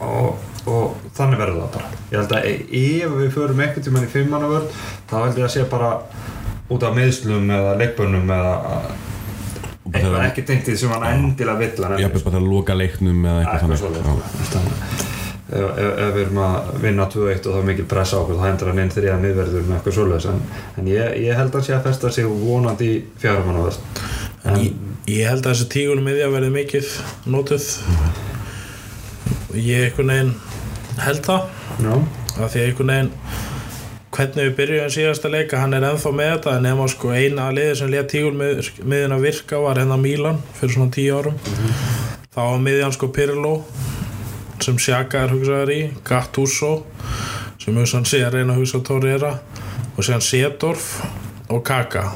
og, 0.04 0.44
og, 0.68 1.00
þannig 1.18 1.42
verður 1.42 1.64
það 1.64 1.74
bara. 1.78 1.90
Ég 2.12 2.20
held 2.20 2.36
að 2.38 2.48
ef 2.52 3.18
við 3.18 3.34
förum 3.34 3.64
tímann 3.80 4.06
í 4.06 4.12
fimm 4.12 4.30
manna 4.34 4.52
vörð 4.52 4.78
þá 5.10 5.16
held 5.24 5.42
ég 5.42 5.48
að 5.48 5.54
sé 5.56 5.66
bara 5.72 5.92
út 6.72 6.84
af 6.88 6.96
meðslum 6.96 7.50
eða 7.52 7.74
leikbönnum 7.82 8.30
eða 8.38 8.54
eitthvað 9.94 10.20
ekki 10.28 10.46
tengt 10.48 10.68
því 10.70 10.78
sem 10.80 10.94
hann 10.96 11.08
endilega 11.10 11.60
vill 11.60 11.84
hann 11.86 12.00
Ég 12.00 12.14
hef 12.14 12.24
bara 12.26 12.40
að 12.40 12.48
loka 12.50 12.78
leiknum 12.78 13.26
eða 13.26 13.44
eitthvað 13.44 13.84
þannig. 14.54 14.78
ef, 15.54 15.66
ef, 15.70 15.92
ef 15.92 16.14
við 16.16 16.22
erum 16.24 16.40
að 16.48 16.70
vinna 16.82 17.08
2-1 17.14 17.48
og 17.48 17.52
það 17.52 17.60
er 17.60 17.68
mikil 17.68 17.88
pressa 17.92 18.18
á 18.18 18.22
okkur 18.24 18.40
þá 18.40 18.46
hendur 18.48 18.72
hann 18.72 18.84
inn 18.86 18.94
þriða 18.96 19.18
miðverður 19.22 19.68
með 19.68 19.76
eitthvað 19.78 19.98
svolítið 20.00 20.30
en, 20.32 20.42
en 20.80 20.90
ég, 20.90 21.18
ég 21.28 21.38
held 21.38 21.52
að 21.52 21.60
hann 21.60 21.68
sé 21.68 21.76
að 21.78 21.86
festa 21.90 22.14
sig 22.16 22.32
vonandi 22.32 22.90
í 22.90 23.02
fjármannaverð 23.22 23.82
En 24.44 24.58
ég, 24.60 24.74
ég 25.08 25.30
held 25.30 25.46
að 25.46 25.54
þessi 25.54 25.70
tígulum 25.72 26.04
miðja 26.04 26.28
verði 26.34 26.50
mikið 26.52 26.88
notuð. 27.32 27.68
Ég 29.56 29.86
einhvern 29.88 30.12
veginn 30.12 30.34
held 31.00 31.22
það. 31.24 31.46
Já, 31.80 31.94
af 31.94 32.52
því 32.52 32.60
að 32.60 32.66
einhvern 32.68 32.92
veginn 32.92 33.12
hvernig 34.14 34.50
við 34.50 34.56
byrjuðum 34.60 34.92
síðasta 34.94 35.30
leika 35.34 35.62
hann 35.62 35.74
er 35.74 35.86
ennþá 35.88 36.12
með 36.14 36.30
þetta 36.36 36.52
en 36.58 36.66
nema 36.68 36.86
sko 36.92 37.14
eina 37.16 37.48
liði 37.56 37.78
sem 37.80 37.90
létt 37.90 38.12
tígulmiðin 38.14 39.16
að 39.16 39.26
virka 39.26 39.62
var 39.64 39.80
hérna 39.82 39.98
Mílan 39.98 40.42
fyrir 40.60 40.76
svona 40.76 40.94
tíu 40.94 41.18
árum. 41.18 41.40
Þá 42.34 42.42
var 42.42 42.62
miðjan 42.62 42.94
sko 42.94 43.10
Pirlo 43.14 43.54
sem 44.64 44.78
Sjaka 44.80 45.26
er 45.26 45.34
hugsaður 45.34 45.74
í 45.74 45.80
Gattuso 46.06 46.74
sem 47.62 47.74
hugsaðan 47.74 48.10
sé 48.10 48.22
að 48.26 48.38
reyna 48.38 48.54
að 48.54 48.62
hugsa 48.62 48.84
Torreira 48.86 49.34
og 49.96 50.06
séðan 50.06 50.26
Sedorf 50.26 50.90
og 51.50 51.64
Kaka 51.66 52.12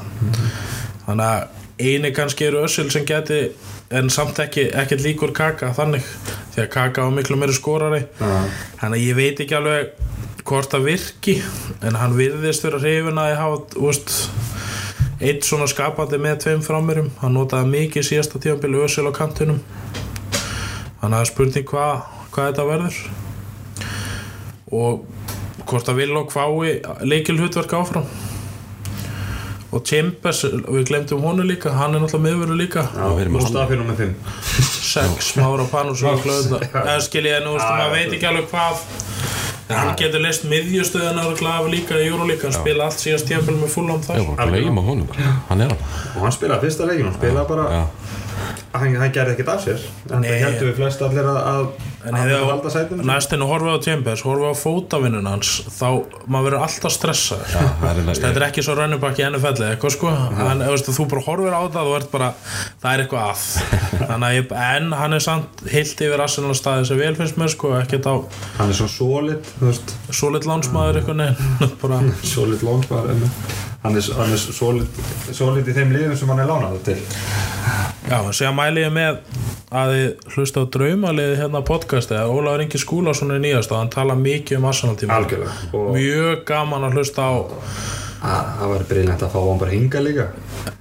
þannig 1.06 1.24
að 1.26 1.58
eini 1.78 2.12
kannski 2.14 2.46
eru 2.48 2.62
Össil 2.66 2.88
sem 2.94 3.06
geti 3.06 3.48
en 3.94 4.10
samt 4.12 4.38
ekki, 4.42 4.68
ekkert 4.76 5.02
líkur 5.02 5.34
Kaka 5.34 5.72
þannig 5.76 6.06
því 6.54 6.62
að 6.64 6.70
Kaka 6.74 7.06
var 7.06 7.14
miklu 7.16 7.38
meiri 7.40 7.54
skorari. 7.56 8.02
Já, 8.18 8.32
þannig 8.82 8.98
að 8.98 9.04
ég 9.06 9.18
veit 9.18 9.42
ekki 9.44 9.56
alveg 9.56 9.92
hvort 10.48 10.70
það 10.72 10.86
virki 10.88 11.34
en 11.84 11.98
hann 12.00 12.14
virðist 12.16 12.64
vera 12.64 12.80
hrifin 12.80 13.20
að 13.20 13.32
ég 13.34 13.40
hafa 13.42 13.82
úst, 13.88 14.14
eitt 15.20 15.44
svona 15.46 15.66
skapandi 15.68 16.20
með 16.22 16.38
tveim 16.44 16.62
frámyrum 16.64 17.10
hann 17.22 17.36
notaði 17.36 17.68
mikið 17.74 18.06
síðasta 18.08 18.40
tíðanbili 18.42 18.80
Össil 18.84 19.04
á 19.08 19.12
kantinum. 19.16 19.60
Þannig 20.98 21.04
að 21.04 21.12
það 21.12 21.20
er 21.24 21.30
spurning 21.32 21.68
hvað 21.68 21.92
hva 22.32 22.46
þetta 22.48 22.64
verður. 22.68 22.96
Og 24.78 25.04
hvort 25.68 25.90
að 25.92 26.00
Villog 26.02 26.32
fái 26.32 26.78
leikil 27.08 27.36
hlutverk 27.38 27.74
áfram. 27.78 28.08
Og 29.68 29.82
Chambers, 29.84 30.46
við 30.48 30.86
glemtum 30.88 31.20
honu 31.20 31.44
líka 31.44 31.74
hann 31.76 31.92
er 31.92 32.00
náttúrulega 32.00 32.24
miðverður 32.24 32.56
líka. 32.62 32.86
Að- 32.96 33.28
Mustafi 33.34 33.76
nummer 33.76 33.98
5 33.98 34.14
sex 34.88 35.34
smára 35.34 35.66
pannur 35.68 35.96
sem 35.98 36.08
við 36.08 36.22
glöðum 36.24 36.62
Já. 36.62 36.68
eða 36.86 37.00
skil 37.04 37.24
ég, 37.28 37.42
nú 37.44 37.52
veist, 37.58 37.68
maður 37.68 37.92
veit 37.98 38.14
ekki 38.16 38.28
alveg 38.30 38.46
hvað 38.48 38.80
en 39.68 39.76
hann 39.76 39.96
getur 40.00 40.22
list 40.24 40.44
miðjustöðan 40.48 41.18
að 41.22 41.34
glafa 41.40 41.68
líka 41.72 41.98
í 42.00 42.06
Júrólíka 42.08 42.48
hann 42.48 42.56
spila 42.56 42.86
allt 42.88 43.02
síðast 43.02 43.28
tíðanbili 43.28 43.58
með 43.62 43.72
fullam 43.74 44.00
þar. 44.06 44.22
Hann 45.48 45.60
er 45.66 45.74
hann. 45.74 45.84
Og 46.16 46.22
hann 46.24 46.34
spilaði 46.38 46.64
fyrsta 46.66 46.88
leikin 46.88 47.08
hann 47.10 47.18
spilaði 47.18 47.46
bara, 47.52 47.66
hann, 48.72 48.96
hann 49.02 49.12
gerði 49.18 49.36
ekkert 49.36 49.52
af 49.54 49.64
sér. 49.66 49.84
Það 50.08 50.28
heldur 50.44 50.70
við 50.70 50.76
flest 50.80 51.04
allir 51.08 51.28
að, 51.34 51.40
að 51.52 51.87
en 52.06 52.14
valda 52.46 52.70
sætum 52.70 53.00
næstinu 53.06 53.48
horfið 53.50 53.74
á 53.74 53.78
Chambers 53.82 54.22
horfið 54.26 54.52
á 54.52 54.54
fótavinnun 54.60 55.26
hans 55.26 55.50
þá 55.66 55.88
maður 56.30 56.46
verður 56.48 56.64
alltaf 56.66 56.94
stressað 56.94 57.42
þetta 58.06 58.30
er 58.30 58.46
ekki 58.46 58.64
svo 58.64 58.76
rönnubakki 58.78 59.24
ennu 59.26 59.40
felli 59.42 59.66
eitthvað 59.72 59.94
sko. 59.96 60.12
En 60.46 60.62
ef 60.62 60.72
veistu, 60.74 60.94
þú 60.94 61.08
bara 61.10 61.24
horfir 61.26 61.56
á 61.58 61.62
það 61.66 61.88
þú 61.88 61.96
ert 61.98 62.10
bara, 62.12 62.30
það 62.82 62.90
er 62.92 63.04
eitthvað 63.04 63.32
að. 63.32 63.46
Að 64.18 64.26
ég, 64.36 64.54
en 64.68 64.92
hann 64.98 65.16
er 65.16 65.24
samt 65.24 65.62
heilt 65.72 66.02
yfir 66.06 66.22
Arsenal 66.22 66.54
staði 66.58 66.88
sem 66.88 67.00
vel 67.00 67.14
finnst 67.18 67.38
mér 67.40 67.52
sko 67.52 67.74
ekkert 67.78 68.06
á 68.08 68.14
hann 68.58 68.70
er 68.70 68.78
svo 68.78 68.88
solid 68.90 69.52
veist, 69.62 69.94
solid 70.14 70.46
lánsmaður 70.48 71.02
solid 72.34 72.62
lónsmaður 72.66 73.26
hann 73.82 73.96
er, 73.96 74.08
er 74.32 75.34
solid 75.34 75.68
í 75.68 75.74
þeim 75.76 75.92
liðum 75.94 76.16
sem 76.18 76.28
hann 76.32 76.42
er 76.42 76.48
lánaður 76.50 76.82
til. 76.88 76.98
Já, 78.08 78.18
síðan 78.32 78.56
mæli 78.58 78.82
ég 78.86 78.92
með 78.94 79.20
að 79.68 79.90
þið 79.92 80.32
hlusta 80.34 80.62
á 80.64 80.70
draumaliði 80.72 81.34
hérna 81.42 81.60
á 81.60 81.68
podcasti 81.68 82.16
að 82.16 82.32
Ólafur 82.32 82.62
Ingi 82.64 82.80
Skúlason 82.80 83.34
er 83.34 83.42
nýjast 83.44 83.72
og 83.74 83.82
hann 83.82 83.90
tala 83.92 84.14
mikið 84.16 84.58
um 84.62 84.68
Arsenal 84.70 84.96
tíma 84.96 85.18
algjörlega 85.20 85.72
og 85.76 85.90
mjög 85.96 86.44
gaman 86.48 86.86
að 86.88 86.96
hlusta 86.96 87.26
á 87.28 87.32
að- 87.36 88.46
það 88.58 88.70
var 88.72 88.84
briljant 88.88 89.20
að 89.22 89.34
fá 89.34 89.38
hann 89.44 89.58
bara 89.60 89.70
hinga 89.76 90.00
líka. 90.02 90.24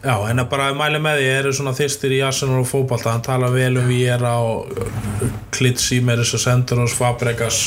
Já, 0.01 0.15
en 0.31 0.39
að 0.41 0.47
bara 0.49 0.69
að 0.71 0.77
mæli 0.79 1.01
með 1.03 1.19
því 1.19 1.27
eru 1.37 1.51
svona 1.53 1.73
þyrstir 1.77 2.15
í 2.15 2.21
Arsenal 2.25 2.61
og 2.63 2.69
fótbolta 2.71 3.11
hann 3.13 3.21
tala 3.27 3.51
vel 3.53 3.77
um 3.77 3.87
Viera 3.91 4.31
og 4.41 4.71
Klitsi, 5.53 5.99
Meris 6.01 6.33
og 6.33 6.39
Senderos, 6.41 6.95
Fabregas. 6.97 7.59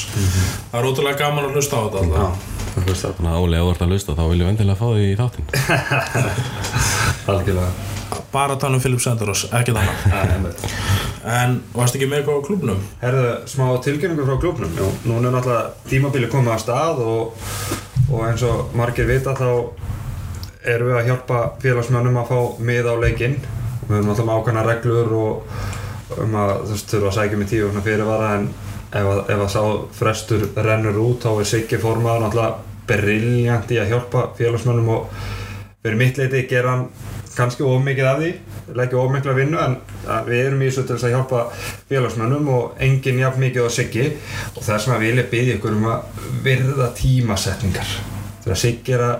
Það 0.72 0.80
er 0.80 0.88
ótrúlega 0.90 1.18
gaman 1.22 1.44
að 1.50 1.54
hlusta 1.60 1.76
á 1.78 1.80
þetta 1.86 2.00
já, 2.00 2.08
alltaf. 2.08 2.59
Veist 2.76 3.04
það 3.04 3.14
Þannig 3.18 3.30
að 3.30 3.44
Óli, 3.44 3.56
ef 3.56 3.64
þú 3.64 3.70
ert 3.72 3.84
að 3.84 3.94
hlusta 3.94 4.16
þá 4.16 4.22
viljum 4.30 4.46
við 4.46 4.52
endilega 4.54 4.80
fá 4.80 4.86
því 4.90 5.06
í 5.06 5.18
þáttinn. 5.20 5.48
Algjörlega. 7.30 7.70
Bara 8.30 8.54
að 8.54 8.60
tala 8.62 8.78
um 8.78 8.82
Philip 8.82 9.02
Senderos, 9.02 9.44
ekkert 9.54 9.80
annað. 9.80 10.04
Nei, 10.12 10.34
einmitt. 10.34 10.64
en 11.34 11.56
varst 11.74 11.98
ekki 11.98 12.08
með 12.10 12.20
eitthvað 12.20 12.38
á 12.38 12.46
klubnum? 12.46 12.82
Herðu, 13.02 13.32
smá 13.50 13.64
tilkynningu 13.84 14.26
frá 14.26 14.36
klubnum 14.42 14.78
Jú, 14.78 14.88
núna 15.06 15.30
er 15.30 15.34
náttúrulega 15.36 15.90
tímabili 15.90 16.30
komið 16.30 16.54
að 16.54 16.62
stað 16.64 17.02
og, 17.04 17.44
og 18.08 18.24
eins 18.28 18.46
og 18.46 18.74
margir 18.78 19.10
vita 19.10 19.34
þá 19.38 19.50
erum 20.70 20.90
við 20.90 20.98
að 21.00 21.10
hjálpa 21.10 21.42
félagsmönnum 21.62 22.18
að 22.22 22.32
fá 22.32 22.64
mið 22.70 22.90
á 22.90 22.94
leikinn. 23.02 23.36
Við 23.86 23.94
höfum 23.96 24.10
náttúrulega 24.10 24.30
með 24.30 24.40
ákvæmna 24.40 24.66
reglur 24.68 25.14
og 25.20 25.54
um 26.20 26.34
að 26.40 26.56
þú 26.64 26.74
veist, 26.74 26.90
þurfa 26.90 27.10
að 27.10 27.16
sækja 27.18 27.38
með 27.40 27.50
tíu 27.52 27.68
vegna 27.68 27.84
fyrirvara 27.86 28.30
en 28.38 28.50
ef 28.90 29.06
að, 29.06 29.20
ef 29.30 29.44
að 29.44 29.52
sá 29.54 29.62
frestur 29.94 30.46
rennur 30.56 30.98
út 31.02 31.26
þá 31.26 31.30
er 31.32 31.48
Siggi 31.52 31.80
formaður 31.82 32.26
náttúrulega 32.26 32.68
briljant 32.90 33.70
í 33.70 33.78
að 33.78 33.92
hjálpa 33.94 34.24
félagsmönnum 34.38 34.90
og 34.96 35.20
fyrir 35.80 35.98
mitt 36.00 36.18
leiti 36.18 36.46
gera 36.50 36.74
hann 36.74 36.88
kannski 37.36 37.64
of 37.64 37.84
mikið 37.84 38.08
af 38.10 38.18
því 38.20 38.32
leggja 38.76 38.98
of 39.00 39.12
mikla 39.14 39.34
vinnu 39.34 39.58
en 39.62 39.76
að 40.10 40.32
við 40.32 40.42
erum 40.46 40.62
í 40.62 40.68
þessu 40.68 40.84
til 40.86 40.96
þess 40.96 41.06
að 41.08 41.14
hjálpa 41.14 41.44
félagsmönnum 41.90 42.50
og 42.54 42.82
enginn 42.82 43.22
jafn 43.22 43.44
mikið 43.44 43.66
á 43.66 43.70
Siggi 43.76 44.06
og 44.10 44.60
þess 44.66 44.88
vegna 44.88 45.00
vil 45.04 45.14
ég 45.22 45.30
byggja 45.30 45.56
ykkur 45.58 45.78
um 45.78 45.88
að 45.94 46.20
virða 46.44 46.90
tímasetningar 46.98 47.96
þegar 48.44 48.62
Siggi 48.64 48.96
er 48.96 49.06
að 49.06 49.18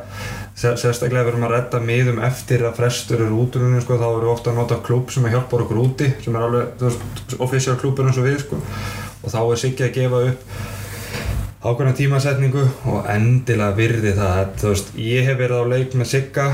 sérstaklega 0.60 1.24
við 1.24 1.32
erum 1.32 1.46
að 1.46 1.54
redda 1.54 1.80
miðum 1.84 2.18
eftir 2.26 2.64
að 2.68 2.80
frestur 2.80 3.22
eru 3.24 3.38
útrunni 3.44 3.80
sko, 3.80 3.96
þá 3.96 4.08
við 4.18 4.26
ofta 4.32 4.52
að 4.52 4.58
nota 4.58 4.80
klúb 4.84 5.12
sem 5.14 5.28
hjálpar 5.30 5.64
okkur 5.64 5.80
úti 5.80 6.10
sem 6.20 6.36
er 6.36 6.44
alveg, 6.44 6.74
þú 6.80 6.88
veist, 6.88 7.36
official 7.46 7.76
klúbur 7.80 8.10
eins 8.10 8.18
og 8.20 8.26
við 8.28 8.42
sko. 8.42 8.58
Og 9.20 9.32
þá 9.32 9.40
er 9.40 9.60
Siggi 9.60 9.86
að 9.86 9.96
gefa 9.96 10.22
upp 10.30 10.44
ákveðna 11.60 11.92
tímasetningu 11.92 12.62
og 12.88 13.08
endilega 13.12 13.76
virði 13.76 14.14
það. 14.16 14.36
Að, 14.40 14.52
þú 14.62 14.70
veist, 14.72 14.92
ég 15.04 15.26
hef 15.28 15.40
verið 15.40 15.60
á 15.60 15.64
leik 15.74 15.96
með 16.00 16.08
Sigga 16.14 16.46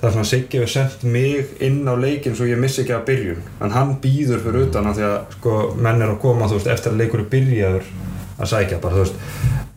þar 0.00 0.14
sem 0.14 0.28
Siggi 0.30 0.60
hefur 0.60 0.72
sendt 0.72 1.04
mig 1.04 1.52
inn 1.64 1.82
á 1.84 1.94
leikin 2.00 2.36
svo 2.36 2.48
ég 2.48 2.60
missi 2.60 2.82
ekki 2.82 2.96
að 2.96 3.04
byrjun. 3.10 3.44
En 3.60 3.76
hann 3.76 3.92
býður 4.00 4.40
fyrir 4.46 4.70
utan 4.70 4.88
að 4.88 4.98
því 5.00 5.06
að 5.10 5.36
sko, 5.36 5.58
menn 5.76 6.00
er 6.00 6.14
að 6.14 6.22
koma 6.24 6.48
veist, 6.48 6.72
eftir 6.72 6.94
að 6.94 7.02
leikur 7.02 7.24
er 7.24 7.30
byrjaður 7.36 7.92
að 8.34 8.50
sækja 8.50 8.80
bara, 8.82 9.04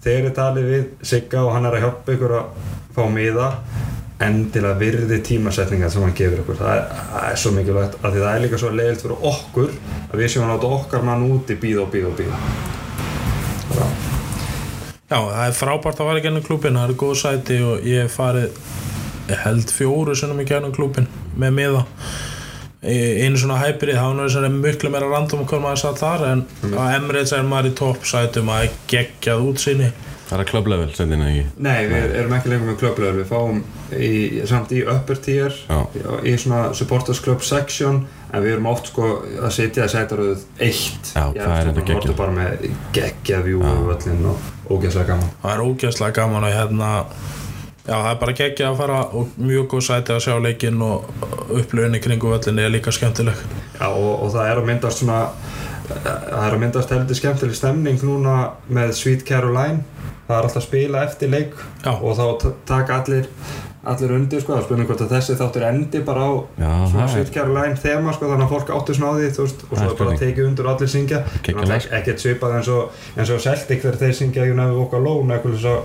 þegar 0.07 0.29
er 0.31 0.37
talið 0.39 0.71
við 0.71 0.87
Sigga 1.11 1.43
og 1.43 1.53
hann 1.55 1.67
er 1.67 1.77
að 1.77 1.85
hjálpa 1.85 2.15
ykkur 2.15 2.37
að 2.39 2.73
fá 2.95 3.03
miða 3.11 3.51
endilega 4.25 4.79
virði 4.79 5.19
tímasetninga 5.27 5.89
sem 5.93 6.01
hann 6.01 6.15
gefur 6.17 6.39
ykkur 6.41 6.57
það 6.57 6.71
er, 6.73 6.85
það 7.11 7.25
er 7.31 7.35
svo 7.43 7.51
mikilvægt 7.53 7.97
að 8.01 8.15
því 8.15 8.21
það 8.23 8.31
er 8.37 8.43
líka 8.45 8.59
svo 8.63 8.71
leiðilt 8.73 9.03
fyrir 9.03 9.25
okkur 9.31 9.73
að 10.07 10.15
við 10.23 10.31
séum 10.33 10.45
að 10.47 10.53
láta 10.55 10.71
okkar 10.79 11.03
mann 11.05 11.25
úti 11.27 11.57
býða 11.61 11.83
og 11.83 11.91
býða 11.93 12.09
og 12.09 12.17
býða 12.17 12.39
bara 13.73 13.89
Já, 15.07 15.19
það 15.23 15.43
er 15.47 15.53
frábært 15.55 16.01
að 16.01 16.09
fara 16.09 16.19
í 16.19 16.23
gennum 16.25 16.43
klubin, 16.43 16.75
það 16.75 16.89
eru 16.89 16.95
góð 16.99 17.13
sæti 17.21 17.57
og 17.63 17.85
ég 17.87 18.01
hef 18.03 18.15
farið, 18.19 18.57
ég 19.29 19.43
held 19.45 19.69
fjóru 19.71 20.15
sinnum 20.19 20.41
í 20.43 20.47
gennum 20.49 20.73
klubin 20.75 21.07
með 21.39 21.53
miða. 21.55 21.83
Í- 22.83 23.23
Einu 23.23 23.39
svona 23.39 23.61
hæpirið, 23.61 23.95
það 24.01 24.09
var 24.09 24.17
náttúrulega 24.19 24.57
miklu 24.65 24.91
meira 24.91 25.07
random 25.13 25.45
hvað 25.47 25.63
maður 25.63 25.79
satt 25.85 26.01
þar 26.03 26.25
en 26.33 26.43
á 26.75 26.83
Emirates 26.97 27.31
er 27.37 27.47
maður 27.47 27.69
í 27.71 27.73
topp 27.79 28.03
sætum 28.11 28.51
að 28.51 28.67
geggjað 28.91 29.45
útsýni. 29.47 29.89
Það 30.27 30.41
er 30.43 30.49
club 30.49 30.67
level, 30.67 30.87
sendin 30.95 31.23
ekki? 31.23 31.43
Nei, 31.63 31.77
við 31.87 32.15
erum 32.19 32.33
ekki 32.35 32.51
lengur 32.51 32.67
með 32.71 32.79
klubblöður, 32.81 33.19
við 33.21 33.29
fáum 33.29 33.61
í, 33.95 34.09
samt 34.49 34.73
í 34.75 34.81
upper 34.83 35.21
tier 35.23 35.55
Já. 35.69 35.77
í, 35.95 36.03
í 36.27 36.33
svona 36.41 36.73
supporters 36.75 37.21
club 37.23 37.45
section 37.47 38.01
en 38.27 38.43
við 38.43 38.57
erum 38.57 38.67
oft 38.73 38.91
sko 38.91 39.13
að 39.39 39.53
sitja 39.55 39.87
í 39.87 39.93
sætaröð 39.93 40.43
eitt. 40.59 41.13
Já, 41.13 41.23
það 41.31 41.53
er 41.53 41.69
þetta 41.69 41.71
og 41.71 41.79
horfum 41.79 41.89
geggjað. 41.93 42.17
bara 42.19 42.35
með 42.35 42.67
geggjað 42.97 43.47
vjú 43.47 43.63
og 43.63 43.83
völlin 43.93 44.29
og 44.33 44.51
ógeðslega 44.67 45.13
gaman. 45.13 45.33
Það 45.45 45.53
er 45.53 45.65
ógeðslega 45.69 46.17
gaman 46.19 46.47
og 46.49 46.55
hérna, 46.57 46.91
já 47.87 47.93
það 47.95 48.09
er 48.11 48.19
bara 48.23 48.37
geggjað 48.41 48.69
að 48.71 48.81
fara 48.81 48.99
og 49.17 49.37
mjög 49.39 49.69
góð 49.73 49.85
sæti 49.87 50.15
að 50.15 50.23
sjá 50.27 50.35
leikinn 50.43 50.81
og 50.83 51.07
upplöðin 51.55 51.97
í 51.97 52.03
kringu 52.03 52.33
völlin 52.33 52.59
er 52.63 52.73
líka 52.73 52.91
skemmtileg. 52.91 53.39
Já, 53.79 53.87
og, 53.87 54.11
og 54.25 54.33
það 54.35 54.51
er 54.51 54.61
að 54.61 54.69
myndast 54.71 55.03
svona 55.03 55.21
það 55.87 56.41
er 56.43 56.55
að 56.55 56.61
myndast 56.63 56.91
heldur 56.91 57.19
skemmtileg 57.21 57.55
stemning 57.57 58.01
núna 58.03 58.35
með 58.67 58.93
Sweet 58.99 59.23
Caroline 59.27 59.85
það 60.27 60.35
er 60.35 60.47
alltaf 60.49 60.61
að 60.61 60.67
spila 60.67 61.03
eftir 61.07 61.31
leik 61.31 61.55
Já. 61.85 61.93
og 61.95 62.17
þá 62.17 62.51
taka 62.67 62.99
allir 63.01 63.29
allir 63.87 64.11
undir 64.11 64.41
sko, 64.41 64.53
það 64.57 64.63
spurning 64.65 64.87
hvort 64.89 65.01
að 65.05 65.11
þessi 65.15 65.35
þáttur 65.39 65.65
endi 65.69 65.99
bara 66.07 66.23
á 66.27 66.31
Já, 66.59 66.71
svona 66.89 66.93
það 66.93 67.03
er- 67.03 67.11
Sweet 67.13 67.33
Caroline 67.33 67.75
þema 67.83 68.13
sko, 68.17 68.25
þannig 68.31 68.47
að 68.47 68.53
fólk 68.55 68.71
áttu 68.77 68.95
svona 68.97 69.11
á 69.11 69.15
því 69.17 69.27
þú 69.37 69.43
veist, 69.45 69.61
og 69.63 69.77
Það 69.77 69.83
er 69.83 69.87
svo 69.87 69.95
er 69.95 69.99
bara 70.05 70.17
tekið 70.23 70.47
undir 70.47 70.65
og 70.65 70.71
allir 70.75 70.91
syngja 70.95 71.19
ekki- 71.43 71.91
ekkert 71.99 72.19
svipað 72.25 72.55
eins 72.57 72.67
og, 72.73 72.91
eins 73.17 73.29
og 73.29 73.39
Celtic 73.45 73.81
þegar 73.85 73.99
þeir 74.01 74.13
syngja 74.21 74.45
You 74.47 74.55
Never 74.57 74.73
Walk 74.79 74.93
Alone 74.93 75.37
eitthvað 75.37 75.59
svo 75.61 75.75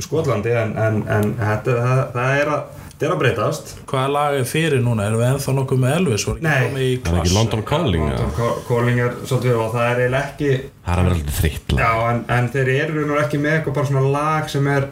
Skotlandi 0.00 0.54
en, 0.56 0.76
en, 0.78 1.02
en 1.08 1.34
þetta, 1.38 1.76
það, 1.82 2.00
það 2.14 2.38
er 2.40 2.52
að 2.54 2.62
þetta 2.92 3.06
er 3.08 3.12
að 3.16 3.20
breytast 3.22 3.70
Hvaða 3.90 4.10
lag 4.14 4.34
er 4.38 4.44
fyrir 4.48 4.80
núna? 4.82 5.06
Erum 5.10 5.18
við 5.20 5.28
ennþá 5.34 5.54
nokkuð 5.58 5.80
með 5.82 5.94
Elvis? 5.98 6.26
Nei. 6.40 6.98
Það 7.02 7.12
er 7.12 7.20
ekki? 7.22 7.34
London 7.36 7.62
Calling 7.68 8.04
eða? 8.06 8.18
London 8.22 8.34
Ca- 8.38 8.60
Calling 8.68 9.00
er 9.02 9.16
svolítið 9.26 9.56
og 9.58 9.72
það 9.74 9.88
er 9.90 10.02
eiginlega 10.04 10.28
ekki 10.30 10.50
Það 10.86 10.92
er 10.92 11.00
að 11.02 11.08
vera 11.08 11.16
alltaf 11.18 11.40
þreytt 11.42 11.72
lag. 11.72 11.82
Já, 11.82 12.10
en, 12.12 12.24
en 12.38 12.48
þeir 12.54 12.70
eru 12.86 13.06
nú 13.10 13.18
ekki 13.20 13.40
með 13.42 13.56
eitthvað 13.58 13.74
bara 13.80 13.90
svona 13.90 14.12
lag 14.14 14.48
sem 14.54 14.68
er 14.72 14.86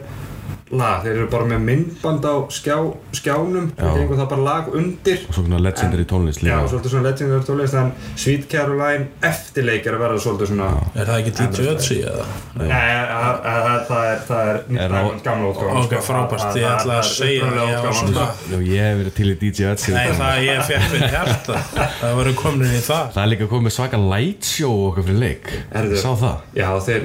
lag, 0.70 1.00
þeir 1.02 1.16
eru 1.16 1.26
bara 1.32 1.44
með 1.50 1.62
myndband 1.66 2.22
á 2.30 2.34
skjá, 2.54 2.76
skjánum 3.18 3.72
Já. 3.74 3.84
og 3.90 3.96
gengur 3.98 4.16
það 4.20 4.28
bara 4.30 4.42
lag 4.46 4.68
undir 4.78 5.18
Og 5.26 5.34
svo 5.34 5.42
svona 5.42 5.58
legendary 5.64 6.04
tónlist 6.06 6.40
Já, 6.44 6.54
líka. 6.60 6.68
svolítið 6.70 6.90
svona 6.94 7.06
legendary 7.10 7.44
tónlist 7.48 7.74
en 7.80 7.88
Sweet 8.14 8.44
Caroline 8.52 9.04
eftirleik 9.26 9.86
er 9.90 9.94
að 9.96 10.02
verða 10.04 10.20
svolítið 10.22 10.46
svona 10.52 10.68
Er 10.94 11.04
það 11.10 11.16
ekki 11.24 11.32
DJ 11.40 11.66
Ötzi 11.72 11.96
eða? 12.06 12.24
Nei, 12.60 12.68
að- 12.70 13.10
að- 13.10 13.42
að- 13.50 13.84
það 13.90 14.04
er 14.10 14.18
það 14.30 14.94
á- 14.94 15.18
gamla 15.24 15.46
útgáfan 15.50 15.76
Ok, 15.80 15.92
frábært, 16.06 16.54
ég 16.54 16.66
ætla 16.70 16.94
að 17.00 17.06
segja 17.10 17.42
það 17.50 17.66
ég 17.66 17.74
Já, 18.50 18.58
ég 18.60 18.80
hef 18.86 18.96
verið 19.00 19.14
til 19.18 19.28
í 19.30 19.36
DJ 19.42 19.60
Ötzi. 19.74 19.90
Nei, 19.92 20.08
það 20.20 20.34
ég 20.46 20.62
fekk 20.70 20.84
fyrir 20.94 21.10
hjarta 21.10 21.54
Það 22.00 22.14
verður 22.20 22.34
komin 22.44 22.70
í 22.70 22.80
það 22.86 23.04
Það 23.14 23.22
er 23.24 23.28
líka 23.34 23.46
komið 23.50 23.72
svaka 23.74 23.98
light 23.98 24.44
show 24.44 24.74
okkar 24.90 25.02
fyrir 25.02 25.18
leik. 25.18 25.50
Sá 25.98 26.10
það? 26.14 26.36
Já, 26.54 26.68
þeir, 26.86 27.02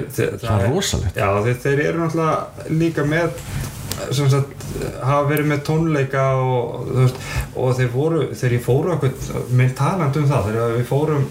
Það 3.96 4.22
með 4.22 4.32
sagt, 4.34 4.64
hafa 5.02 5.28
verið 5.30 5.52
með 5.52 5.62
tónleika 5.70 6.24
og, 6.42 6.88
veist, 6.98 7.22
og 7.56 7.76
þeir 7.78 7.92
voru 7.94 8.24
þegar 8.34 8.56
ég 8.58 8.66
fóru 8.66 8.96
okkur, 8.96 9.14
minn 9.56 9.76
talandi 9.78 10.22
um 10.22 10.32
það 10.32 10.50
þegar 10.50 10.74
við 10.76 10.90
fórum, 10.90 11.30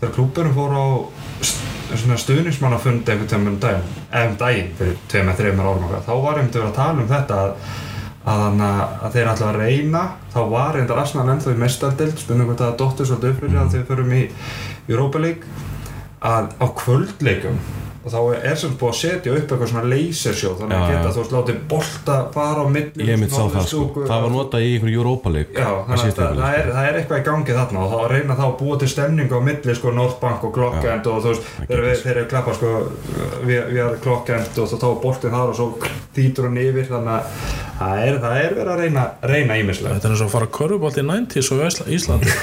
þegar 0.00 0.14
klúburum 0.18 0.54
fóru 0.58 0.84
á 0.84 0.88
stuðnismannafund 1.94 3.10
einhvern 3.10 3.30
tímann 3.30 3.54
um 3.54 3.58
daginn, 3.62 3.90
eða 4.10 4.28
um 4.30 4.38
daginn 4.40 4.70
fyrir 4.78 5.00
tveim 5.10 5.28
eða 5.28 5.40
þreimur 5.40 5.68
árum 5.68 5.88
okkar, 5.88 6.06
þá 6.06 6.14
var 6.22 6.38
einmitt 6.38 6.56
verið 6.58 6.70
að 6.70 6.78
tala 6.78 7.02
um 7.02 7.10
þetta 7.10 7.40
að 7.42 7.58
að, 8.24 8.62
að 9.04 9.16
þeir 9.16 9.30
ætla 9.32 9.48
að 9.50 9.58
reyna 9.60 10.02
þá 10.32 10.38
var 10.52 10.76
reyndar 10.76 11.00
Arsenal 11.02 11.26
ennþá 11.34 11.52
í 11.52 11.60
mestardeld 11.60 12.20
spurnum 12.20 12.48
hvort 12.48 12.62
það 12.62 12.76
dottir 12.80 13.08
svolítið 13.10 13.32
upp 13.32 13.42
fyrir 13.42 13.60
að 13.60 13.74
þeir 13.74 13.86
förum 13.90 14.14
í 14.16 14.22
Europa 14.88 15.20
League 15.20 15.64
að 16.24 16.54
á 16.56 16.66
kvöldleikum 16.80 17.58
og 18.04 18.12
þá 18.12 18.18
er 18.36 18.58
sem 18.60 18.74
búið 18.80 18.90
að 18.90 18.98
setja 18.98 19.32
upp 19.34 19.52
eitthvað 19.54 19.70
svona 19.70 19.88
lasershow 19.88 20.56
þannig 20.58 20.76
að 20.76 20.90
geta 20.92 21.12
þú 21.14 21.22
veist 21.22 21.34
látið 21.34 21.60
bolta 21.70 22.16
fara 22.34 22.64
á 22.64 22.68
milli 22.74 23.08
Ég 23.08 23.20
mitt 23.22 23.32
sá 23.32 23.42
það 23.54 23.68
sko. 23.70 24.04
Það 24.04 24.24
var 24.24 24.34
notað 24.34 24.66
í 24.66 24.70
einhverju 24.74 25.00
Europa 25.00 25.32
leik. 25.32 25.54
Já, 25.56 25.68
þannig 25.88 26.20
að 26.26 26.40
það, 26.44 26.80
er, 26.84 26.98
eitthvað 27.00 27.22
í 27.22 27.26
gangi 27.30 27.58
þarna 27.58 27.84
og 27.84 27.94
þá 27.94 28.12
reyna 28.12 28.38
þá 28.38 28.44
að 28.46 28.56
búa 28.60 28.78
til 28.82 28.90
stemningu 28.92 29.40
á 29.40 29.46
milli 29.48 29.76
sko 29.78 29.94
Northbank 29.96 30.48
og 30.48 30.54
Clockend 30.58 31.10
og 31.10 31.20
þú 31.24 31.34
veist 31.34 32.04
þeir 32.04 32.14
eru 32.14 32.26
klappa 32.30 32.56
sko 32.58 32.72
við, 33.48 33.60
erum 33.72 34.00
Clockend 34.04 34.60
og 34.60 34.72
þá 34.72 34.76
tók 34.84 35.00
boltinn 35.04 35.34
þar 35.34 35.54
og 35.54 35.58
svo 35.58 35.70
þýtur 36.16 36.50
hann 36.50 36.60
yfir 36.60 36.90
þannig 36.92 37.14
að 37.16 37.63
það 37.78 38.00
er, 38.04 38.16
það 38.22 38.36
er 38.40 38.54
verið 38.58 38.70
að 38.74 38.80
reyna, 38.84 39.04
reyna 39.30 39.56
ímislega 39.60 39.94
Þetta 39.96 40.08
er 40.08 40.14
eins 40.14 40.22
og 40.24 40.28
að 40.28 40.34
fara 40.34 40.48
að 40.48 40.52
körfubolt 40.58 40.98
í 41.00 41.04
90s 41.08 41.50
og 41.54 41.62
Ísla- 41.66 41.86
Íslandi. 41.96 42.34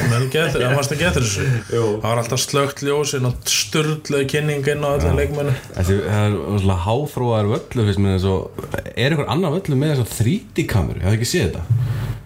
Það 0.55 0.75
varst 0.75 0.95
að 0.95 1.01
getur 1.05 1.25
þessu. 1.27 1.45
Það 1.71 2.05
var 2.05 2.21
alltaf 2.23 2.43
slögt 2.43 2.83
ljósin 2.85 3.29
og 3.29 3.51
sturgluð 3.55 4.25
kynningin 4.33 4.83
og 4.87 4.99
öllum 4.99 5.19
leikmennu 5.21 5.55
það 5.75 5.93
er 5.95 6.37
svona 6.65 6.79
háþróaðar 6.85 7.51
völlu 7.55 7.87
fyrst 7.89 8.03
mér 8.03 8.17
eins 8.17 8.27
og 8.27 8.63
er 8.95 9.11
einhver 9.15 9.29
annar 9.31 9.55
völlu 9.55 9.77
með 9.79 9.95
þess 9.95 10.05
að 10.05 10.15
3D 10.21 10.67
kameru, 10.71 11.01
ég 11.01 11.07
hef 11.09 11.17
ekki 11.19 11.31
séð 11.31 11.47
þetta. 11.49 11.63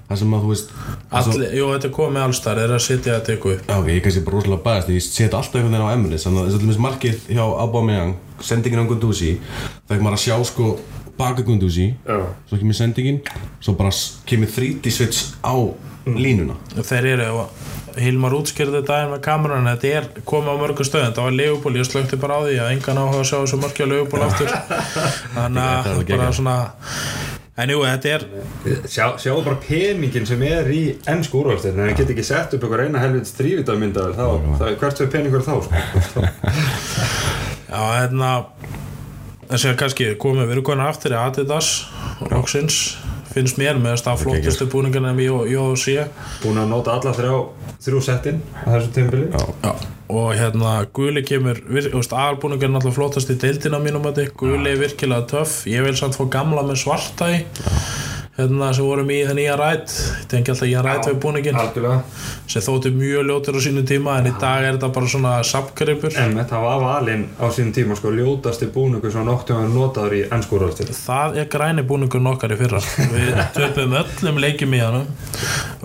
Það 0.05 0.19
sem 0.21 0.33
að 0.37 0.43
þú 0.43 0.49
veist 0.51 0.67
það 0.75 1.29
Allir, 1.31 1.53
jú, 1.57 1.67
þetta 1.73 1.87
er 1.87 1.93
komið 1.95 2.21
allstar, 2.27 2.59
er 2.61 2.73
að 2.75 2.81
setja 2.85 3.15
þetta 3.15 3.33
ykkur 3.39 3.53
upp. 3.55 3.63
Já, 3.65 3.77
ok, 3.79 3.87
ég 3.89 3.95
er 3.97 4.03
kannski 4.05 4.21
bara 4.27 4.35
rosalega 4.37 4.65
bæðast 4.67 4.91
ég 4.93 5.01
set 5.05 5.33
alltaf 5.33 5.55
einhvern 5.57 5.73
veginn 5.73 5.87
á 5.89 5.95
Eminis 5.95 6.25
þannig 6.27 6.43
að 6.43 6.51
þess 6.59 6.77
að 6.77 6.83
markið 6.85 7.23
hjá 7.33 7.41
Aubameyang 7.65 8.11
sendingin 8.45 8.83
á 8.85 8.89
Gunduzi 8.91 9.31
fekk 9.89 10.03
maður 10.05 10.17
að 10.19 10.23
sjá 10.27 10.37
sko 10.51 10.67
baka 11.17 11.45
Gunduzi 11.47 11.91
svo 12.05 12.59
kemur 12.59 12.77
sendingin 12.77 13.21
svo 13.63 13.75
bara 13.79 13.93
kemur 14.29 14.51
3D 14.51 14.93
switch 14.93 15.35
á 15.41 15.55
línuna. 16.05 16.57
Þeir 16.75 17.11
eru 17.15 17.29
og 17.41 17.63
Hilmar 17.95 18.33
útskýrði 18.35 18.81
þetta 18.81 18.91
daginn 18.91 19.13
með 19.13 19.21
kameran 19.23 19.69
þetta 19.71 19.91
er 20.01 20.07
komið 20.27 20.51
á 20.51 20.55
mörgum 20.59 20.87
stöðum. 20.87 21.13
Það 21.15 21.27
var 21.29 21.37
Leopold, 21.39 21.79
ég 21.79 21.87
slökti 21.87 22.19
bara 22.19 22.37
á 22.37 22.39
því 22.43 22.57
að 22.59 22.71
engan 22.73 22.99
áhuga 22.99 23.21
að 23.21 23.29
sjá 23.29 23.37
þessu 23.37 23.59
mörgja 23.61 23.87
Leopold 23.87 24.25
aftur. 24.25 24.51
Þannig 25.37 25.69
Þetta 25.85 25.95
er 25.95 26.01
að 26.01 26.11
bara 26.11 26.35
svona 26.35 26.57
en 27.55 27.71
jú, 27.71 27.81
þetta 27.87 28.11
er 28.11 28.25
Sjá, 28.91 29.05
sjáu 29.21 29.37
bara 29.45 29.59
peningin 29.63 30.27
sem 30.27 30.41
er 30.43 30.67
í 30.75 30.81
ennsku 31.11 31.39
úrvalstegn 31.39 31.79
en 31.79 31.87
það 31.87 31.99
get 32.01 32.11
ekki 32.15 32.25
sett 32.27 32.55
upp 32.57 32.65
einhver 32.67 32.83
eina 32.83 33.03
helvits 33.03 33.35
þrývitamyndavel 33.37 34.15
þá, 34.17 34.25
þá, 34.59 34.65
hvert 34.81 35.03
er 35.05 35.11
peningur 35.13 35.45
þá 35.45 35.53
sko? 35.63 36.25
Já, 37.71 37.79
hérna 37.79 38.31
þessi 39.49 39.71
að 39.71 39.81
kannski 39.81 40.07
komið, 40.21 40.51
við 40.51 40.63
konar 40.67 40.93
aftur 40.93 41.15
í 41.15 41.19
Adidas 41.19 41.71
loksins, 42.31 42.79
finnst 43.33 43.59
mér 43.59 43.79
með 43.81 43.97
þess 43.97 44.09
að 44.11 44.23
flottustu 44.23 44.67
búningarna 44.71 45.11
í 45.19 45.27
JOC 45.27 45.85
búin 46.43 46.61
að 46.61 46.71
nota 46.71 46.95
alla 46.95 47.13
þrjá 47.15 47.35
þrjú 47.85 48.01
settin 48.05 48.41
á 48.63 48.67
þessu 48.77 48.93
tímbili 48.95 49.27
Já, 49.33 49.73
og 50.15 50.31
hérna 50.37 50.77
Guli 50.95 51.23
kemur, 51.27 51.59
aðalbúningarna 51.65 52.79
alltaf 52.79 52.97
flottast 52.97 53.33
í 53.33 53.37
deildina 53.41 53.81
mínum 53.83 54.05
að 54.07 54.25
Guli 54.37 54.71
er 54.71 54.81
virkilega 54.81 55.27
töff. 55.29 55.63
Ég 55.69 55.85
vil 55.85 55.95
samt 55.97 56.17
fá 56.17 56.23
gamla 56.37 56.63
með 56.65 56.83
svarta 56.85 57.31
í 57.33 57.41
hérna 58.35 58.71
sem 58.75 58.87
vorum 58.87 59.11
í 59.15 59.21
það 59.25 59.39
nýja 59.39 59.57
rætt 59.61 59.95
ég 59.95 60.27
tengi 60.31 60.53
alltaf 60.53 60.69
í 60.69 60.75
að 60.75 60.87
rætt 60.89 61.09
við 61.11 61.19
búningin 61.23 61.59
sem 62.51 62.65
þótti 62.65 62.93
mjög 62.95 63.29
ljótur 63.29 63.57
á 63.57 63.61
sínu 63.65 63.85
tíma 63.87 64.19
en 64.19 64.29
í 64.31 64.35
dag 64.41 64.65
er 64.65 64.75
þetta 64.75 64.91
bara 64.99 65.11
svona 65.15 65.33
sapgripur 65.47 66.19
en 66.19 66.37
það 66.43 66.67
var 66.67 66.83
valinn 66.83 67.27
á 67.39 67.45
sínum 67.47 67.73
tíma 67.75 67.97
sko 67.97 68.11
ljótasti 68.15 68.69
búningur 68.75 69.13
sem 69.13 69.25
nokkuð 69.25 69.61
var 69.61 69.71
notaður 69.71 70.19
í 70.19 70.23
ennsku 70.29 70.59
úrvalstegn 70.59 70.95
það 71.05 71.39
er 71.41 71.49
græni 71.51 71.85
búningur 71.87 72.23
nokkar 72.23 72.53
í 72.55 72.57
fyrra. 72.59 72.81
Við 73.13 73.39
töpum 73.57 73.95
öllum 73.99 74.41
leikjum 74.41 74.75
í 74.75 74.81
hann 74.81 75.05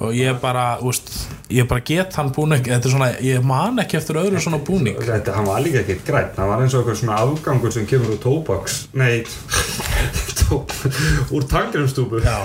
og 0.01 0.16
ég 0.16 0.38
bara, 0.42 0.64
úst, 0.86 1.12
ég 1.53 1.68
bara 1.70 1.84
get 1.86 2.16
hann 2.18 2.32
búning. 2.36 2.64
Þetta 2.66 2.92
svona, 2.92 3.11
ég 3.24 3.44
man 3.46 3.80
ekki 3.82 4.01
eftir 4.01 4.20
öðru 4.22 4.42
svona 4.42 4.62
búning. 4.66 4.98
Þetta, 5.01 5.36
hann 5.36 5.48
var 5.51 5.62
líka 5.64 5.82
ekkert 5.84 6.07
grænt, 6.09 6.36
hann 6.40 6.53
var 6.53 6.64
eins 6.64 6.76
og 6.76 6.82
eitthvað 6.84 7.01
svona 7.03 7.20
afgangur 7.24 7.74
sem 7.76 7.88
kemur 7.90 8.14
úr 8.16 8.22
tóbaks. 8.22 8.84
Nei, 8.96 9.20
úr 11.36 11.46
tangrumstúbu 11.51 12.20
Já, 12.24 12.36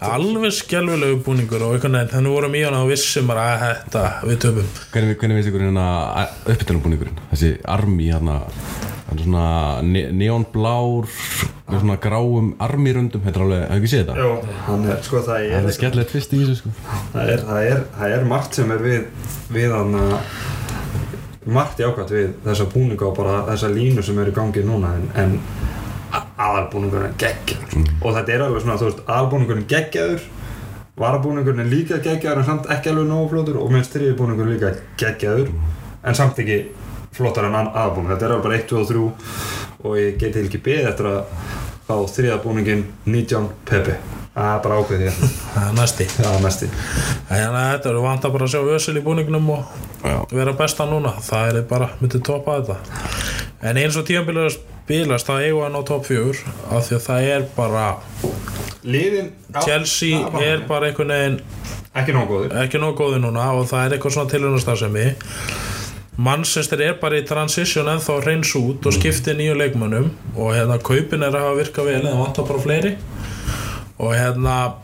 alveg 0.00 0.54
skjálfilegu 0.58 1.20
búningur 1.26 1.66
og 1.66 1.76
einhvern 1.76 1.98
veginn, 1.98 2.12
þannig 2.14 2.36
vorum 2.36 2.56
í 2.56 2.64
hann 2.64 2.78
og 2.78 2.88
vissum 2.90 3.28
bara 3.30 3.46
að 3.52 3.64
þetta, 3.64 4.04
við 4.30 4.40
töpum. 4.46 4.72
Hvernig, 4.94 5.18
hvernig 5.20 5.40
veist 5.40 5.52
ykkur 5.52 5.66
hérna 5.68 5.86
uppbytunarbúningurinn 6.54 7.22
þessi 7.32 7.54
armi 7.76 8.10
hérna 8.10 8.40
hann 9.04 9.18
er 9.18 9.26
svona 9.26 9.46
ne 9.84 10.04
neonblár 10.16 11.08
með 11.68 11.78
svona 11.82 11.96
gráum 12.00 12.50
armirundum 12.64 13.22
þetta 13.24 13.40
er 13.40 13.44
alveg, 13.46 13.62
hefur 13.68 13.78
ekki 13.78 13.92
séð 13.92 14.02
þetta? 14.02 14.16
Já, 14.20 14.56
hann 14.68 14.88
er, 14.88 14.98
sko 15.04 15.20
það 15.20 15.30
það 15.30 15.46
er, 15.46 15.68
er 15.68 15.76
skemmtilegt 15.78 16.12
tvist 16.12 16.34
í 16.34 16.40
þessu 16.40 16.56
sko. 16.60 16.74
Það 17.12 17.32
er, 17.34 17.44
það 17.48 17.68
er, 17.70 17.84
það 17.98 18.16
er 18.16 18.28
margt 18.32 18.58
sem 18.58 18.74
er 18.74 18.84
við, 18.84 19.30
við 19.54 19.76
hann 19.76 19.98
að 20.00 20.16
margt 21.44 21.80
jákvæmt 21.84 22.14
við 22.14 22.34
þessa 22.46 22.66
búninga 22.72 23.08
og 23.10 23.16
bara 23.18 23.40
þessa 23.50 23.70
línu 23.72 24.04
sem 24.04 24.18
er 24.22 24.30
í 24.30 24.36
gangi 24.36 24.64
núna 24.64 24.94
en, 24.96 25.08
en 25.20 25.34
aðalbúningurinn 26.38 27.10
er 27.12 27.18
geggjaður. 27.20 27.92
Og 28.00 28.16
þetta 28.16 28.34
er 28.34 28.46
alveg 28.46 28.64
svona, 28.64 28.78
þú 28.80 28.90
veist, 28.90 29.04
aðalbúningurinn 29.06 29.64
er 29.64 29.70
geggjaður 29.74 30.24
varabúningurinn 30.98 31.64
er 31.64 31.70
líka 31.70 31.98
geggjaður 31.98 32.40
en 32.42 32.46
samt 32.46 32.70
ekki 32.70 32.92
alveg 32.92 33.08
nógu 33.10 33.30
flótur 33.32 33.58
og 33.58 33.72
minnst 33.74 33.96
þriðbúningurinn 33.96 34.54
líka 34.54 34.70
geggjaður 35.00 35.48
en 36.06 36.14
samt 36.14 36.38
ekki 36.38 36.58
flottar 37.14 37.48
en 37.48 37.56
aðalbúning 37.58 38.12
þetta 38.12 38.28
er 38.28 38.34
alveg 38.36 38.44
bara 38.46 38.58
1, 38.60 38.68
2 38.70 38.78
og 38.78 38.90
3 38.92 39.06
og 39.84 39.96
ég 39.98 40.18
geti 40.20 40.44
ekki 40.44 40.60
beðið 40.64 40.90
eftir 40.92 41.08
að 41.10 41.48
fá 41.84 41.96
þriðabúningin 42.14 42.84
19 43.04 43.48
Pepe. 43.68 43.96
Það 44.34 44.50
er 44.50 44.62
bara 44.64 44.76
ákveðið 44.80 45.04
hérna. 45.08 45.26
Það 45.54 45.66
er 45.66 45.74
næsti 45.78 46.06
er 46.10 46.38
Þannig 47.28 47.58
að 47.58 47.68
þetta 47.74 47.90
eru 47.90 48.04
vant 48.06 48.24
að 48.24 48.32
bara 48.34 48.48
sjá 48.50 48.70
Ösil 48.76 48.94
í 48.98 49.02
búningnum 49.04 49.50
og 49.54 49.76
Já. 50.02 50.16
vera 50.32 50.54
besta 50.58 50.86
núna. 50.90 51.12
Það 51.22 51.50
er 51.50 51.66
bara, 51.70 51.90
myndið 52.00 52.24
toppa 52.26 52.56
þetta. 52.58 52.78
En 53.62 53.78
eins 53.78 53.98
og 54.00 54.08
tíðanbílar 54.08 54.56
spilast 54.84 55.26
það 55.28 55.44
eigum 55.48 55.62
hann 55.64 55.78
á 55.80 55.82
topp 55.88 56.04
4 56.06 56.34
af 56.76 56.88
því 56.88 56.96
að 56.98 57.04
það 57.08 57.28
er 57.34 57.44
bara 57.56 57.84
liðin 58.84 59.30
á- 59.54 59.64
Chelsea 59.64 60.18
það 60.18 60.32
var- 60.32 60.42
er 60.42 60.58
bara 60.68 60.86
einhvern 60.90 61.08
veginn 61.14 61.40
ekki 61.96 62.12
nógu 62.12 62.28
góður. 62.34 62.52
ekki 62.64 62.78
nóg 62.82 62.96
góði 62.98 63.20
núna 63.22 63.46
og 63.54 63.66
það 63.70 63.86
er 63.86 63.96
eitthvað 63.98 64.12
svona 64.18 64.30
tilhörnastarfsemi 64.30 65.06
Manchester 66.16 66.80
er 66.80 66.94
bara 67.00 67.16
í 67.18 67.24
transition 67.26 67.88
ennþá 67.90 68.12
að 68.20 68.26
reyns 68.28 68.52
út 68.54 68.86
og 68.86 68.92
skipti 68.94 69.32
nýju 69.34 69.56
leikmönnum 69.58 70.10
og 70.36 70.52
hérna 70.54 70.76
kaupin 70.78 71.22
er 71.26 71.32
að 71.34 71.40
hafa 71.42 71.56
virkað 71.62 71.84
vel 71.88 71.96
en 71.96 72.06
það 72.12 72.20
vantar 72.22 72.46
bara 72.46 72.60
fleiri. 72.62 72.92
Og 73.98 74.12
hérna 74.14 74.74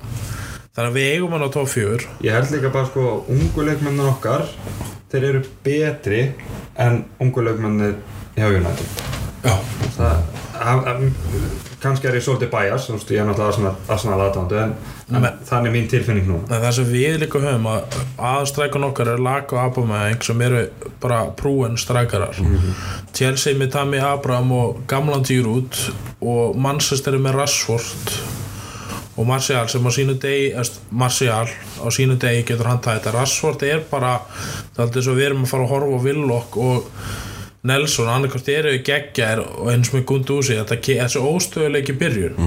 þannig 0.74 0.90
að 0.90 0.96
við 0.96 1.07
eigum 1.14 1.30
hann 1.36 1.46
á 1.46 1.51
top 1.53 1.68
4 1.68 2.09
Ég 2.24 2.32
held 2.34 2.51
líka 2.51 2.72
bara 2.72 2.86
sko 2.86 3.24
ungu 3.28 3.62
leikmennir 3.68 4.11
okkar 4.11 4.48
þeir 5.12 5.28
eru 5.30 5.44
betri 5.62 6.32
en 6.78 7.05
ungu 7.20 7.42
leikmennir 7.46 7.94
hjá 8.36 8.48
United 8.51 9.09
Það, 9.41 10.24
að, 10.61 10.88
að, 10.91 11.05
kannski 11.80 12.09
er 12.09 12.16
ég 12.18 12.24
svolítið 12.24 12.51
bæjas 12.53 12.88
ég 12.91 13.20
er 13.22 13.28
náttúrulega 13.28 13.72
Arsenal 13.88 14.18
aðdándu 14.26 14.59
en, 14.61 14.74
en 15.09 15.28
þannig 15.49 15.70
er 15.70 15.74
mín 15.74 15.86
tilfinning 15.88 16.26
núna. 16.28 16.45
En 16.49 16.64
það 16.64 16.74
sem 16.76 16.91
við 16.93 17.16
líka 17.22 17.41
höfum 17.41 17.68
að 17.70 17.97
aðstrækun 18.30 18.88
okkar 18.91 19.12
er 19.14 19.22
Laka 19.24 19.57
og 19.57 19.62
Abameyang 19.62 20.26
sem 20.26 20.45
eru 20.45 20.66
bara 21.01 21.22
prúen 21.36 21.78
strækarar. 21.80 22.36
Chelsea 23.16 23.57
með 23.57 23.72
Tammy 23.78 24.03
Abraham 24.05 24.53
og 24.59 24.84
gamlan 24.91 25.24
Giroud 25.24 25.80
og 26.20 26.61
Manchester 26.61 27.16
er 27.16 27.24
með 27.24 27.41
Rashford 27.41 28.14
og 29.16 29.26
Martial 29.28 29.66
sem 29.68 29.84
á 29.84 29.91
sínu 29.93 30.14
degi 30.20 30.53
eðst, 30.57 30.78
Martial 30.93 31.49
á 31.49 31.86
sínu 31.93 32.20
degi 32.20 32.45
getur 32.53 32.68
hann 32.68 32.84
tætt. 32.84 33.09
Rashford 33.12 33.64
er 33.68 33.82
bara 33.88 34.18
það 34.28 34.78
er 34.78 34.86
alltaf 34.86 35.09
svo 35.09 35.16
við 35.16 35.30
erum 35.30 35.45
að 35.49 35.53
fara 35.55 35.66
að 35.66 35.74
horfa 35.74 35.97
á 35.97 36.05
Willock 36.05 36.61
og 36.61 36.95
Nelson, 37.68 38.08
annarkvæmt 38.08 38.48
eru 38.48 38.70
við 38.72 38.84
geggjar 38.88 39.42
og 39.44 39.66
eins 39.72 39.90
með 39.92 40.04
Gunduzi 40.08 40.54
þessi 41.04 41.20
óstöðuleiki 41.20 41.92
byrjun. 42.00 42.38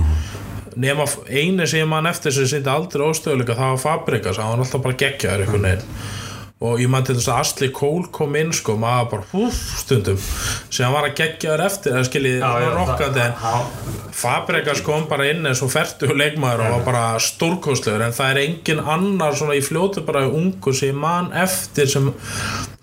Nema 0.76 1.06
f- 1.06 1.20
eini 1.30 1.68
sem 1.70 1.86
man 1.90 2.08
eftir 2.10 2.34
sem 2.34 2.48
sýndi 2.50 2.72
aldrei 2.72 3.06
óstöðuleika 3.06 3.54
það 3.60 3.76
var 3.76 3.82
Fabrikas 3.84 4.40
hann 4.42 4.56
var 4.56 4.64
alltaf 4.66 4.82
bara 4.82 4.98
geggjaður 5.04 5.44
einhvern 5.46 5.68
veginn 5.68 5.84
og 6.64 6.80
ég 6.80 6.88
man 6.92 7.04
til 7.04 7.18
þess 7.18 7.32
að 7.34 7.42
Asli 7.44 7.70
Cole 7.76 8.08
kom 8.16 8.38
inn 8.40 8.54
sko, 8.56 8.78
maður 8.80 9.10
bara 9.12 9.30
húf 9.34 9.60
stundum. 9.82 10.20
Sem 10.70 10.88
hann 10.88 10.96
var 10.96 11.10
að 11.10 11.18
geggjaður 11.20 11.66
eftir 11.68 11.98
það 11.98 12.08
skiljið 12.08 12.48
rokkandi 12.78 13.24
en 13.26 13.36
Fabregas 14.14 14.84
kom 14.86 15.08
bara 15.10 15.28
inn 15.32 15.44
eins 15.50 15.64
og 15.66 15.74
fertu 15.74 16.14
leikmaður 16.14 16.68
og 16.68 16.76
var 16.78 16.86
bara 16.88 17.04
stórkostlegur 17.24 18.06
en 18.06 18.16
það 18.16 18.32
er 18.32 18.42
engin 18.46 18.80
annar 18.80 19.36
svona 19.36 19.58
í 19.58 19.64
fljótu 19.66 20.06
bara 20.08 20.28
ungu 20.30 20.74
sem 20.78 20.94
ég 20.94 21.00
man 21.00 21.32
eftir 21.34 21.90
sem 21.90 22.12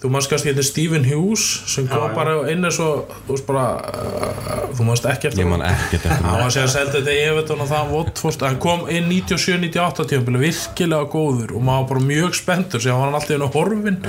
þú 0.00 0.10
manst 0.14 0.30
kannski 0.32 0.50
þetta 0.50 0.64
Stephen 0.64 1.04
Hughes 1.04 1.44
sem 1.70 1.88
kom 1.88 2.08
já. 2.08 2.14
bara 2.16 2.36
inn 2.50 2.64
eins 2.64 2.78
og 2.82 3.10
þú 3.26 3.34
veist 3.34 3.46
bara 3.48 3.64
uh, 3.78 4.62
þú 4.76 4.86
manst 4.88 5.08
ekki 5.10 5.30
eftir 5.30 5.44
Ég 5.44 5.50
man 5.50 5.64
ekkert 5.66 6.06
eftir 6.06 6.14
hann 6.14 6.26
það 6.26 6.44
var 6.44 6.54
sér 6.54 6.66
að 6.66 6.72
selja 6.74 6.94
þetta 6.96 7.14
í 7.14 7.24
Everton 7.28 7.64
og 7.64 7.70
það 7.70 7.92
Watford, 7.94 8.44
hann 8.46 8.60
kom 8.64 8.86
inn 8.90 9.10
97-98 9.12 10.08
tímabili 10.12 10.42
virkilega 10.46 11.10
góður 11.12 11.54
og 11.56 11.66
maður 11.66 11.84
var 11.84 11.90
bara 11.92 12.06
mjög 12.10 12.38
spenntur 12.40 12.84
sem 12.84 12.96
hann 12.96 13.12
var 13.12 13.20
alltaf 13.20 13.36
inn 13.36 13.46
á 13.46 13.50
horfin. 13.70 14.00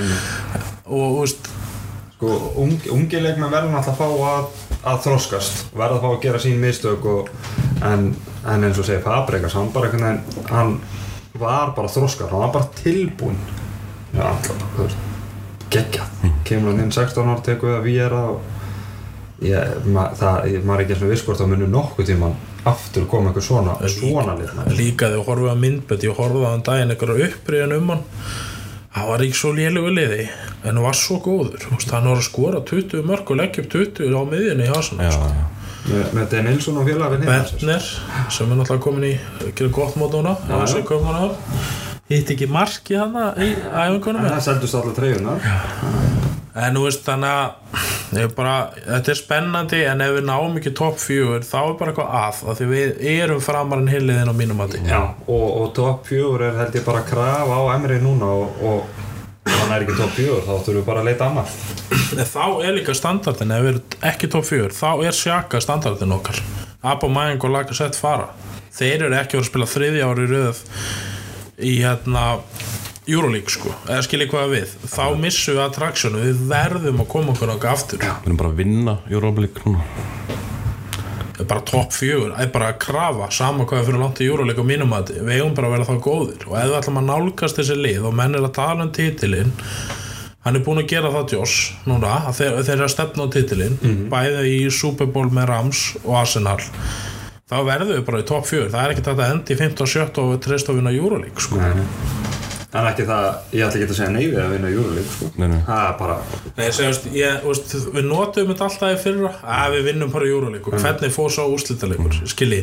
Og 0.86 1.02
þú 1.02 1.20
veist 1.22 1.52
sko, 2.22 2.52
ung, 2.62 2.76
ungi 2.94 3.18
leikmenn 3.22 3.50
verður 3.50 3.72
náttúrulega 3.74 3.92
að 3.92 3.98
fá 3.98 4.28
að, 4.30 4.66
að 4.92 5.00
þroskast 5.06 5.62
verða 5.74 5.96
að 5.96 6.04
fá 6.04 6.10
að 6.12 6.20
gera 6.22 6.42
sín 6.42 6.60
mistök 6.62 7.06
og, 7.10 7.30
en, 7.82 8.12
en 8.46 8.66
eins 8.68 8.78
og 8.78 8.86
segir 8.86 9.02
Fabregas 9.02 9.56
hann 9.58 9.72
bara 9.74 9.88
einhvern 9.88 10.06
veginn 10.06 10.52
hann 10.52 10.76
var 11.40 11.72
bara 11.74 11.90
þroskar, 11.90 12.30
hann 12.30 12.44
var 12.44 12.52
bara 12.54 12.70
tilbúin 12.78 13.40
já, 14.14 14.28
þú 14.44 14.84
veist 14.84 15.08
geggjað, 15.72 16.30
kemur 16.46 16.70
hann 16.70 16.84
inn 16.84 16.94
16 16.94 17.32
ár 17.32 17.42
tekur 17.42 17.72
við 17.72 17.78
að 17.80 17.88
við 17.88 18.00
er 18.06 18.16
að 18.20 18.32
ég, 19.48 19.76
ma, 19.90 20.06
það, 20.18 20.40
ég, 20.52 20.64
maður 20.68 20.78
er 20.78 20.86
ekki 20.86 20.96
eins 20.96 21.04
og 21.08 21.12
viss 21.16 21.26
hvort 21.26 21.42
það 21.42 21.52
munur 21.56 21.74
nokkuð 21.74 22.10
tíman 22.12 22.38
aftur 22.70 23.08
koma 23.10 23.32
eitthvað 23.32 23.48
svona 23.48 23.74
svona 23.90 24.36
líka 24.70 25.10
þegar 25.10 25.26
horfið 25.26 25.50
á 25.50 25.56
myndbönd. 25.58 26.04
Ég 26.06 26.18
horfið 26.20 26.44
á 26.46 26.50
hann 26.52 26.66
daginn 26.68 26.94
einhverja 26.94 27.30
uppriðan 27.32 27.78
um 27.80 27.94
hann 27.96 28.04
hann 28.92 29.08
var 29.08 29.24
ekki 29.24 29.38
svo 29.38 29.52
lélugu 29.56 29.92
liði 29.94 30.26
en 30.26 30.68
hann 30.70 30.82
var 30.84 30.98
svo 30.98 31.18
góður. 31.24 31.58
Þú 31.62 31.76
veist, 31.76 31.94
hann 31.94 32.08
var 32.10 32.20
að 32.20 32.28
skora 32.28 32.62
20 32.68 33.06
mörg 33.08 33.32
og 33.32 33.40
leggja 33.40 33.64
upp 33.64 33.72
20 33.72 34.12
á 34.12 34.22
miðjunni 34.32 34.68
í 34.68 34.74
Arsenal 34.76 35.08
Já, 35.08 35.14
sko. 35.16 36.26
Den 36.30 36.44
Nilsson 36.46 36.76
og 36.78 36.86
félagin 36.86 37.24
hinn 37.24 37.30
Bentner 37.32 37.86
sem 38.30 38.52
er 38.52 38.60
náttúrulega 38.60 38.84
komin 38.84 39.08
í 39.08 39.14
gera 39.58 39.72
gott 39.74 39.96
mót 39.98 40.14
núna 40.14 40.36
hitt 42.12 42.30
ekki 42.34 42.46
marki 42.50 42.98
hann 43.00 43.16
í 43.42 43.50
æfingunum 43.56 44.28
það 44.28 44.42
seldust 44.46 44.78
allir 44.78 44.98
treyjunar 44.98 46.11
en 46.52 46.76
þú 46.76 46.82
veist 46.84 47.06
þannig 47.06 47.30
að 47.32 48.34
bara, 48.36 48.56
þetta 48.84 49.12
er 49.12 49.18
spennandi 49.18 49.78
en 49.88 50.02
ef 50.04 50.10
við 50.18 50.26
náum 50.28 50.58
ekki 50.60 50.72
topp 50.76 50.98
fjögur 51.00 51.46
þá 51.46 51.58
er 51.62 51.76
bara 51.80 51.92
eitthvað 51.92 52.16
að, 52.18 52.42
af 52.52 52.58
því 52.58 52.66
við 52.72 53.06
erum 53.14 53.40
framarinn 53.44 53.92
hilliðin 53.92 54.32
á 54.32 54.34
mínum 54.36 54.60
mati. 54.60 54.82
Já, 54.84 55.00
og, 55.24 55.46
og 55.48 55.72
top 55.78 56.04
4 56.10 56.50
er 56.50 56.60
held 56.60 56.76
ég 56.76 56.84
bara 56.88 57.00
að 57.00 57.08
krafa 57.12 57.56
á 57.56 57.62
Emri 57.76 58.00
núna 58.02 58.28
og, 58.42 58.60
og 58.68 59.48
hann 59.48 59.72
er 59.72 59.86
ekki 59.86 59.96
top 59.96 60.12
4 60.18 60.42
þá 60.44 60.52
þurfum 60.52 60.80
við 60.80 60.88
bara 60.90 61.04
að 61.04 61.08
leita 61.08 61.30
annað. 61.30 61.56
En 62.12 62.28
þá 62.28 62.44
er 62.66 62.76
líka 62.76 62.96
standardin 62.98 63.56
ef 63.56 63.64
við 63.64 63.72
erum 63.72 63.96
ekki 64.12 64.32
topp 64.34 64.48
fjögur 64.50 64.76
þá 64.76 64.90
er 65.08 65.16
sjaka 65.16 65.62
standardin 65.64 66.16
okkar. 66.18 66.42
Abamæng 66.82 67.40
og 67.40 67.54
Lagasett 67.54 67.96
fara. 67.96 68.28
Þeir 68.72 69.06
eru 69.06 69.16
ekki 69.16 69.38
að 69.38 69.40
vera 69.40 69.46
að 69.46 69.50
spila 69.50 69.70
þriðja 69.70 70.10
ári 70.10 70.28
röð 70.28 70.62
í 71.62 71.74
hérna 71.80 72.24
Euroleague 73.02 73.50
sko, 73.50 73.72
eða 73.88 74.02
skilji 74.06 74.28
hvað 74.30 74.52
við? 74.52 74.72
Þá 74.92 75.04
missum 75.18 75.56
við 75.56 75.62
attraktsjónu, 75.64 76.20
við 76.22 76.42
verðum 76.52 77.00
að 77.02 77.08
koma 77.10 77.32
okkur 77.32 77.50
okkar 77.56 77.72
aftur. 77.74 78.02
Við 78.02 78.28
erum 78.28 78.38
bara 78.38 78.50
að 78.52 78.60
vinna 78.60 78.94
Europa 79.10 79.42
League 79.42 79.64
núna. 79.66 79.86
Það 81.32 81.40
er 81.42 81.48
bara 81.50 81.64
topp 81.66 81.96
fjögur, 81.96 82.34
það 82.36 82.44
er 82.44 82.52
bara 82.54 82.68
að 82.70 82.76
krafa 82.84 83.28
sama 83.34 83.64
hvað 83.66 83.80
við 83.80 83.88
fyrir 83.88 84.02
langt 84.04 84.22
í 84.22 84.28
Euroleague 84.28 84.62
á 84.62 84.70
mínum 84.70 84.94
að 84.94 85.10
við 85.16 85.32
eigum 85.34 85.56
bara 85.58 85.70
að 85.70 85.74
vera 85.74 85.88
þá 85.88 86.04
góðir. 86.04 86.44
Og 86.46 86.54
ef 86.60 86.68
við 86.68 86.76
ætlum 86.78 87.00
að 87.00 87.08
nálgast 87.08 87.58
þessi 87.58 87.78
lið 87.80 88.06
og 88.06 88.14
menn 88.20 88.38
er 88.38 88.46
að 88.46 88.54
tala 88.60 88.86
um 88.86 88.92
titilinn 88.94 89.50
hann 90.42 90.58
er 90.58 90.62
búinn 90.66 90.82
að 90.82 90.90
gera 90.90 91.10
það 91.14 91.34
Joss 91.36 91.56
núna, 91.86 92.12
að 92.28 92.38
þeir, 92.38 92.60
þeir 92.66 92.74
eru 92.76 92.86
að 92.86 92.94
stefna 92.94 93.26
á 93.26 93.32
titilinn 93.34 93.76
bæði 94.12 94.44
í 94.50 94.60
Super 94.74 95.10
Bowl 95.10 95.30
með 95.34 95.48
Rams 95.50 95.82
og 96.02 96.16
Arsenal 96.18 96.58
þá 97.52 97.56
verðum 97.66 97.96
við 97.96 98.06
bara 98.06 98.22
í 98.22 98.28
topp 98.30 98.46
fjögur. 98.48 98.70
Það 98.72 98.84
er 98.84 98.94
ekki 98.94 99.04
þetta 99.06 99.26
að 99.26 99.34
endi 99.34 99.54
í 99.54 99.60
15 99.60 99.84
og 99.84 99.92
17 99.92 100.22
og 100.22 100.30
við 100.32 100.40
treyst 100.46 100.70
að 100.70 100.78
vinna 100.80 100.94
Euroleague 100.96 101.44
sko. 101.46 102.31
En 102.72 102.86
ekki 102.88 103.04
það, 103.04 103.26
ég 103.52 103.66
ætla 103.66 103.80
ekki 103.82 103.84
að 103.92 103.98
segja 103.98 104.12
nei 104.14 104.22
við 104.32 104.38
að 104.40 104.52
vinna 104.54 104.68
Euroleague 104.72 105.10
sko. 105.12 105.26
Nei, 105.36 105.48
nei. 105.52 105.58
Það 105.66 105.82
er 105.84 105.96
bara, 105.98 106.14
Nei, 106.56 106.68
segjast, 106.72 107.08
ég, 107.12 107.42
veist, 107.44 107.74
við 107.92 108.06
notum 108.08 108.48
þetta 108.48 108.64
alltaf 108.64 108.94
í 108.94 108.96
fyrra. 109.02 109.32
Að 109.44 109.74
við 109.76 109.82
vinnum 109.90 110.12
bara 110.14 110.30
Euroleague. 110.30 110.72
Og 110.72 110.80
hvernig 110.80 111.12
fór 111.12 111.34
svo 111.34 111.44
úrslitaleikur 111.52 112.16
skilji, 112.32 112.62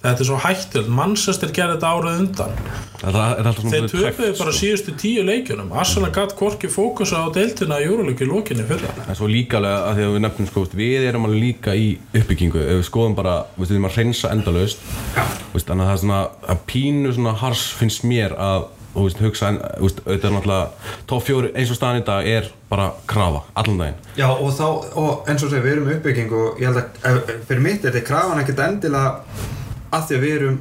þetta 0.00 0.24
er 0.24 0.28
svo 0.30 0.38
hættild 0.40 0.88
Manchester 0.96 1.52
gerði 1.52 1.76
þetta 1.76 1.92
árið 1.92 2.22
undan. 2.22 2.56
Það 3.00 3.20
er 3.20 3.52
þeir 3.60 3.86
tregt, 3.92 4.18
bara 4.22 4.32
sko. 4.32 4.56
síðustu 4.62 4.96
tíu 5.00 5.28
leikjunum. 5.28 5.76
Arsenal 5.76 6.12
gatt 6.16 6.32
hvorki 6.40 6.72
fókusa 6.72 7.20
á 7.20 7.28
deildina 7.36 7.84
í 7.84 7.88
Euroleague 7.90 8.24
í 8.24 8.32
lokinni 8.32 8.64
fyrra. 8.64 8.96
En 9.04 9.16
svo 9.16 9.28
líka 9.28 9.60
alveg 9.60 9.76
að 9.76 9.92
því 10.00 10.08
að 10.08 10.16
við 10.16 10.24
nefnum 10.24 10.48
sko, 10.48 10.64
við 10.72 11.08
erum 11.12 11.28
alveg 11.28 11.40
líka 11.44 11.76
í 11.76 11.94
uppbyggingu. 12.16 12.64
Ef 12.64 12.80
við 12.80 12.88
skoðum 12.88 13.16
bara, 13.20 13.44
við 13.60 13.76
erum 13.76 13.88
að 13.92 13.96
hreinsa 14.00 14.32
endalaust 14.32 14.80
og, 18.94 19.04
veist, 19.04 19.20
hugsa, 19.22 19.52
en, 19.52 19.60
veist, 19.82 20.02
auðvitað 20.06 20.34
náttúrulega 20.36 20.96
top 21.10 21.26
4 21.26 21.52
eins 21.54 21.70
og 21.70 21.78
staðan 21.78 22.02
í 22.02 22.06
dag 22.08 22.28
er 22.30 22.50
bara 22.70 22.90
krafa, 23.10 23.44
allan 23.60 23.80
daginn. 23.82 24.02
Já 24.18 24.28
og 24.30 24.52
þá, 24.56 24.66
og 25.00 25.30
eins 25.30 25.44
og 25.46 25.52
segja, 25.52 25.64
við 25.64 25.76
erum 25.76 25.90
í 25.90 25.96
uppbyggingu 25.98 26.42
og 26.46 26.62
ég 26.62 26.70
held 26.70 26.82
að, 26.82 27.00
ef, 27.10 27.34
fyrir 27.48 27.64
mitt 27.66 27.84
er 27.84 27.94
þetta 27.94 28.06
krafan 28.10 28.42
ekkert 28.42 28.64
endilega 28.66 29.14
að 29.90 30.06
því 30.08 30.18
að 30.18 30.26
við 30.26 30.36
erum 30.38 30.60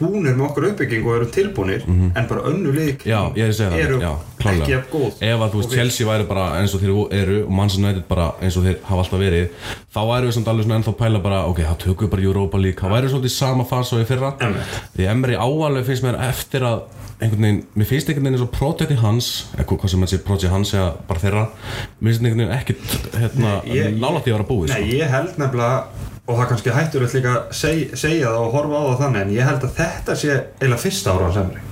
búnir 0.00 0.36
með 0.36 0.46
okkur 0.50 0.68
uppbyggingu 0.70 1.10
og 1.10 1.18
erum 1.18 1.30
tilbúnir 1.34 1.86
en 1.86 2.28
bara 2.30 2.44
önnu 2.50 2.72
lík 2.74 3.06
er 3.46 3.54
það, 3.56 3.78
eru 3.84 4.00
já, 4.02 4.10
ekki 4.46 4.72
jafn 4.72 4.90
góð. 4.92 5.20
Ef 5.20 5.44
að 5.46 5.54
þú 5.54 5.62
veist, 5.62 5.76
Chelsea 5.78 6.08
væri 6.08 6.28
bara 6.28 6.46
eins 6.60 6.74
og 6.76 6.82
þeir 6.82 6.92
eru 7.20 7.38
og 7.46 7.78
United 7.78 8.04
bara 8.08 8.28
eins 8.40 8.58
og 8.58 8.66
þeir 8.66 8.78
hafa 8.88 9.04
alltaf 9.04 9.22
verið 9.22 9.72
þá 9.94 10.00
væri 10.10 10.28
við 10.28 10.36
samt 10.36 10.52
alveg 10.52 10.66
svona 10.66 10.80
ennþá 10.80 10.96
pæla 11.00 11.22
bara 11.24 11.40
ok, 11.50 11.62
þá 11.64 11.74
tökum 11.86 12.06
við 12.06 12.12
bara 12.14 12.28
Europa 12.30 12.60
League, 12.60 12.80
þá 12.80 12.92
væri 12.92 13.12
svolítið 13.12 13.34
sama 13.36 13.66
fasa 13.68 13.96
og 13.96 14.04
í 14.04 14.08
fyrra. 14.08 14.34
Einmitt. 14.40 14.78
Því 14.96 15.10
Emri 15.12 15.38
áalveg 15.40 15.88
finnst 15.88 16.06
mér 16.06 16.20
eftir 16.28 16.66
að 16.66 16.84
einhvern 17.16 17.46
veginn, 17.46 17.60
mér 17.72 17.88
finnst 17.88 18.10
einhvern 18.10 18.26
veginn 18.28 18.36
eins 18.36 18.44
og 18.44 18.50
projekti 18.52 18.98
hans, 19.00 19.30
eða 19.56 19.68
hvað 19.70 19.92
sem 19.92 20.02
þetta 20.04 20.12
sé 20.12 20.24
projekti 20.26 20.50
hans 20.52 20.74
eða 20.76 20.90
bara 21.08 21.22
þeirra, 21.22 21.44
mér 22.00 22.12
finnst 22.12 22.26
einhvern 22.26 22.42
veginn 22.42 22.58
ekkit 22.58 23.16
hérna, 23.16 23.54
nála 23.96 24.20
því 24.20 24.34
að 24.34 24.36
vera 24.36 24.48
búið 24.50 24.74
Nei, 24.74 24.82
sko. 24.82 24.98
ég 25.00 25.14
held 25.14 25.40
nefnilega 25.40 26.12
og 26.26 26.34
það 26.34 26.48
kannski 26.50 26.74
hættur 26.74 27.06
að 27.06 27.14
líka 27.16 27.36
seg, 27.54 27.94
segja 27.94 28.32
það 28.34 28.42
og 28.42 28.52
horfa 28.56 28.82
á 28.82 28.84
það 28.86 29.00
þannig 29.04 29.22
en 29.22 29.32
ég 29.36 29.48
held 29.50 29.64
að 29.66 29.76
þetta 29.78 30.16
sé 30.18 30.32
eiginlega 30.34 30.82
fyrsta 30.82 31.14
ára 31.14 31.30
á 31.30 31.36
semri. 31.36 31.62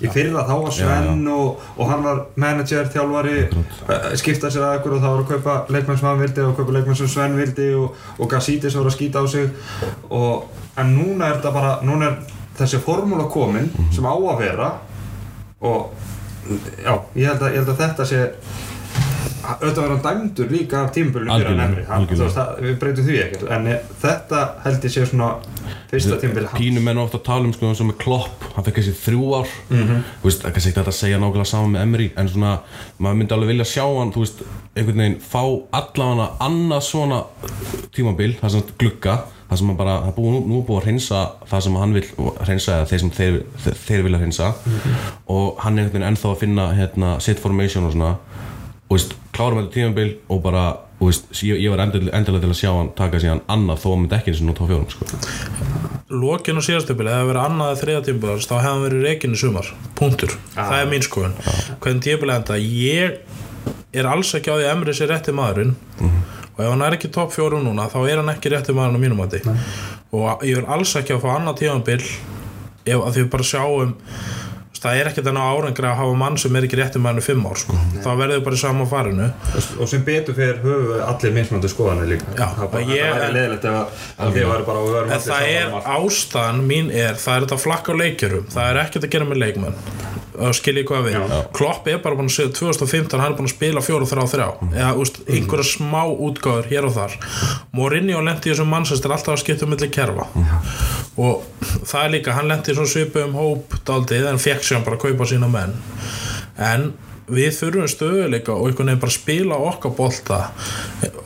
Í 0.00 0.08
fyrra 0.08 0.46
þá 0.48 0.54
var 0.64 0.72
Sven 0.72 1.26
Og, 1.28 1.64
og 1.76 1.90
hann 1.90 2.04
var 2.04 2.20
manager, 2.40 2.86
þjálfari 2.88 3.34
uh, 3.52 4.06
skipta 4.16 4.48
sér 4.50 4.64
að 4.64 4.78
ykkur 4.78 4.96
og 4.96 5.02
það 5.02 5.14
var 5.14 5.20
að 5.20 5.32
kaupa 5.34 5.56
leikmenn 5.76 6.00
sem 6.00 6.08
hann 6.08 6.22
vildi 6.22 6.46
og 6.46 6.54
kaupa 6.56 6.76
leikmenn 6.76 6.98
sem 6.98 7.10
Sven 7.12 7.36
vildi 7.36 7.66
og, 7.76 7.98
og 8.16 8.30
Gassítis 8.32 8.78
voru 8.78 8.88
að 8.88 8.96
skýta 8.96 9.20
á 9.20 9.24
sig. 9.28 9.50
Og, 10.08 10.46
en 10.80 10.94
núna 10.96 11.28
er 11.28 11.36
þetta 11.36 11.52
bara 11.52 11.74
núna 11.84 12.08
er 12.08 12.16
þessi 12.60 12.80
formúla 12.82 13.28
komin 13.32 13.68
sem 13.92 14.08
á 14.08 14.14
að 14.14 14.40
vera 14.40 14.70
og 15.60 15.92
já, 16.80 16.94
ég 17.14 17.28
held 17.28 17.42
að, 17.44 17.52
ég 17.52 17.60
held 17.60 17.72
að 17.74 17.80
þetta 17.84 18.08
sé 18.08 18.22
auðvitað 19.42 19.80
var 19.82 19.92
hann 19.94 20.04
dæmdur 20.06 20.50
líka 20.50 20.82
af 20.84 20.92
tímabölinu 20.94 21.36
fyrir 21.40 21.58
hann 21.58 22.06
emri 22.06 22.16
það, 22.36 22.50
við 22.64 22.78
breytum 22.82 23.04
því 23.08 23.18
ekkert 23.24 23.50
en 23.56 23.66
eh, 23.66 23.78
þetta 24.02 24.40
held 24.64 24.84
ég 24.84 24.94
sé 24.94 25.06
svona 25.06 25.30
fyrsta 25.90 26.18
tímabölu 26.22 26.46
hans 26.50 26.60
Pínu 26.60 26.80
menn 26.84 26.98
ofta 27.02 27.18
að 27.18 27.24
tala 27.30 27.44
um 27.48 27.52
sko, 27.56 27.70
og 27.72 27.86
með 27.90 27.98
Klopp, 28.04 28.44
hann 28.54 28.64
fekk 28.68 28.78
þessi 28.82 28.94
þrjú 29.04 29.32
ár 29.40 29.48
Mhm. 29.70 29.82
-hmm. 29.88 30.02
veist, 30.22 30.44
er 30.44 30.50
ekki 30.50 30.60
þetta 30.72 30.86
að 30.92 31.00
segja 31.00 31.18
nákvæmlega 31.18 31.46
saman 31.46 31.72
með 31.72 31.82
Emery 31.82 32.10
en 32.16 32.28
svona, 32.28 32.58
maður 33.00 33.16
myndi 33.16 33.34
alveg 33.34 33.48
vilja 33.48 33.64
sjá 33.64 33.84
hann 33.98 34.12
þú 34.12 34.18
veist, 34.24 34.42
einhvern 34.76 34.96
veginn 34.98 35.20
fá 35.20 35.42
allavega 35.72 36.30
annað 36.40 36.80
svona 36.82 37.22
tímabil 37.94 38.34
það 38.40 38.50
sem 38.50 38.62
glugga, 38.78 39.18
það 39.50 39.58
sem 39.58 39.76
bara 39.76 39.94
það 40.00 40.08
er 40.08 40.16
búið, 40.16 40.46
nú, 40.46 40.58
er 40.60 40.66
búið 40.68 40.78
að 40.80 40.84
hreinsa 40.84 41.20
það 41.50 41.60
sem 41.66 41.74
hann 41.80 41.92
vil 41.96 42.04
hreinsa 42.46 42.72
eða 42.76 42.88
þeir 42.90 43.00
sem 43.00 43.10
þeir, 43.10 43.38
þeir, 43.86 44.02
vilja 44.06 44.18
hreinsa 44.20 44.50
Mhm. 44.66 44.94
og 45.28 45.56
hann 45.64 45.78
er 45.78 45.82
einhvern 45.84 45.92
veginn 46.00 46.08
ennþá 46.14 46.28
að 46.34 46.38
finna 46.38 46.68
hérna, 46.74 47.20
set 47.20 47.38
formation 47.40 47.86
og 47.86 47.92
svona 47.92 48.16
veist, 48.96 49.16
klárum 49.36 49.60
þetta 49.60 49.74
tímabil 49.76 50.14
og 50.28 50.40
bara 50.44 50.64
og 51.00 51.08
veist, 51.08 51.30
ég, 51.46 51.60
ég 51.62 51.72
var 51.72 51.84
endilega, 51.86 52.12
endilega 52.18 52.44
til 52.44 52.52
að 52.52 52.58
sjá 52.60 52.70
hann 52.74 52.92
taka 52.98 53.20
síðan 53.22 53.44
annað 53.50 53.82
þó 53.84 53.90
að 53.92 54.00
myndi 54.02 54.16
ekki 54.18 54.32
eins 54.32 54.42
og 54.42 54.48
nú 54.48 54.56
tóð 54.58 54.72
fjórum 54.72 54.90
sko. 54.92 55.10
lokin 56.10 56.58
og 56.60 56.66
síðastöpili, 56.66 57.12
ef 57.12 57.20
það 57.20 57.28
verið 57.30 57.44
annað 57.44 57.70
eða 57.70 57.80
þriða 57.84 58.02
tímabili 58.08 58.46
þá 58.46 58.54
hefði 58.56 58.70
hann 58.70 58.82
verið 58.84 59.06
reikin 59.06 59.36
í 59.36 59.40
sumar. 59.40 59.70
Punktur, 60.00 60.34
það 60.56 60.80
er 60.80 60.90
mín 60.90 61.06
skoðun. 61.06 61.36
Hvernig 61.80 62.04
tímabili 62.06 62.34
enda, 62.34 62.58
ég 62.58 63.20
er 63.94 64.10
alls 64.10 64.34
ekki 64.34 64.50
á 64.50 64.58
því 64.58 64.66
að 64.66 64.72
Emri 64.74 64.96
sé 64.96 65.08
rétti 65.10 65.34
maðurinn. 65.34 65.76
Og 66.00 66.60
ef 66.64 66.68
hann 66.68 66.84
er 66.84 66.98
ekki 66.98 67.10
topp 67.14 67.32
fjórum 67.34 67.64
núna 67.64 67.86
þá 67.88 68.00
er 68.02 68.20
hann 68.20 68.34
ekki 68.34 68.52
rétti 68.52 68.74
maðurinn 68.76 69.00
á 69.00 69.04
mínum 69.06 69.22
mati. 69.22 69.40
Og 70.10 70.44
ég 70.44 70.58
vil 70.58 70.68
alls 70.68 70.92
ekki 70.98 71.14
að 71.14 71.24
fá 71.24 71.30
annað 71.36 71.62
tímabil 71.62 72.00
ef 72.00 72.98
að 72.98 73.14
því 73.14 73.22
við 73.22 73.30
bara 73.32 73.46
sjáum 73.46 73.94
það 74.80 74.96
er 75.00 75.08
ekkert 75.10 75.26
enn 75.30 75.36
á 75.40 75.44
árangri 75.52 75.88
að 75.90 75.96
hafa 76.00 76.14
mann 76.16 76.36
sem 76.40 76.56
er 76.56 76.66
ekki 76.66 76.78
réttum 76.80 77.02
mann 77.04 77.18
í 77.20 77.24
fimm 77.24 77.44
ár 77.46 77.58
sko. 77.60 77.76
þá 78.00 78.08
verður 78.16 78.38
við 78.38 78.44
bara 78.46 78.56
í 78.56 78.60
sama 78.62 78.86
farinu. 78.88 79.26
Og 79.80 79.88
sem 79.88 80.04
betur 80.06 80.34
fyrir 80.38 80.60
höfu 80.64 81.00
allir 81.04 81.34
mismöndu 81.36 81.68
skoðanir 81.68 82.08
líka. 82.14 82.26
Já, 82.38 82.46
það 82.56 82.62
er 82.64 82.70
bara, 82.74 82.84
ég- 82.84 83.14
það 83.14 83.26
er 83.28 83.34
leðilegt 83.36 83.64
ef 83.64 83.74
að- 83.80 83.88
að 84.26 84.32
þið 84.38 84.46
varu 84.52 84.64
bara 84.70 84.78
og 84.78 84.96
en 84.96 85.10
allir 85.10 85.26
það 85.30 85.48
er 85.50 85.66
um 85.66 85.90
ástæðan 85.96 86.62
mín 86.70 86.90
er 86.94 87.14
það 87.14 87.36
er 87.36 87.46
þetta 87.46 87.58
flakk 87.66 87.86
á 87.90 87.94
leikjurum 88.00 88.46
það 88.56 88.70
er 88.70 88.80
ekkert 88.86 89.04
að 89.04 89.10
gera 89.10 89.24
með 89.24 89.42
leikmenn. 89.44 89.74
og 89.76 90.09
skiljið 90.56 90.86
hvað 90.88 91.06
við. 91.06 91.16
Já. 91.18 91.40
Klopp 91.56 91.88
er 91.90 92.00
bara 92.04 92.18
búin 92.18 92.30
að 92.30 92.36
segja 92.36 92.54
2015 92.56 93.20
hann 93.20 93.32
er 93.32 93.36
búin 93.38 93.48
að 93.48 93.54
spila 93.54 93.82
4-3-3 93.84 94.46
eða 94.70 94.92
úst, 95.00 95.20
einhverja 95.28 95.68
smá 95.68 96.00
útgáður 96.08 96.70
hér 96.70 96.88
og 96.88 96.96
þar. 96.96 97.18
Mourinho 97.76 98.22
lendi 98.24 98.50
í 98.50 98.54
þessum 98.54 98.72
mannsestir 98.72 99.14
alltaf 99.14 99.36
að 99.36 99.42
skipta 99.44 99.68
um 99.68 99.74
milli 99.74 99.90
kerfa. 99.92 100.28
Og 101.20 101.44
það 101.84 102.00
er 102.02 102.14
líka, 102.16 102.36
hann 102.38 102.50
lendi 102.50 102.76
svona 102.76 102.94
svipu 102.94 103.24
um 103.26 103.36
hóp 103.38 103.78
daldið 103.88 104.30
en 104.30 104.42
fekk 104.42 104.66
hann 104.72 104.86
bara 104.86 104.98
að 104.98 105.06
kaupa 105.08 105.28
sína 105.30 105.50
menn. 105.50 105.76
En 106.60 106.90
við 107.30 107.50
þurfum 107.58 107.90
stöðuleika 107.90 108.54
og 108.56 108.68
einhvern 108.70 108.92
veginn 108.92 109.02
bara 109.04 109.16
spila 109.16 109.60
okkar 109.70 109.94
bolta 109.96 110.40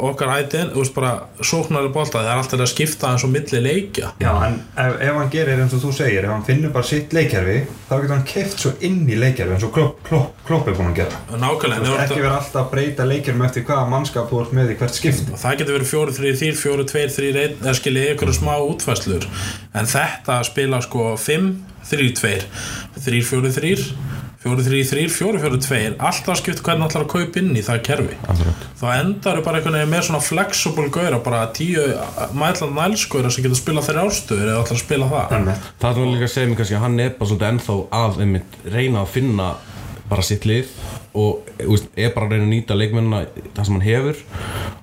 okkar 0.05 0.33
ætin, 0.37 0.73
þú 0.75 0.83
veist 0.83 0.95
bara 0.97 1.13
sóknarlega 1.41 1.95
bolta, 1.95 2.21
það 2.21 2.31
er 2.33 2.41
alltaf 2.43 2.63
að 2.65 2.71
skipta 2.73 3.13
eins 3.15 3.25
og 3.25 3.31
milli 3.33 3.61
leikja. 3.63 4.11
Já, 4.21 4.33
en 4.47 4.59
ef, 4.75 4.97
ef 5.01 5.19
hann 5.21 5.31
gerir 5.33 5.63
eins 5.65 5.77
og 5.77 5.85
þú 5.85 5.93
segir, 5.97 6.27
ef 6.27 6.35
hann 6.35 6.45
finnur 6.47 6.75
bara 6.75 6.89
sitt 6.89 7.15
leikjærfi 7.15 7.57
þá 7.89 7.95
getur 7.95 8.15
hann 8.17 8.27
keft 8.29 8.65
svo 8.65 8.75
inn 8.85 9.05
í 9.09 9.19
leikjærfi 9.21 9.57
eins 9.57 9.67
og 9.67 9.73
klopp, 9.77 10.03
klopp, 10.09 10.43
klopp 10.49 10.69
er 10.71 10.77
búin 10.79 10.91
að 10.93 11.01
gera. 11.03 11.23
Nákvæmlega, 11.31 11.85
Þú 11.85 11.95
veist, 11.95 12.05
ekki 12.05 12.25
vera 12.25 12.39
alltaf 12.41 12.61
að 12.65 12.71
breyta 12.75 13.09
leikjærfum 13.09 13.47
eftir 13.49 13.67
hvaða 13.69 13.87
mannskap 13.95 14.29
þú 14.31 14.43
ert 14.43 14.57
með 14.59 14.75
í 14.75 14.79
hvert 14.81 14.99
skipt 14.99 15.33
það 15.41 15.61
getur 15.61 15.79
verið 15.79 15.91
4-3-3, 15.93 16.51
4-2-3-1 16.61 17.57
eða 17.63 17.77
skiljið 17.79 18.11
ykkur 18.15 18.35
smá 18.37 18.53
útfæslur 18.65 19.27
en 19.75 19.89
þetta 19.91 20.41
spila 20.49 20.81
sko 20.85 21.15
5-3-2 21.21 22.35
3-4-3 23.05 24.24
4-3-3, 24.45 25.05
4-4-2 25.09 25.79
alltaf 26.05 26.41
skipt 26.41 26.63
hvernig 26.65 26.91
ætlar 26.91 27.07
að 27.07 27.13
kaupa 27.15 27.41
inn 27.41 27.55
í 27.57 27.63
það 27.65 27.83
kerfi. 27.89 28.19
Akkurat. 28.29 28.65
þá 28.81 28.87
endar 28.99 29.39
við 29.39 29.47
bara 29.47 29.61
einhvern 29.61 29.79
veginn 29.79 29.93
með 29.95 30.03
svona 30.09 30.23
flexible 30.25 30.89
gauðra, 30.93 31.21
bara 31.25 31.45
tíu 31.57 31.85
mætland 32.37 32.77
nælskauðra 32.77 33.33
sem 33.33 33.47
getur 33.47 33.61
spila 33.61 33.85
þeirra 33.87 34.05
ástöður 34.09 34.51
eða 34.51 34.65
ætlar 34.65 34.79
að 34.79 34.83
spila 34.85 35.09
það. 35.13 35.31
Þannig, 35.33 35.71
Það 35.85 36.03
er 36.03 36.11
líka 36.13 36.29
að 36.29 36.35
segja 36.35 36.51
mig 36.51 36.61
kannski 36.61 36.77
að 36.79 36.85
hann 36.85 37.01
er 37.01 37.15
bara 37.19 37.31
svolítið 37.31 37.49
ennþá 37.55 37.79
að 38.03 38.21
einmitt, 38.27 38.59
reyna 38.75 39.01
að 39.05 39.15
finna 39.17 39.49
bara 40.11 40.25
sitt 40.27 40.45
lið 40.45 40.69
og 41.17 41.47
er 41.97 42.11
bara 42.13 42.27
að 42.27 42.35
reyna 42.35 42.45
að 42.45 42.51
nýta 42.53 42.77
leikmennina 42.77 43.21
það 43.57 43.69
sem 43.69 43.77
hann 43.79 43.87
hefur 43.87 44.19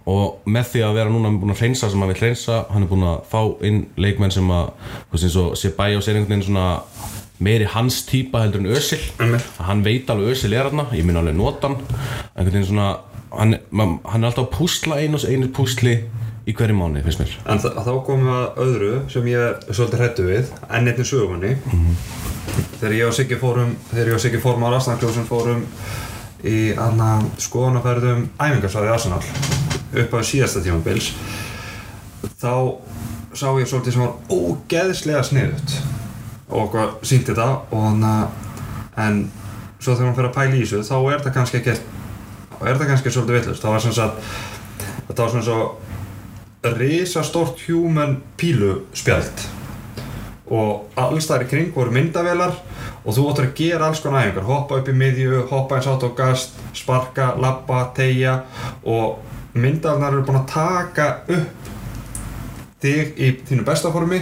og 0.09 0.47
með 0.49 0.69
því 0.71 0.83
að 0.87 0.95
vera 0.97 1.13
núna 1.13 1.31
búin 1.37 1.53
að 1.53 1.61
hreinsa 1.61 1.89
sem 1.91 2.01
hann 2.01 2.09
vil 2.09 2.21
hreinsa 2.21 2.61
hann 2.71 2.85
er 2.85 2.89
búin 2.89 3.05
að 3.05 3.19
fá 3.29 3.41
inn 3.67 3.83
leikmenn 4.01 4.33
sem 4.33 4.49
að 4.55 4.71
þú 4.81 5.13
veist 5.13 5.27
eins 5.27 5.37
og 5.43 5.51
Sebajos 5.61 6.07
er 6.09 6.17
einhvern 6.17 6.33
veginn 6.33 6.47
svona 6.47 6.65
meiri 7.41 7.67
hans 7.73 8.01
típa 8.09 8.43
heldur 8.45 8.61
en 8.63 8.71
Ösil 8.75 9.01
Einmitt. 9.19 9.45
hann 9.59 9.83
veit 9.85 10.09
alveg 10.09 10.35
Ösil 10.35 10.53
er 10.53 10.69
hann 10.69 10.85
ég 10.93 11.05
minna 11.05 11.23
alveg 11.23 11.37
nota 11.37 11.71
hann. 11.71 11.79
Einhvern 12.35 12.53
veginn 12.53 12.69
svona 12.69 12.89
hann, 13.31 13.57
man, 13.71 13.99
hann 14.05 14.23
er 14.23 14.31
alltaf 14.31 14.47
að 14.47 14.57
púsla 14.57 14.99
einu 15.01 15.17
og 15.19 15.25
einu 15.29 15.49
púsli 15.55 15.95
í 16.45 16.55
hverju 16.57 16.75
mánu 16.77 17.03
finnst 17.05 17.21
mér. 17.21 17.33
En 17.49 17.61
þá 17.61 17.91
komum 18.05 18.27
við 18.29 18.37
að 18.37 18.61
öðru 18.65 18.93
sem 19.13 19.27
ég 19.29 19.47
er 19.47 19.75
svolítið 19.75 20.01
hrættu 20.01 20.27
við 20.27 20.53
enn 20.69 20.89
einnig 20.89 21.07
sögunni 21.07 21.55
þegar 22.79 22.95
ég 22.97 23.09
og 23.09 23.15
Siggi 23.15 23.37
fórum 23.41 23.75
þegar 23.91 24.11
ég 24.11 24.17
og 24.17 24.23
Siggi 24.23 24.41
fórum 24.41 24.65
á 24.65 24.73
Rastankljóðsum 24.73 25.27
fórum 25.29 25.65
í 26.47 26.71
anna 26.73 27.19
skoðanaferðum 27.41 28.25
æfingarsvæði 28.41 28.93
Arsenal 28.95 29.21
upp 30.01 30.15
á 30.17 30.19
síðasta 30.25 30.63
tímabils 30.65 31.11
þá 32.41 32.81
sá 33.37 33.47
ég 33.61 33.69
svolítið 33.69 33.95
sem 33.95 34.03
var 34.03 34.15
ógeðslega 34.33 35.23
sniðut 35.27 35.75
og 36.51 36.75
sínt 37.07 37.29
þetta 37.29 37.47
og 37.71 37.85
hann 37.87 38.03
en 39.01 39.21
svo 39.79 39.95
þegar 39.95 40.09
hann 40.09 40.17
fyrir 40.17 40.29
að 40.31 40.37
pæla 40.37 40.57
í 40.57 40.65
þessu 40.65 40.83
þá 40.87 40.97
er 41.13 41.23
það 41.23 41.35
kannski 41.37 41.61
ekki 41.61 41.77
þá 41.77 42.65
er 42.67 42.81
það 42.81 42.91
kannski 42.91 43.13
svolítið 43.15 43.39
villust 43.39 43.63
það 43.63 43.75
var 43.75 43.85
sem 43.85 43.95
sagt 43.97 44.29
þetta 45.07 45.23
var 45.23 45.33
svona 45.33 45.47
svo 45.47 45.61
risastórt 46.77 47.63
human 47.67 48.19
pílu 48.37 48.75
spjald 48.93 49.47
og 50.51 50.99
alls 50.99 51.29
þar 51.29 51.45
í 51.45 51.49
kring 51.49 51.71
voru 51.73 51.93
myndavélar 51.95 52.53
og 53.01 53.15
þú 53.15 53.29
áttur 53.31 53.47
að 53.47 53.55
gera 53.57 53.87
alls 53.87 54.01
konar 54.03 54.27
æfingar. 54.27 54.45
Hoppa 54.45 54.77
upp 54.81 54.89
í 54.91 54.93
miðju, 54.93 55.45
hoppa 55.49 55.77
eins 55.77 55.87
átt 55.89 56.05
á 56.05 56.09
gast 56.17 56.59
sparka, 56.77 57.31
lappa, 57.41 57.85
tegja 57.97 58.41
og 58.83 59.21
myndavélar 59.55 60.19
eru 60.19 60.27
búin 60.27 60.41
að 60.43 60.51
taka 60.51 61.07
upp 61.31 61.71
þig 62.83 63.17
í 63.17 63.31
þínu 63.47 63.65
besta 63.65 63.91
formi 63.93 64.21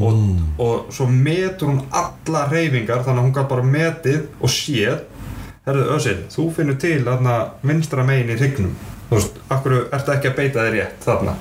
og, 0.00 0.22
og 0.62 0.92
svo 0.94 1.06
metur 1.10 1.70
hún 1.70 1.82
alla 1.94 2.46
reyfingar 2.50 3.04
þannig 3.06 3.20
að 3.20 3.26
hún 3.26 3.36
gæt 3.36 3.50
bara 3.52 3.68
metið 3.76 4.24
og 4.40 4.52
séð. 4.52 5.04
Herðu 5.66 5.86
Ösir, 5.96 6.18
þú 6.30 6.48
finnur 6.54 6.76
til 6.78 7.00
þarna 7.06 7.36
vinstra 7.66 8.04
megin 8.06 8.34
í 8.34 8.38
hrygnum. 8.38 8.74
Þú 9.08 9.18
veist, 9.18 9.38
akkur 9.54 9.76
ertu 9.94 10.12
ekki 10.14 10.30
að 10.30 10.36
beita 10.40 10.66
þér 10.66 10.76
rétt 10.76 11.06
þarna? 11.06 11.36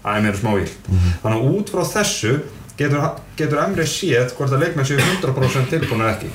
Er 0.00 0.22
mér 0.24 0.36
smá 0.40 0.54
vilt 0.56 0.86
Þannig 1.20 1.34
að 1.34 1.48
út 1.50 1.70
frá 1.74 1.82
þessu 1.84 2.30
getur, 2.78 3.02
getur 3.36 3.60
Emre 3.60 3.84
séð 3.88 4.32
hvort 4.36 4.54
að 4.56 4.64
leikmenn 4.64 4.88
séu 4.88 5.00
100% 5.00 5.68
tilbúin 5.72 6.04
eða 6.04 6.14
ekki. 6.14 6.30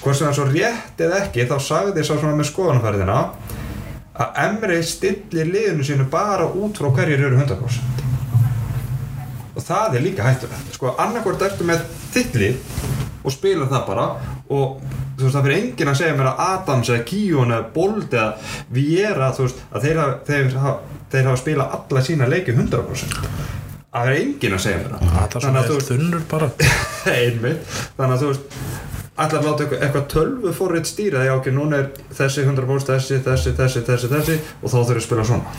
Hvort 0.00 0.16
sem 0.16 0.26
það 0.26 0.30
er 0.30 0.38
svo 0.38 0.46
rétt 0.48 1.02
eða 1.06 1.18
ekki 1.26 1.48
þá 1.50 1.56
sagði 1.66 2.04
sá 2.06 2.14
svona 2.14 2.38
með 2.38 2.48
skoðanferðina 2.52 3.18
að 4.20 4.40
Emre 4.46 4.80
stillir 4.84 5.52
liðinu 5.52 5.86
sínu 5.86 6.08
bara 6.12 6.48
út 6.48 6.80
frá 6.80 6.88
hverjir 6.96 7.26
eru 7.28 7.40
100% 7.40 7.60
og 7.60 8.09
það 9.70 9.98
er 9.98 10.06
líka 10.06 10.26
hættulegt. 10.26 10.74
Sko 10.76 10.94
annarkvort 10.98 11.44
ertu 11.46 11.66
með 11.68 11.84
þitt 12.14 12.40
lið 12.42 12.74
og 13.20 13.34
spila 13.34 13.68
það 13.70 13.86
bara 13.90 14.06
og 14.50 14.80
þú 15.20 15.26
veist 15.26 15.36
það 15.36 15.46
fyrir 15.46 15.58
enginn 15.60 15.92
að 15.92 16.00
segja 16.00 16.16
mér 16.16 16.30
að 16.30 16.42
Adams 16.46 16.90
eða 16.90 17.06
Kíón 17.10 17.54
eða 17.54 17.70
Bold 17.74 18.16
eða 18.16 18.28
Viera 18.72 19.30
þú 19.36 19.46
veist 19.46 19.64
að 19.70 19.86
þeir 19.86 20.02
hafa, 20.02 20.18
þeir 20.30 20.52
þeir 21.10 21.30
hafa 21.30 21.40
spilað 21.42 21.74
alla 21.78 22.04
sína 22.06 22.30
leiki 22.30 22.56
100% 22.56 23.18
það 23.90 24.06
fyrir 24.06 24.20
enginn 24.22 24.54
að 24.54 24.62
segja 24.64 24.80
mér 24.80 24.92
það. 24.94 25.08
Það 25.10 25.36
er 25.36 25.44
svona 25.44 25.82
þunnur 25.90 26.26
bara. 26.30 26.48
Einmitt. 27.20 27.76
Þannig 27.96 28.14
að 28.14 28.22
þú 28.22 28.30
veist 28.30 28.89
allar 29.20 29.44
láta 29.44 29.66
eitthvað, 29.66 30.06
tölvu 30.10 30.52
forrið 30.56 30.88
stýra 30.88 31.24
því 31.24 31.32
ok, 31.36 31.48
núna 31.54 31.80
er 31.82 31.88
þessi 32.16 32.44
100% 32.46 32.90
þessi, 32.90 33.20
þessi, 33.26 33.54
þessi, 33.58 33.82
þessi, 33.86 34.10
þessi 34.14 34.36
og 34.40 34.72
þá 34.72 34.76
þurfum 34.76 34.90
við 34.90 35.00
að 35.00 35.06
spila 35.06 35.26
svona. 35.28 35.54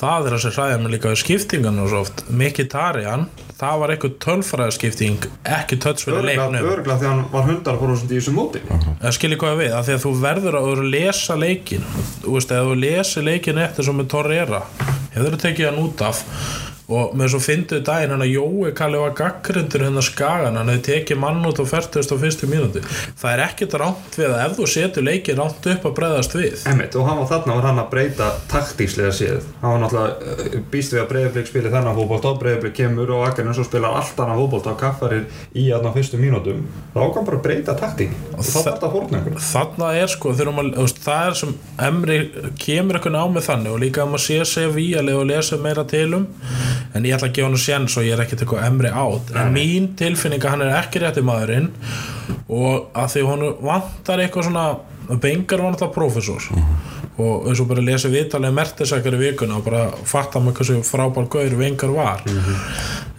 Það 0.00 0.28
er 0.28 0.36
að 0.36 0.42
sér 0.44 0.56
hræða 0.56 0.80
mig 0.80 0.94
líka 0.94 1.12
við 1.12 1.22
skiptingan 1.24 1.80
og 1.82 1.90
svo 1.90 2.02
oft. 2.06 2.22
Mikitarian, 2.40 3.26
það 3.60 3.82
var 3.82 3.94
eitthvað 3.94 4.14
tölfræðaskipting 4.24 5.28
ekki 5.58 5.80
fyrir 6.06 6.28
leiknum. 6.30 6.70
örgla 6.70 6.96
því 7.00 7.08
að 7.08 7.12
hann 7.12 7.26
var 7.34 7.50
100% 7.50 8.14
í 8.14 8.20
þessu 8.20 8.36
móti. 8.36 8.62
Það 9.02 9.16
skilir 9.18 9.42
hvað 9.42 9.60
við, 9.60 9.74
af 9.76 9.86
því 9.88 9.96
að 9.98 10.06
þú 10.06 10.14
verður 10.24 10.60
að 10.60 10.86
lesa 10.94 11.36
leikin 11.36 11.84
Þú 12.22 12.34
veist, 12.36 12.52
ef 12.54 12.66
þú 12.70 12.74
lesi 12.80 13.22
leikin 13.24 13.60
eftir 13.60 13.86
svo 13.86 13.94
með 13.96 14.10
Torreira 14.14 14.62
Hefur 15.14 15.34
þú 15.34 15.40
tekið 15.42 15.68
hann 15.70 15.80
út 15.82 16.04
af 16.06 16.20
Og 16.90 17.14
með 17.14 17.34
svo 17.34 17.40
fynduðu 17.44 17.84
daginn 17.86 18.14
hann 18.14 18.24
að 18.24 18.32
Jói 18.34 18.72
Kalli 18.76 18.98
var 18.98 19.14
gaggrindur 19.18 19.84
hérna 19.86 20.02
skagan 20.04 20.58
Hann 20.58 20.72
hefði 20.72 20.86
tekið 20.88 21.20
mann 21.22 21.44
út 21.46 21.60
á 21.62 21.64
40. 21.64 22.02
og 22.14 22.22
fyrstu 22.24 22.48
mínúti 22.50 22.82
Það 23.20 23.30
er 23.30 23.42
ekkert 23.44 23.76
ránt 23.80 24.16
við 24.18 24.30
að 24.30 24.42
ef 24.44 24.56
þú 24.58 24.66
setur 24.70 25.06
leikin 25.06 25.38
ránt 25.38 25.66
upp 25.70 25.86
að 25.88 25.94
breyðast 25.96 26.34
við. 26.36 26.64
Einmitt, 26.70 26.96
og 26.98 27.06
hann 27.08 27.18
var 27.20 27.28
þarna 27.30 27.56
var 27.58 27.66
hann 27.68 27.80
að 27.82 27.90
breyta 27.92 28.26
taktíslega 28.50 29.12
séð. 29.14 29.40
Hann 29.62 29.74
var 29.74 29.80
náttúrulega 29.84 30.10
uh, 30.20 30.64
býst 30.72 30.94
við 30.94 31.02
að 31.02 31.08
Breiðablík 31.12 31.50
spili 31.50 31.72
þennan 31.72 31.96
fótbolt 31.98 32.28
og 32.30 32.40
Breiðablík 32.42 32.74
kemur 32.78 33.08
og 33.16 33.24
Akarinn 33.28 33.56
svo 33.56 33.64
spilar 33.66 33.98
allt 34.00 34.18
annan 34.22 34.40
fótbolt 34.40 34.66
á 34.70 34.74
kaffarir 34.80 35.24
í 35.54 35.66
aðna 35.74 35.90
fyrstu 35.94 36.16
mínútum. 36.20 36.60
Þá 36.94 37.00
kann 37.14 37.26
bara 37.28 37.42
breyta 37.44 37.72
taktík. 37.78 38.12
Og 38.36 38.42
Þarna 39.50 39.88
er 39.98 40.08
sko, 40.10 40.34
maður, 40.54 40.72
það 41.04 41.22
er 41.26 41.34
sem 41.40 41.52
Emri 41.90 42.18
kemur 42.60 42.98
eitthvað 42.98 43.20
á 43.20 43.26
með 43.30 43.46
þannig 43.48 43.74
og 43.74 43.82
líka 43.84 44.04
að 44.04 44.10
maður 44.14 44.24
sé 44.26 44.38
um 46.90 46.98
en 46.98 47.06
ég 47.06 47.14
ætla 47.14 47.28
að 47.30 47.34
gefa 47.36 47.48
hann 47.48 47.60
séns 47.62 47.96
og 47.96 48.06
ég 48.06 48.16
er 48.16 48.24
ekkert 48.24 48.44
eitthvað 48.44 48.66
Emri 48.66 48.90
átt 48.90 49.34
en 49.38 49.52
mín 49.54 49.90
tilfinning 49.98 50.42
að 50.42 50.54
hann 50.56 50.64
er 50.66 50.76
ekki 50.80 51.02
rétti 51.02 51.22
maðurinn 51.22 51.70
og 52.50 52.90
að 52.98 53.12
því 53.14 53.26
hann 53.28 53.44
vantar 53.62 54.24
eitthvað 54.24 54.48
svona 54.48 54.64
Bengar 55.10 55.58
var 55.58 55.72
náttúrulega 55.72 55.94
prófessor. 55.94 56.44
Og 57.20 57.48
eins 57.50 57.60
og 57.60 57.66
bara 57.68 57.82
lesa 57.82 58.08
viðtalið 58.12 58.52
mertisakar 58.54 59.16
í 59.16 59.20
vikuna 59.24 59.56
og 59.58 59.64
bara 59.66 59.80
fatta 60.06 60.40
maður 60.40 60.60
hversu 60.60 60.76
frábær 60.86 61.26
gaur 61.32 61.56
Vengar 61.58 61.90
var. 61.96 62.22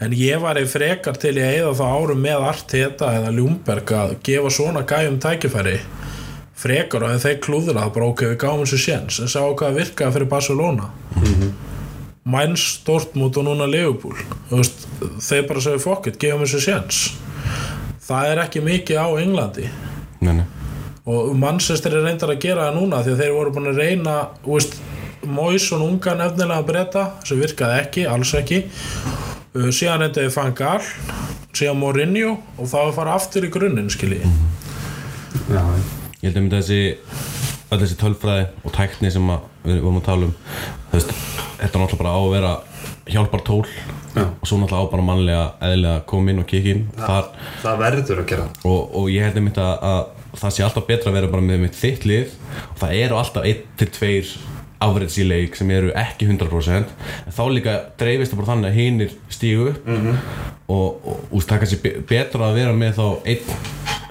En 0.01 0.15
ég 0.15 0.39
var 0.41 0.57
í 0.57 0.63
frekar 0.69 1.19
til 1.19 1.35
að 1.35 1.57
eða 1.59 1.73
þá 1.77 1.83
árum 1.89 2.23
með 2.23 2.45
Arteta 2.47 3.11
eða 3.17 3.33
Ljúmberg 3.35 3.91
að 3.97 4.15
gefa 4.23 4.53
svona 4.55 4.85
gæjum 4.87 5.19
tækifæri 5.21 5.75
frekar 6.61 7.03
og 7.03 7.15
ef 7.15 7.25
þeir 7.25 7.41
klúðra 7.43 7.83
það 7.83 7.93
bara 7.97 8.09
ok, 8.13 8.23
við 8.31 8.39
gáum 8.45 8.63
þessu 8.63 8.81
séns. 8.85 9.19
En 9.19 9.31
sjáu 9.33 9.51
hvað 9.59 9.81
virkaði 9.81 10.15
fyrir 10.15 10.31
Barcelona 10.31 10.89
Mainz, 12.23 12.79
Dortmund 12.85 13.37
og 13.37 13.47
núna 13.47 13.65
veist, 14.51 14.87
þeir 15.25 15.47
bara 15.49 15.63
segja 15.63 15.81
fokkitt, 15.81 16.19
gefum 16.21 16.45
þessu 16.45 16.61
séns 16.61 17.03
það 18.11 18.31
er 18.31 18.41
ekki 18.45 18.63
mikið 18.65 18.99
á 18.99 19.07
Englandi. 19.21 19.67
Nei, 20.21 20.33
nei. 20.41 20.47
og 21.09 21.33
Manchester 21.39 21.95
er 21.97 22.05
reyndar 22.05 22.33
að 22.33 22.43
gera 22.43 22.67
það 22.67 22.77
núna 22.77 23.01
því 23.01 23.13
að 23.13 23.23
þeir 23.23 23.35
voru 23.37 23.53
búin 23.55 23.71
að 23.71 23.81
reyna 23.81 24.17
veist, 24.45 24.79
Moison 25.21 25.83
unga 25.85 26.15
nefnilega 26.17 26.57
að 26.57 26.69
breyta 26.71 27.01
sem 27.27 27.37
virkaði 27.37 27.81
ekki, 27.83 28.05
alls 28.09 28.31
ekki. 28.37 28.63
Uh, 29.53 29.67
síðan 29.69 30.01
reyndaði 30.01 30.31
Fangal 30.33 30.79
síðan 31.53 31.77
Mourinho 31.81 32.37
og 32.57 32.69
þá 32.71 32.77
að 32.79 32.95
fara 32.95 33.17
aftur 33.19 33.45
í 33.45 33.51
grunninn 33.53 33.91
skilji. 33.93 34.21
Já, 35.51 35.61
Ég 36.21 36.29
held 36.29 36.37
mynda 36.45 36.61
þessi 36.61 36.97
öll 37.71 37.79
þessi 37.81 37.97
tölfræði 38.01 38.47
og 38.65 38.73
tækni 38.75 39.11
sem 39.13 39.29
við 39.65 39.79
vorum 39.83 40.01
að 40.01 40.07
tala 40.09 40.27
um 40.29 40.33
þú 40.91 40.97
veist, 40.97 41.13
þetta 41.61 41.77
er 41.77 41.83
náttúrulega 41.83 42.01
bara 42.03 42.13
á 42.13 42.19
að 42.21 42.31
vera 42.35 42.53
hjálpar 43.11 43.43
tól 43.47 43.65
Já. 44.15 44.23
og 44.27 44.47
svo 44.49 44.57
náttúrulega 44.61 44.83
á 44.83 44.91
bara 44.93 45.05
mannlega 45.07 45.43
eðlilega 45.67 45.99
að 46.01 46.05
koma 46.11 46.33
inn 46.33 46.41
og 46.43 46.47
kikka 46.51 46.73
inn. 46.75 46.85
Þar 46.97 47.27
það 47.63 47.81
verður 47.85 48.23
að 48.23 48.31
gera. 48.33 48.47
Það. 48.55 48.65
og, 48.71 48.95
og 49.01 49.11
ég 49.13 49.27
held 49.27 49.39
einmitt 49.41 49.59
að, 49.61 49.75
að 49.91 50.39
það 50.41 50.55
sé 50.57 50.65
alltaf 50.65 50.87
betra 50.89 51.11
að 51.11 51.17
vera 51.19 51.31
bara 51.35 51.45
með 51.47 51.61
mitt 51.65 51.77
þitt 51.79 52.07
lið. 52.09 52.33
Og 52.71 52.81
það 52.81 52.97
eru 53.05 53.19
alltaf 53.21 53.47
1-2 53.51 54.33
afrits 54.81 55.17
í 55.21 55.25
leik 55.29 55.53
sem 55.59 55.69
eru 55.69 55.91
ekki 55.93 56.25
100% 56.25 56.93
en 57.29 57.35
þá 57.35 57.41
líka 57.53 57.73
dreifist 58.01 58.31
það 58.33 58.39
bara 58.41 58.49
þannig 58.49 58.71
að 58.71 58.77
hinir 58.79 59.11
stígu 59.29 59.67
upp. 59.69 59.91
Og, 60.71 60.87
og, 61.05 61.19
og 61.29 61.43
það 61.45 61.53
er 61.57 61.61
kannski 61.65 61.81
be- 61.83 61.97
betra 62.09 62.47
að 62.49 62.57
vera 62.57 62.73
með 62.73 62.95
þá 62.97 63.05
einn 63.29 63.59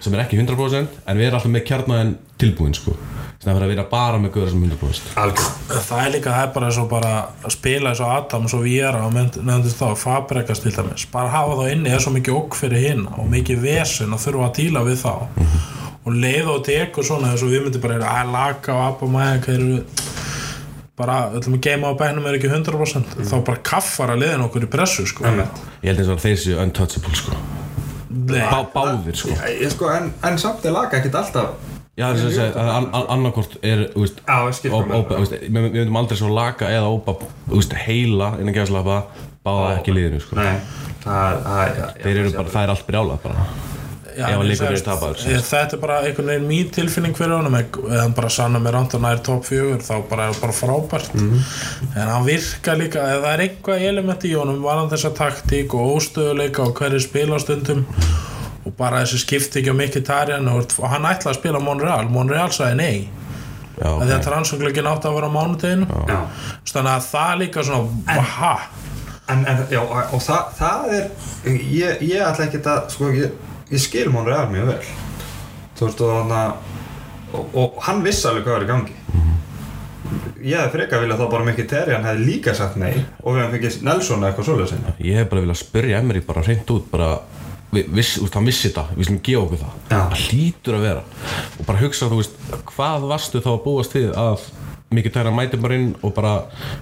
sem 0.01 0.14
er 0.14 0.22
ekki 0.22 0.38
100% 0.38 1.01
en 1.11 1.18
vera 1.18 1.40
alltaf 1.40 1.51
með 1.53 1.64
kjarnaðin 1.72 2.14
tilbúin 2.40 2.76
sko 2.78 2.94
þannig 3.41 3.64
að 3.64 3.70
vera 3.72 3.84
bara 3.88 4.18
með 4.20 4.34
göður 4.34 4.51
sem 4.53 4.64
100% 4.66 5.14
Algjörn. 5.22 5.84
það 5.88 6.01
er 6.05 6.11
líka 6.12 6.32
það 6.34 6.43
er 6.45 6.51
bara 6.57 6.66
eins 6.68 6.80
og 6.82 6.88
bara 6.91 7.12
að 7.41 7.55
spila 7.55 7.93
eins 7.93 8.03
og 8.05 8.12
Adams 8.12 8.55
og 8.59 8.64
Viera 8.66 9.05
og 9.07 9.14
nefndist 9.16 9.80
þá 9.80 9.86
Fabregas 9.97 10.61
til 10.61 10.74
dæmis 10.76 11.07
bara 11.12 11.32
hafa 11.32 11.57
þá 11.57 11.72
inni 11.72 11.95
er 11.95 12.05
svo 12.05 12.12
mikið 12.12 12.36
okk 12.36 12.59
fyrir 12.61 12.84
hinn 12.84 13.07
og 13.09 13.30
mikið 13.32 13.62
vesen 13.64 14.12
að 14.12 14.26
þurfa 14.26 14.51
að 14.51 14.59
díla 14.61 14.84
við 14.91 15.01
þá 15.07 15.14
og 16.01 16.12
leið 16.16 16.53
og 16.53 16.61
tekur 16.68 17.07
svona 17.07 17.32
þess 17.32 17.47
að 17.47 17.55
við 17.55 17.64
myndum 17.64 17.84
bara 17.86 18.12
að 18.20 18.34
laka 18.34 18.76
og 18.91 19.49
eru 19.55 19.80
bara, 21.01 21.16
öllum 21.32 21.57
að 21.57 21.64
geima 21.64 21.93
á 21.93 21.95
bænum 21.97 22.28
er 22.28 22.36
ekki 22.36 22.51
100% 22.53 23.24
þá 23.24 23.34
bara 23.47 23.64
kaffar 23.64 24.12
að 24.14 24.24
leiðin 24.24 24.45
okkur 24.45 24.66
í 24.66 24.70
pressu 24.70 25.07
sko. 25.09 25.24
Einmitt. 25.28 25.64
ég 25.80 25.95
held 25.95 26.05
eins 26.05 26.12
og 26.12 26.20
séu 26.45 26.61
untouchable 26.61 27.16
sko. 27.16 27.41
Bá, 28.11 28.66
báðir 28.74 29.16
sko 29.16 29.32
Ég, 29.32 29.70
sko, 29.72 29.88
en, 29.95 30.11
en 30.26 30.38
samt 30.41 30.64
er 30.66 30.74
laga 30.74 30.99
ekkert 30.99 31.20
alltaf 31.22 31.69
Já, 32.01 32.07
það 32.07 32.12
er 32.12 32.20
sem 32.20 32.28
að 32.30 32.36
segja, 32.38 33.07
annarkort 33.12 33.57
er, 33.61 33.80
þú 33.92 34.05
veist, 34.07 34.20
við 35.42 35.57
myndum 35.57 35.98
aldrei 36.01 36.16
svo 36.16 36.30
laka 36.32 36.70
eða 36.72 36.92
ópa, 36.94 37.16
þú 37.44 37.59
veist, 37.59 37.74
heila 37.84 38.30
innan 38.40 38.57
gæðslapa, 38.57 39.03
báða 39.44 39.74
ekki 39.74 39.96
liðinu, 39.96 40.20
sko. 40.24 40.38
Nei, 40.38 40.55
það, 41.03 41.42
það, 41.44 41.82
Þeir 41.98 42.22
eru 42.22 42.32
bara, 42.38 42.55
það 42.55 42.64
er 42.64 42.72
allt 42.74 42.88
brjálað 42.88 43.20
bara. 43.26 43.44
Já, 44.11 44.24
ef 44.26 44.40
að 44.40 44.48
er 44.48 44.72
veist, 44.72 44.88
tapaður, 44.88 45.20
þetta 45.51 45.76
er 45.76 45.82
bara 45.84 46.01
einhvern 46.07 46.32
veginn 46.32 46.48
mín 46.48 46.72
tilfinning 46.74 47.14
fyrir 47.16 47.36
honum. 47.36 47.59
Eða 47.61 48.09
bara 48.16 48.32
sanna 48.32 48.61
mér 48.64 48.74
rand 48.78 48.96
og 48.96 49.05
nær 49.05 49.20
top 49.24 49.44
4 49.46 49.78
þá 49.84 49.92
bara 50.11 50.30
er 50.32 50.40
bara 50.40 50.57
frábært. 50.57 51.14
En 51.20 52.01
hann 52.01 52.26
virka 52.26 52.74
líka, 52.80 53.05
eða 53.05 53.22
það 53.26 53.36
er 53.36 53.44
eitthvað 53.46 53.86
element 53.92 54.26
í 54.26 54.34
honum, 54.34 54.64
var 54.64 54.80
hann 54.80 54.90
þessa 54.92 55.12
taktík 55.20 55.76
og 55.78 55.94
óstöðuleika 56.01 56.64
og 56.66 56.74
hverju 56.80 57.05
spila 57.07 57.38
á 57.38 57.44
stundum 57.44 57.86
og 58.70 58.76
bara 58.78 59.02
þessi 59.02 59.24
skipti 59.24 59.60
ekki 59.60 59.74
á 59.74 59.76
Mkhitaryan 59.76 60.50
og, 60.52 60.76
og 60.78 60.92
hann 60.92 61.08
ætlaði 61.10 61.34
að 61.34 61.40
spila 61.40 61.62
Monreal, 61.64 62.06
Monreal 62.12 62.50
sagði 62.54 62.78
nei 62.78 63.08
Já, 63.80 63.88
okay. 63.94 64.06
því 64.06 64.12
að 64.12 64.16
ok. 64.18 64.24
transferglögin 64.26 64.88
átti 64.90 65.08
að 65.08 65.14
vera 65.16 65.28
á 65.30 65.36
mánudeginu 65.36 65.86
já. 66.10 66.18
þannig 66.68 66.92
að 66.92 67.06
það 67.08 67.36
líka 67.42 67.66
svona 67.66 68.24
ha, 68.34 68.54
En, 69.30 69.44
en, 69.46 69.60
já, 69.70 69.78
og 69.78 70.22
það, 70.24 70.48
það 70.58 70.88
er 70.96 71.04
ég, 71.70 72.00
ég 72.02 72.24
ætla 72.26 72.48
ekki 72.48 72.60
að 72.66 72.80
sko, 72.90 73.12
ég, 73.14 73.36
ég 73.70 73.82
skil 73.82 74.08
Monreal 74.10 74.48
mjög 74.50 74.72
vel 74.72 74.80
þú 75.78 75.86
veist 75.86 76.02
og 76.04 76.16
þannig 76.16 76.40
að 76.40 76.70
og, 77.30 77.54
og 77.62 77.78
hann 77.86 78.02
vissi 78.04 78.26
alveg 78.28 78.48
hvað 78.48 78.56
var 78.58 78.66
í 78.66 78.70
gangi 78.72 78.96
ég 80.42 80.56
hefði 80.56 80.72
frekar 80.74 81.02
viljað 81.04 81.20
þá 81.20 81.26
bara 81.34 81.46
mikið 81.46 81.68
Terjan 81.70 82.06
hefði 82.08 82.26
líka 82.26 82.54
sagt 82.56 82.78
nei 82.80 82.92
og 83.22 83.34
við 83.34 83.42
hefum 83.42 83.54
fengið 83.56 83.76
Nelson 83.86 84.26
eitthvað 84.26 84.74
inn. 84.76 84.88
Ég 85.06 85.20
hef 85.20 85.30
bara 85.30 85.44
viljað 85.44 85.60
spyrja 85.60 86.00
Emery 86.00 86.22
bara 86.26 86.44
hreint 86.46 86.72
út, 86.74 86.86
bara, 86.90 87.10
viss, 87.70 88.16
veist, 88.20 88.34
hann 88.34 88.48
vissi 88.48 88.68
þetta, 88.68 88.86
við 88.96 89.08
slum 89.08 89.20
gefa 89.26 89.44
okkur 89.44 89.60
það. 89.60 89.76
Það 89.90 90.24
hlýtur 90.24 90.78
að 90.78 90.86
vera. 90.88 91.04
Og 91.58 91.68
bara 91.68 91.82
hugsa, 91.84 92.10
þú 92.10 92.18
veist, 92.20 92.40
hvað 92.72 93.06
varstu 93.12 93.44
þá 93.44 93.52
að 93.52 93.62
búast 93.66 93.96
við 93.96 94.10
að 94.18 94.48
mikið 94.90 95.12
tæra 95.14 95.30
mæti 95.30 95.58
bara 95.62 95.76
inn 95.78 95.90
og 96.02 96.12
bara, 96.16 96.32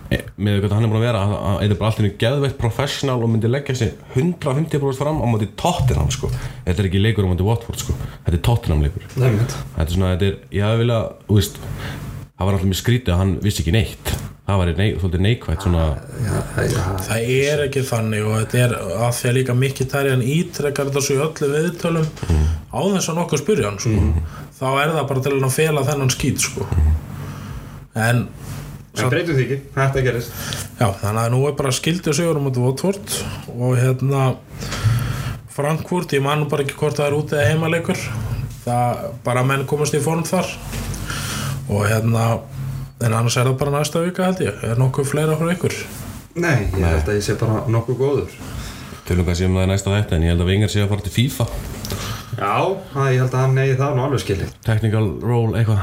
e, 0.09 0.23
með 0.41 0.63
hvað 0.63 0.75
hann 0.79 0.87
er 0.87 0.93
búin 0.93 1.03
að 1.03 1.05
vera, 1.05 1.25
að 1.27 1.35
að 1.37 1.59
þetta 1.59 1.75
er 1.75 1.81
bara 1.83 1.91
allt 1.91 1.99
henni 2.01 2.13
geðveitt 2.23 2.57
professional 2.63 3.17
og 3.21 3.33
myndi 3.35 3.51
leggja 3.51 3.77
sig 3.77 3.91
150% 4.15 5.03
fram 5.03 5.21
á 5.21 5.27
móti 5.29 5.51
Tottenham, 5.61 6.09
sko. 6.15 6.31
Þetta 6.65 6.81
er 6.81 6.89
ekki 6.89 7.03
leikur 7.03 7.29
á 7.29 7.33
móti 7.35 7.45
Watford, 7.45 7.83
sko. 7.85 7.99
Þetta 8.25 8.39
er 8.39 8.45
Tottenham 8.49 8.87
leikur. 8.87 9.05
Þetta 9.13 9.85
er 9.85 9.93
svona, 9.93 10.15
þetta 10.15 10.31
er, 10.31 10.41
ég 10.57 10.65
hefði 10.65 10.87
viljað, 10.87 11.13
þú 11.29 11.39
veist, 11.43 11.61
það 12.33 12.49
var 12.49 12.57
alltaf 12.57 12.73
mjög 12.73 12.81
skrítið 12.81 13.13
að 13.13 13.23
hann 13.27 13.37
vissi 13.45 13.65
ekki 13.67 13.77
neitt. 13.77 14.17
Það 14.49 14.61
var 14.63 14.71
nei, 14.79 14.87
svolítið 14.97 15.21
neikvægt, 15.21 15.65
svona, 15.67 15.83
Já, 16.25 16.37
það, 16.55 16.69
já, 16.73 16.85
það 17.05 17.33
er 17.35 17.63
ekki 17.67 17.83
þannig 17.85 18.23
og 18.25 18.37
þetta 18.39 18.61
er 18.63 18.75
að 18.81 19.11
því 19.19 19.29
að 19.29 19.35
líka 19.37 19.57
Mkhitaryan 19.59 20.23
ítrekkar 20.25 20.89
þetta 20.89 21.03
svo 21.05 21.17
í 21.19 21.21
öllu 21.27 21.51
viðtölum. 21.53 22.07
Á 22.73 22.81
þess 22.81 23.11
að 23.13 23.19
nokkuð 23.19 23.43
spyrja 23.43 23.69
hann 23.69 23.77
sko. 23.85 24.25
þá 24.57 24.67
er 24.71 24.95
það 24.95 25.07
bara 25.13 25.25
til 25.27 25.35
að 25.37 25.53
fela 25.59 25.85
þennan 25.91 26.15
skít 26.17 26.41
sko. 26.47 26.65
en 27.93 28.25
en 28.99 29.13
breytum 29.13 29.37
því 29.37 29.45
ekki, 29.45 29.61
þetta 29.77 30.09
gerist. 30.09 30.43
Já, 30.81 30.87
þannig 31.05 31.23
að 31.27 31.31
nú 31.37 31.45
er 31.45 31.57
bara 31.61 31.77
skildið 31.77 32.17
sigur 32.17 32.41
um 32.41 32.49
út 32.49 32.65
Votford 32.65 33.17
og 33.53 33.77
hérna 33.77 34.27
Frankfurt, 35.53 36.17
ég 36.17 36.25
man 36.25 36.41
nú 36.41 36.49
bara 36.49 36.65
ekki 36.65 36.79
hvort 36.79 36.97
það 36.97 37.11
er 37.11 37.19
út 37.21 37.37
eða 37.37 37.51
heimaleikur. 37.53 38.01
Það 38.65 39.09
bara 39.29 39.45
menn 39.45 39.69
komast 39.69 39.93
í 39.93 40.01
form 40.01 40.25
þar. 40.25 40.49
Og 41.69 41.85
hérna 41.85 42.39
en 43.01 43.15
annars 43.15 43.37
er 43.39 43.49
það 43.49 43.59
bara 43.61 43.75
næsta 43.79 44.03
vika 44.05 44.29
held 44.29 44.45
ég. 44.45 44.63
Er 44.67 44.79
nokkuð 44.81 45.11
fleira 45.13 45.37
frá 45.39 45.53
ykkur? 45.55 45.75
Nei, 46.39 46.69
ég 46.75 46.85
held 46.85 47.09
að 47.09 47.19
ég 47.19 47.27
sé 47.27 47.37
bara 47.39 47.65
nokkuð 47.71 48.01
góður. 48.03 48.39
Tölum 49.09 49.27
hvað 49.27 49.41
séum 49.41 49.59
það 49.59 49.71
næsta 49.73 49.95
þetta, 49.95 50.17
en 50.17 50.27
ég 50.27 50.35
held 50.35 50.45
að 50.45 50.51
Vingar 50.53 50.73
sé 50.73 50.83
að 50.85 50.91
fara 50.93 51.07
til 51.07 51.15
FIFA. 51.15 51.49
Já, 52.39 52.55
það, 52.95 53.07
ég 53.13 53.19
held 53.23 53.33
að 53.35 53.41
hann 53.43 53.55
negi 53.59 53.75
það 53.79 53.95
nú 53.99 54.03
alveg 54.07 54.21
skilið 54.23 54.51
Technical 54.69 55.07
role, 55.25 55.59
eitthvað, 55.59 55.81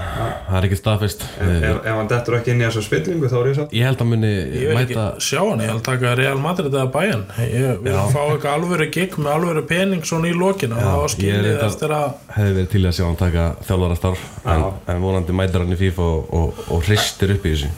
það 0.47 0.57
er 0.59 0.67
ekki 0.69 0.77
staðfest. 0.79 1.25
ef, 1.35 1.49
ef, 1.55 1.79
ef 1.83 1.97
hann 1.99 2.09
dettur 2.11 2.37
ekki 2.39 2.53
inn 2.53 2.61
í 2.61 2.65
þessu 2.69 2.83
spillingu 2.85 3.29
þá 3.31 3.35
er 3.41 3.49
ég 3.49 3.57
satt 3.59 3.75
Ég 3.75 3.89
held 3.89 4.03
að 4.05 4.09
muni 4.13 4.31
ég 4.31 4.69
vil 4.69 4.77
mæta, 4.79 5.05
ekki 5.15 5.25
sjá 5.27 5.41
hann, 5.43 5.63
ég 5.65 5.71
held 5.73 5.81
að 5.81 5.87
taka 5.89 6.13
Real 6.21 6.39
Madrid 6.45 6.71
eða 6.71 6.91
Bayern 6.95 7.25
ég 7.43 7.81
vil 7.83 7.91
Já. 7.95 7.99
fá 8.13 8.21
eitthvað 8.23 8.53
alvöru 8.55 8.87
gig 8.95 9.17
með 9.19 9.31
alvöru 9.35 9.65
pening 9.73 10.05
svona 10.07 10.31
í 10.31 10.35
lokinu 10.37 10.79
og 10.79 11.09
það 11.09 11.25
ég 11.27 11.41
reyndar- 11.43 11.67
eftir 11.69 11.95
að 11.99 12.07
hefði 12.37 12.55
verið 12.59 12.71
til 12.75 12.83
að 12.85 12.95
sjá 12.99 13.05
hann 13.09 13.19
taka 13.25 13.45
þjálfara 13.67 13.99
starf, 13.99 14.23
en, 14.45 14.63
Já. 14.65 14.71
en 14.95 15.01
vonandi 15.03 15.35
mætar 15.35 15.65
hann 15.65 15.75
í 15.75 15.79
FIFA 15.83 16.07
og, 16.15 16.33
og, 16.39 16.63
og 16.71 16.87
hristir 16.87 17.35
upp 17.35 17.45
í 17.45 17.53
þessu. 17.55 17.73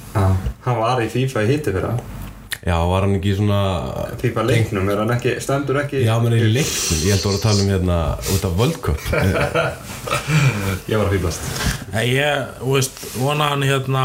Hann 0.68 0.80
var 0.84 1.02
í 1.02 1.10
FIFA 1.10 1.44
í 1.48 1.52
hitti 1.56 1.74
fyrir 1.74 1.90
það 1.90 2.06
Já, 2.68 2.76
var 2.90 3.06
hann 3.06 3.16
ekki 3.16 3.32
svona, 3.38 3.60
FIFA 4.20 4.44
leiknum, 4.44 4.90
er 4.92 5.00
hann 5.00 5.14
ekki, 5.14 5.38
stendur 5.44 5.80
ekki 5.86 6.02
já, 6.04 6.14
menn 6.20 6.36
í 6.36 6.42
leiknum, 6.52 7.00
ég 7.08 7.16
held 7.16 7.22
að 7.22 7.30
voru 7.30 7.40
að 7.40 7.46
tala 7.46 7.64
um 7.64 7.72
hérna 7.72 8.00
út 8.34 8.48
af 8.50 8.58
World 8.60 8.80
Cup. 8.84 9.00
Ég 10.92 10.96
var 10.96 11.08
að 11.08 11.14
fýblast 11.18 11.48
Nei, 11.94 12.04
ég, 12.14 12.52
þú 12.60 12.76
veist, 12.78 13.02
vona 13.20 13.50
hann 13.52 13.64
hérna 13.68 14.04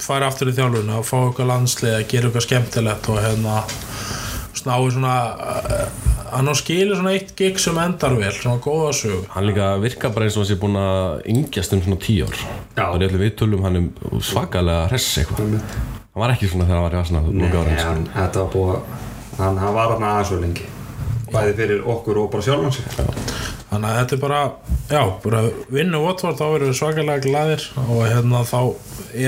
fara 0.00 0.28
aftur 0.28 0.50
í 0.50 0.56
þjálfuna 0.56 0.98
og 1.00 1.06
fá 1.08 1.16
eitthvað 1.20 1.50
landslið 1.52 1.96
að 1.98 2.06
gera 2.12 2.28
eitthvað 2.28 2.46
skemmtilegt 2.46 3.08
og 3.12 3.20
hérna 3.24 3.62
snái 4.58 4.90
svona 4.92 5.14
hann 6.32 6.50
á 6.52 6.54
skilu 6.58 6.96
svona 6.98 7.14
eitt 7.16 7.34
gig 7.38 7.60
sem 7.62 7.76
endar 7.80 8.16
vel, 8.18 8.32
svona 8.34 8.60
góða 8.64 8.90
sög 8.96 9.28
Hann 9.34 9.48
líka 9.48 9.70
virka 9.82 10.12
bara 10.12 10.28
eins 10.28 10.36
og 10.36 10.44
hann 10.44 10.50
sé 10.50 10.58
búin 10.60 10.80
að 10.80 11.22
yngjast 11.32 11.76
um 11.76 11.84
svona 11.84 12.00
tíu 12.04 12.28
ár. 12.28 12.42
Já. 12.76 12.82
Það 12.82 12.98
er 12.98 13.06
allir 13.08 13.24
viðtölum 13.24 13.64
hann 13.68 13.80
um 13.84 14.20
svakalega 14.24 14.88
hress 14.92 15.22
eitthvað. 15.22 15.96
Hann 16.18 16.24
var 16.26 16.32
ekki 16.34 16.48
svona 16.50 16.64
þegar 16.66 16.80
hann 16.80 16.86
var 16.88 16.94
í 16.96 16.98
Arsenal 16.98 17.20
Nei, 17.30 17.46
ára. 17.46 17.74
Sko. 17.78 17.82
hann, 17.86 18.06
þetta 18.10 18.40
var 18.42 18.48
búið 18.50 18.78
hann, 19.38 19.58
hann 19.62 19.74
var 19.76 19.92
hann 19.92 20.06
aðeins 20.08 20.30
svo 20.32 20.38
lengi 20.42 20.64
Bæði 21.28 21.52
fyrir 21.60 21.84
okkur 21.92 22.18
og 22.24 22.30
bara 22.32 22.42
sjálfan 22.42 22.72
sig 22.74 22.88
þannig 23.68 23.86
að 23.86 23.98
þetta 24.00 24.16
er 24.16 24.20
bara, 24.24 24.40
já, 24.90 25.02
bara 25.22 25.42
vinnu 25.76 26.00
Watford 26.02 26.38
þá 26.40 26.44
erum 26.56 26.70
við 26.72 26.78
svakalega 26.80 27.22
glaðir 27.28 27.66
og 27.84 28.00
hérna 28.08 28.40
þá 28.48 28.58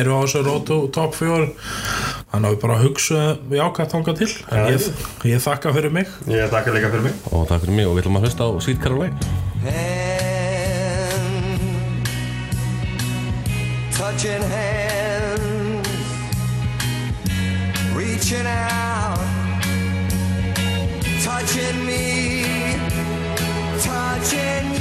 eru 0.00 0.16
á 0.16 0.20
þessu 0.24 0.42
rótu 0.48 0.78
top 0.96 1.14
4 1.14 1.46
þannig 2.32 2.48
að 2.48 2.54
við 2.56 2.60
bara 2.66 2.80
hugsa 2.82 3.20
jákvæmt 3.54 3.94
þangað 3.94 4.18
til 4.24 4.30
en 4.50 4.58
Já. 4.58 4.66
ég, 4.74 4.90
ég 5.30 5.44
þakka 5.46 5.74
fyrir 5.78 5.94
mig 5.94 6.10
Ég 6.26 6.50
þakka 6.56 6.74
líka 6.74 6.90
fyrir 6.96 7.06
mig 7.06 7.30
Og 7.30 7.46
takk 7.52 7.62
fyrir 7.68 7.78
mig 7.78 7.86
og 7.86 7.94
við 7.94 8.02
ætlum 8.02 8.18
að 8.18 8.26
hlusta 8.26 8.48
á 8.48 8.50
Sweet 8.66 8.82
Caroline. 8.82 9.14
touching 14.00 14.42
hands, 14.42 14.79
touching 21.70 21.86
me, 21.86 22.76
touching 23.78 24.74
you. 24.74 24.79